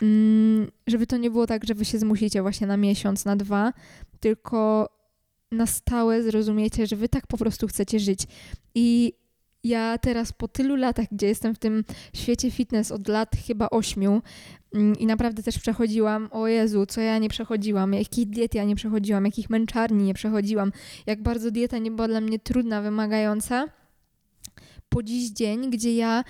mm, 0.01 0.71
żeby 0.87 1.07
to 1.07 1.17
nie 1.17 1.31
było 1.31 1.47
tak, 1.47 1.65
że 1.65 1.73
Wy 1.73 1.85
się 1.85 1.99
zmusicie 1.99 2.41
właśnie 2.41 2.67
na 2.67 2.77
miesiąc, 2.77 3.25
na 3.25 3.35
dwa, 3.35 3.73
tylko 4.19 4.89
na 5.51 5.65
stałe 5.65 6.23
zrozumiecie, 6.23 6.87
że 6.87 6.95
Wy 6.95 7.09
tak 7.09 7.27
po 7.27 7.37
prostu 7.37 7.67
chcecie 7.67 7.99
żyć. 7.99 8.27
I 8.75 9.13
ja 9.63 9.97
teraz 9.97 10.33
po 10.33 10.47
tylu 10.47 10.75
latach, 10.75 11.05
gdzie 11.11 11.27
jestem 11.27 11.55
w 11.55 11.59
tym 11.59 11.83
świecie 12.13 12.51
fitness 12.51 12.91
od 12.91 13.07
lat 13.07 13.35
chyba 13.47 13.69
ośmiu 13.69 14.21
mm, 14.73 14.95
i 14.99 15.05
naprawdę 15.05 15.43
też 15.43 15.59
przechodziłam, 15.59 16.29
o 16.31 16.47
Jezu, 16.47 16.85
co 16.85 17.01
ja 17.01 17.17
nie 17.17 17.29
przechodziłam, 17.29 17.93
jakich 17.93 18.29
diet 18.29 18.55
ja 18.55 18.63
nie 18.63 18.75
przechodziłam, 18.75 19.25
jakich 19.25 19.49
męczarni 19.49 20.03
nie 20.03 20.13
przechodziłam, 20.13 20.71
jak 21.05 21.23
bardzo 21.23 21.51
dieta 21.51 21.77
nie 21.77 21.91
była 21.91 22.07
dla 22.07 22.21
mnie 22.21 22.39
trudna, 22.39 22.81
wymagająca. 22.81 23.65
Po 24.89 25.03
dziś 25.03 25.29
dzień, 25.29 25.69
gdzie 25.69 25.95
ja 25.95 26.23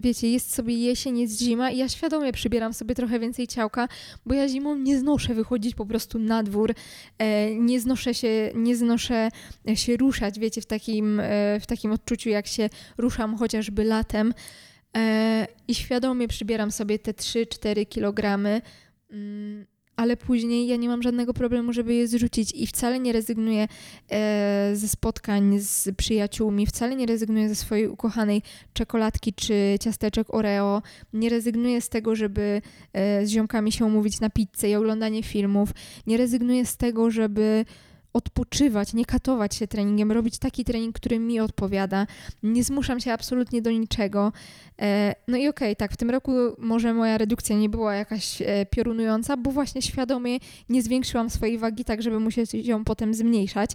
wiecie, 0.00 0.30
jest 0.30 0.54
sobie 0.54 0.74
jesień, 0.74 1.18
jest 1.18 1.38
zima 1.38 1.70
i 1.70 1.78
ja 1.78 1.88
świadomie 1.88 2.32
przybieram 2.32 2.74
sobie 2.74 2.94
trochę 2.94 3.20
więcej 3.20 3.46
ciałka, 3.46 3.88
bo 4.26 4.34
ja 4.34 4.48
zimą 4.48 4.76
nie 4.76 4.98
znoszę 4.98 5.34
wychodzić 5.34 5.74
po 5.74 5.86
prostu 5.86 6.18
na 6.18 6.42
dwór, 6.42 6.74
e, 7.18 7.54
nie 7.54 7.80
znoszę 7.80 8.14
się, 8.14 8.50
nie 8.54 8.76
znoszę 8.76 9.28
się 9.74 9.96
ruszać, 9.96 10.38
wiecie, 10.38 10.60
w 10.60 10.66
takim, 10.66 11.20
e, 11.20 11.60
w 11.60 11.66
takim 11.66 11.92
odczuciu, 11.92 12.28
jak 12.28 12.46
się 12.46 12.70
ruszam 12.98 13.36
chociażby 13.36 13.84
latem 13.84 14.34
e, 14.96 15.46
i 15.68 15.74
świadomie 15.74 16.28
przybieram 16.28 16.70
sobie 16.70 16.98
te 16.98 17.12
3-4 17.12 17.86
kilogramy. 17.86 18.62
Ale 20.00 20.16
później 20.16 20.66
ja 20.66 20.76
nie 20.76 20.88
mam 20.88 21.02
żadnego 21.02 21.34
problemu, 21.34 21.72
żeby 21.72 21.94
je 21.94 22.08
zrzucić 22.08 22.52
i 22.54 22.66
wcale 22.66 23.00
nie 23.00 23.12
rezygnuję 23.12 23.68
e, 24.10 24.70
ze 24.74 24.88
spotkań 24.88 25.58
z 25.58 25.88
przyjaciółmi, 25.96 26.66
wcale 26.66 26.96
nie 26.96 27.06
rezygnuję 27.06 27.48
ze 27.48 27.54
swojej 27.54 27.88
ukochanej 27.88 28.42
czekoladki 28.72 29.32
czy 29.32 29.76
ciasteczek 29.80 30.34
Oreo, 30.34 30.82
nie 31.12 31.28
rezygnuję 31.28 31.80
z 31.80 31.88
tego, 31.88 32.16
żeby 32.16 32.62
e, 32.92 33.26
z 33.26 33.30
ziomkami 33.30 33.72
się 33.72 33.84
umówić 33.84 34.20
na 34.20 34.30
pizzę 34.30 34.70
i 34.70 34.74
oglądanie 34.74 35.22
filmów, 35.22 35.70
nie 36.06 36.16
rezygnuję 36.16 36.66
z 36.66 36.76
tego, 36.76 37.10
żeby 37.10 37.64
odpoczywać, 38.12 38.94
nie 38.94 39.04
katować 39.04 39.54
się 39.54 39.68
treningiem, 39.68 40.12
robić 40.12 40.38
taki 40.38 40.64
trening, 40.64 40.96
który 40.96 41.18
mi 41.18 41.40
odpowiada. 41.40 42.06
Nie 42.42 42.64
zmuszam 42.64 43.00
się 43.00 43.12
absolutnie 43.12 43.62
do 43.62 43.70
niczego. 43.70 44.32
E, 44.80 45.14
no 45.28 45.36
i 45.36 45.48
okej, 45.48 45.68
okay, 45.68 45.76
tak, 45.76 45.92
w 45.92 45.96
tym 45.96 46.10
roku 46.10 46.32
może 46.58 46.94
moja 46.94 47.18
redukcja 47.18 47.56
nie 47.56 47.68
była 47.68 47.94
jakaś 47.94 48.42
e, 48.42 48.66
piorunująca, 48.66 49.36
bo 49.36 49.50
właśnie 49.50 49.82
świadomie 49.82 50.38
nie 50.68 50.82
zwiększyłam 50.82 51.30
swojej 51.30 51.58
wagi 51.58 51.84
tak, 51.84 52.02
żeby 52.02 52.20
musieć 52.20 52.54
ją 52.54 52.84
potem 52.84 53.14
zmniejszać. 53.14 53.70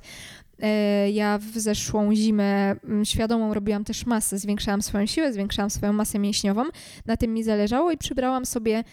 E, 0.62 1.12
ja 1.12 1.38
w 1.38 1.58
zeszłą 1.58 2.16
zimę 2.16 2.76
mm, 2.84 3.06
świadomą 3.06 3.54
robiłam 3.54 3.84
też 3.84 4.06
masę, 4.06 4.38
zwiększałam 4.40 4.82
swoją 4.82 5.06
siłę, 5.06 5.34
zwiększałam 5.34 5.70
swoją 5.70 5.94
masę 5.94 6.20
mięśniową. 6.20 6.64
Na 7.06 7.18
tym 7.18 7.34
mi 7.34 7.44
zależało 7.44 7.92
i 7.92 7.98
przybrałam 7.98 8.46
sobie 8.46 8.84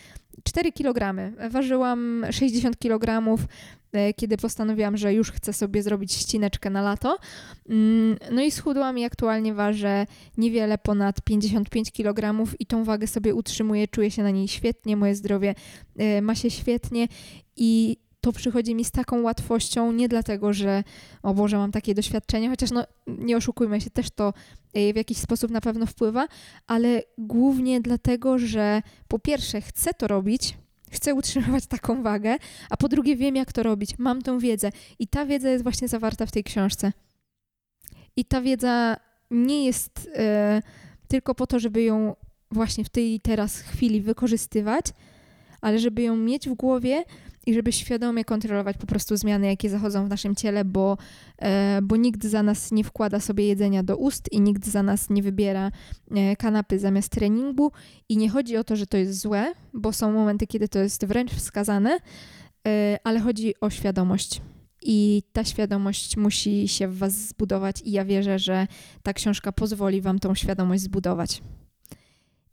4 0.44 0.72
kg. 0.72 1.14
Ważyłam 1.50 2.26
60 2.30 2.78
kg, 2.78 3.38
kiedy 4.16 4.36
postanowiłam, 4.36 4.96
że 4.96 5.14
już 5.14 5.32
chcę 5.32 5.52
sobie 5.52 5.82
zrobić 5.82 6.12
ścineczkę 6.12 6.70
na 6.70 6.82
lato. 6.82 7.18
Mm, 7.68 8.16
no 8.30 8.42
i 8.42 8.50
schudłam 8.50 8.98
i 8.98 9.04
aktualnie 9.04 9.54
ważę 9.54 10.06
niewiele 10.36 10.78
ponad 10.78 11.22
55 11.22 11.92
kg 11.92 12.46
i 12.58 12.66
tą 12.66 12.84
wagę 12.84 13.06
sobie 13.06 13.34
utrzymuję, 13.34 13.88
czuję 13.88 14.10
się 14.10 14.22
na 14.22 14.30
niej 14.30 14.48
świetnie, 14.48 14.96
moje 14.96 15.14
zdrowie 15.14 15.54
e, 15.96 16.22
ma 16.22 16.34
się 16.34 16.50
świetnie 16.50 17.08
i 17.56 17.96
to 18.20 18.32
przychodzi 18.32 18.74
mi 18.74 18.84
z 18.84 18.90
taką 18.90 19.22
łatwością, 19.22 19.92
nie 19.92 20.08
dlatego, 20.08 20.52
że 20.52 20.84
o 21.22 21.34
Boże, 21.34 21.58
mam 21.58 21.72
takie 21.72 21.94
doświadczenie, 21.94 22.48
chociaż 22.50 22.70
no, 22.70 22.84
nie 23.06 23.36
oszukujmy 23.36 23.80
się, 23.80 23.90
też 23.90 24.10
to 24.10 24.32
e, 24.74 24.92
w 24.92 24.96
jakiś 24.96 25.18
sposób 25.18 25.50
na 25.50 25.60
pewno 25.60 25.86
wpływa, 25.86 26.28
ale 26.66 27.02
głównie 27.18 27.80
dlatego, 27.80 28.38
że 28.38 28.82
po 29.08 29.18
pierwsze 29.18 29.60
chcę 29.60 29.94
to 29.94 30.06
robić, 30.06 30.54
chcę 30.92 31.14
utrzymywać 31.14 31.66
taką 31.66 32.02
wagę, 32.02 32.36
a 32.70 32.76
po 32.76 32.88
drugie 32.88 33.16
wiem, 33.16 33.36
jak 33.36 33.52
to 33.52 33.62
robić, 33.62 33.98
mam 33.98 34.22
tą 34.22 34.38
wiedzę 34.38 34.70
i 34.98 35.08
ta 35.08 35.26
wiedza 35.26 35.50
jest 35.50 35.62
właśnie 35.62 35.88
zawarta 35.88 36.26
w 36.26 36.32
tej 36.32 36.44
książce. 36.44 36.92
I 38.16 38.24
ta 38.24 38.40
wiedza 38.40 38.96
nie 39.30 39.64
jest 39.64 40.10
e, 40.14 40.62
tylko 41.08 41.34
po 41.34 41.46
to, 41.46 41.58
żeby 41.58 41.82
ją 41.82 42.16
właśnie 42.50 42.84
w 42.84 42.88
tej 42.88 43.20
teraz 43.20 43.58
chwili 43.58 44.00
wykorzystywać, 44.00 44.86
ale 45.60 45.78
żeby 45.78 46.02
ją 46.02 46.16
mieć 46.16 46.48
w 46.48 46.54
głowie 46.54 47.04
i 47.46 47.54
żeby 47.54 47.72
świadomie 47.72 48.24
kontrolować 48.24 48.76
po 48.76 48.86
prostu 48.86 49.16
zmiany, 49.16 49.46
jakie 49.46 49.70
zachodzą 49.70 50.06
w 50.06 50.08
naszym 50.08 50.34
ciele, 50.34 50.64
bo, 50.64 50.98
e, 51.38 51.80
bo 51.82 51.96
nikt 51.96 52.24
za 52.24 52.42
nas 52.42 52.72
nie 52.72 52.84
wkłada 52.84 53.20
sobie 53.20 53.46
jedzenia 53.46 53.82
do 53.82 53.96
ust 53.96 54.32
i 54.32 54.40
nikt 54.40 54.66
za 54.66 54.82
nas 54.82 55.10
nie 55.10 55.22
wybiera 55.22 55.70
e, 56.10 56.36
kanapy 56.36 56.78
zamiast 56.78 57.08
treningu. 57.08 57.72
I 58.08 58.16
nie 58.16 58.30
chodzi 58.30 58.56
o 58.56 58.64
to, 58.64 58.76
że 58.76 58.86
to 58.86 58.96
jest 58.96 59.20
złe, 59.20 59.52
bo 59.74 59.92
są 59.92 60.12
momenty, 60.12 60.46
kiedy 60.46 60.68
to 60.68 60.78
jest 60.78 61.06
wręcz 61.06 61.32
wskazane, 61.32 61.98
e, 62.66 62.98
ale 63.04 63.20
chodzi 63.20 63.54
o 63.60 63.70
świadomość. 63.70 64.40
I 64.84 65.22
ta 65.32 65.44
świadomość 65.44 66.16
musi 66.16 66.68
się 66.68 66.88
w 66.88 66.98
Was 66.98 67.12
zbudować, 67.28 67.82
i 67.84 67.92
ja 67.92 68.04
wierzę, 68.04 68.38
że 68.38 68.66
ta 69.02 69.12
książka 69.12 69.52
pozwoli 69.52 70.00
Wam 70.00 70.18
tą 70.18 70.34
świadomość 70.34 70.82
zbudować. 70.82 71.42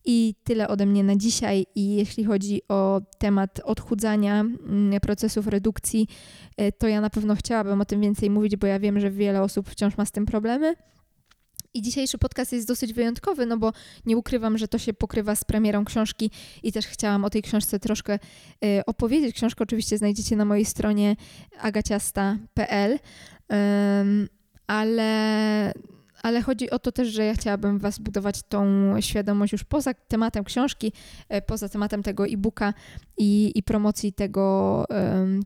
I 0.06 0.36
tyle 0.44 0.68
ode 0.68 0.86
mnie 0.86 1.04
na 1.04 1.16
dzisiaj. 1.16 1.66
I 1.76 1.96
jeśli 1.96 2.24
chodzi 2.24 2.62
o 2.68 3.02
temat 3.18 3.60
odchudzania, 3.64 4.40
mm, 4.40 5.00
procesów 5.00 5.48
redukcji, 5.48 6.08
e, 6.58 6.72
to 6.72 6.88
ja 6.88 7.02
na 7.02 7.10
pewno 7.10 7.36
chciałabym 7.36 7.82
o 7.82 7.86
tym 7.86 8.02
więcej 8.02 8.30
mówić, 8.30 8.56
bo 8.56 8.68
ja 8.68 8.80
wiem, 8.80 9.00
że 9.00 9.12
wiele 9.12 9.42
osób 9.42 9.70
wciąż 9.70 9.98
ma 9.98 10.06
z 10.06 10.12
tym 10.12 10.26
problemy. 10.26 10.76
I 11.74 11.82
dzisiejszy 11.82 12.18
podcast 12.18 12.54
jest 12.54 12.68
dosyć 12.68 12.94
wyjątkowy, 12.94 13.46
no 13.46 13.58
bo 13.58 13.74
nie 14.06 14.18
ukrywam, 14.18 14.58
że 14.58 14.68
to 14.68 14.78
się 14.78 14.94
pokrywa 14.94 15.36
z 15.36 15.44
premierą 15.44 15.86
książki 15.86 16.32
i 16.64 16.72
też 16.72 16.88
chciałam 16.88 17.26
o 17.26 17.30
tej 17.30 17.42
książce 17.42 17.80
troszkę 17.80 18.20
e, 18.66 18.86
opowiedzieć. 18.86 19.36
Książkę 19.36 19.64
oczywiście 19.64 19.98
znajdziecie 19.98 20.36
na 20.36 20.46
mojej 20.46 20.66
stronie 20.66 21.16
agaciasta.pl, 21.62 23.00
ale 24.68 25.74
ale 26.24 26.42
chodzi 26.42 26.70
o 26.70 26.80
to 26.80 26.92
też, 26.92 27.08
że 27.08 27.26
ja 27.26 27.34
chciałabym 27.34 27.80
Was 27.80 28.00
budować 28.00 28.44
tą 28.50 28.66
świadomość 29.02 29.54
już 29.54 29.64
poza 29.64 29.94
tematem 29.94 30.44
książki, 30.44 30.94
e, 31.30 31.42
poza 31.42 31.70
tematem 31.70 32.04
tego 32.04 32.28
e-booka 32.28 32.74
i, 33.18 33.52
i 33.56 33.64
promocji 33.64 34.14
tego, 34.14 34.86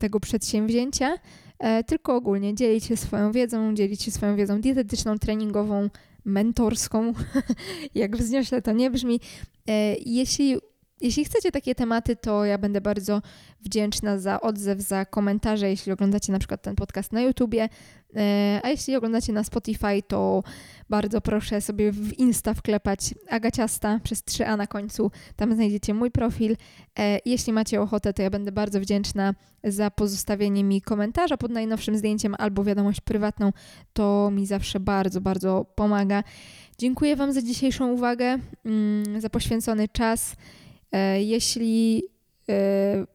tego 0.00 0.20
przedsięwzięcia, 0.20 1.14
e, 1.58 1.84
tylko 1.84 2.16
ogólnie 2.16 2.54
dzielić 2.54 2.84
się 2.84 2.96
swoją 2.96 3.32
wiedzą, 3.32 3.74
dzielić 3.74 4.02
się 4.02 4.10
swoją 4.10 4.36
wiedzą 4.36 4.60
dietetyczną, 4.60 5.18
treningową, 5.18 5.90
mentorską, 6.24 7.12
jak 7.94 8.16
wzniośle 8.16 8.62
to 8.62 8.72
nie 8.72 8.90
brzmi. 8.90 9.20
E, 9.68 9.94
jeśli 9.94 10.56
jeśli 11.00 11.24
chcecie 11.24 11.52
takie 11.52 11.74
tematy, 11.74 12.16
to 12.16 12.44
ja 12.44 12.58
będę 12.58 12.80
bardzo 12.80 13.22
wdzięczna 13.60 14.18
za 14.18 14.40
odzew, 14.40 14.80
za 14.80 15.04
komentarze, 15.04 15.70
jeśli 15.70 15.92
oglądacie 15.92 16.32
na 16.32 16.38
przykład 16.38 16.62
ten 16.62 16.76
podcast 16.76 17.12
na 17.12 17.20
YouTubie, 17.20 17.68
e, 18.16 18.60
a 18.62 18.68
jeśli 18.68 18.96
oglądacie 18.96 19.32
na 19.32 19.44
Spotify, 19.44 20.02
to 20.08 20.42
bardzo 20.90 21.20
proszę 21.20 21.60
sobie 21.60 21.92
w 21.92 22.18
Insta 22.18 22.54
wklepać 22.54 23.14
Agaciasta 23.30 24.00
przez 24.02 24.22
3A 24.22 24.56
na 24.56 24.66
końcu, 24.66 25.10
tam 25.36 25.54
znajdziecie 25.54 25.94
mój 25.94 26.10
profil. 26.10 26.56
E, 26.98 27.18
jeśli 27.24 27.52
macie 27.52 27.80
ochotę, 27.80 28.12
to 28.12 28.22
ja 28.22 28.30
będę 28.30 28.52
bardzo 28.52 28.80
wdzięczna 28.80 29.34
za 29.64 29.90
pozostawienie 29.90 30.64
mi 30.64 30.82
komentarza 30.82 31.36
pod 31.36 31.50
najnowszym 31.50 31.96
zdjęciem 31.96 32.34
albo 32.38 32.64
wiadomość 32.64 33.00
prywatną, 33.00 33.52
to 33.92 34.30
mi 34.32 34.46
zawsze 34.46 34.80
bardzo, 34.80 35.20
bardzo 35.20 35.66
pomaga. 35.74 36.22
Dziękuję 36.78 37.16
Wam 37.16 37.32
za 37.32 37.42
dzisiejszą 37.42 37.92
uwagę, 37.92 38.38
mm, 38.64 39.20
za 39.20 39.30
poświęcony 39.30 39.88
czas. 39.88 40.36
E, 40.94 41.22
jeśli 41.22 42.02
e, 42.48 43.06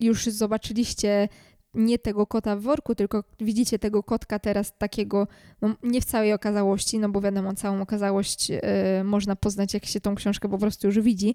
już 0.00 0.24
zobaczyliście 0.24 1.28
nie 1.74 1.98
tego 1.98 2.26
kota 2.26 2.56
w 2.56 2.62
worku, 2.62 2.94
tylko 2.94 3.24
widzicie 3.40 3.78
tego 3.78 4.02
kotka 4.02 4.38
teraz 4.38 4.78
takiego, 4.78 5.26
no 5.62 5.74
nie 5.82 6.00
w 6.00 6.04
całej 6.04 6.32
okazałości, 6.32 6.98
no 6.98 7.08
bo 7.08 7.20
wiadomo, 7.20 7.54
całą 7.54 7.80
okazałość 7.80 8.50
y, 8.50 8.60
można 9.04 9.36
poznać, 9.36 9.74
jak 9.74 9.86
się 9.86 10.00
tą 10.00 10.14
książkę 10.14 10.48
po 10.48 10.58
prostu 10.58 10.86
już 10.86 11.00
widzi, 11.00 11.34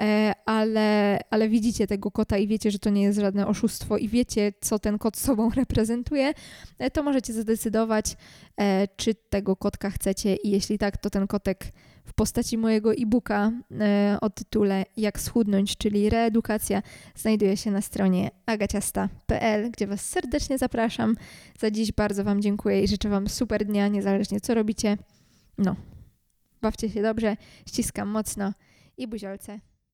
e, 0.00 0.32
ale, 0.44 1.18
ale 1.30 1.48
widzicie 1.48 1.86
tego 1.86 2.10
kota 2.10 2.38
i 2.38 2.46
wiecie, 2.46 2.70
że 2.70 2.78
to 2.78 2.90
nie 2.90 3.02
jest 3.02 3.18
żadne 3.18 3.46
oszustwo 3.46 3.96
i 3.96 4.08
wiecie, 4.08 4.52
co 4.60 4.78
ten 4.78 4.98
kot 4.98 5.16
sobą 5.16 5.50
reprezentuje, 5.56 6.32
e, 6.78 6.90
to 6.90 7.02
możecie 7.02 7.32
zadecydować, 7.32 8.16
e, 8.60 8.88
czy 8.96 9.14
tego 9.14 9.56
kotka 9.56 9.90
chcecie 9.90 10.36
i 10.36 10.50
jeśli 10.50 10.78
tak, 10.78 10.96
to 10.96 11.10
ten 11.10 11.26
kotek 11.26 11.64
w 12.08 12.12
postaci 12.12 12.58
mojego 12.58 12.92
e-booka 12.92 13.52
e, 13.80 14.18
o 14.20 14.30
tytule 14.30 14.84
Jak 14.96 15.20
schudnąć, 15.20 15.76
czyli 15.76 16.10
reedukacja, 16.10 16.82
znajduje 17.14 17.56
się 17.56 17.70
na 17.70 17.80
stronie 17.80 18.30
agaciasta.pl, 18.46 19.70
gdzie 19.70 19.86
Was 19.86 20.00
serdecznie 20.08 20.58
zapraszam. 20.58 21.16
Za 21.58 21.70
dziś 21.70 21.92
bardzo 21.92 22.24
Wam 22.24 22.42
dziękuję 22.42 22.82
i 22.82 22.88
życzę 22.88 23.08
Wam 23.08 23.28
super 23.28 23.64
dnia, 23.64 23.88
niezależnie 23.88 24.40
co 24.40 24.54
robicie. 24.54 24.96
No, 25.58 25.76
bawcie 26.62 26.90
się 26.90 27.02
dobrze, 27.02 27.36
ściskam 27.66 28.08
mocno 28.08 28.52
i 28.96 29.08
buziolce. 29.08 29.60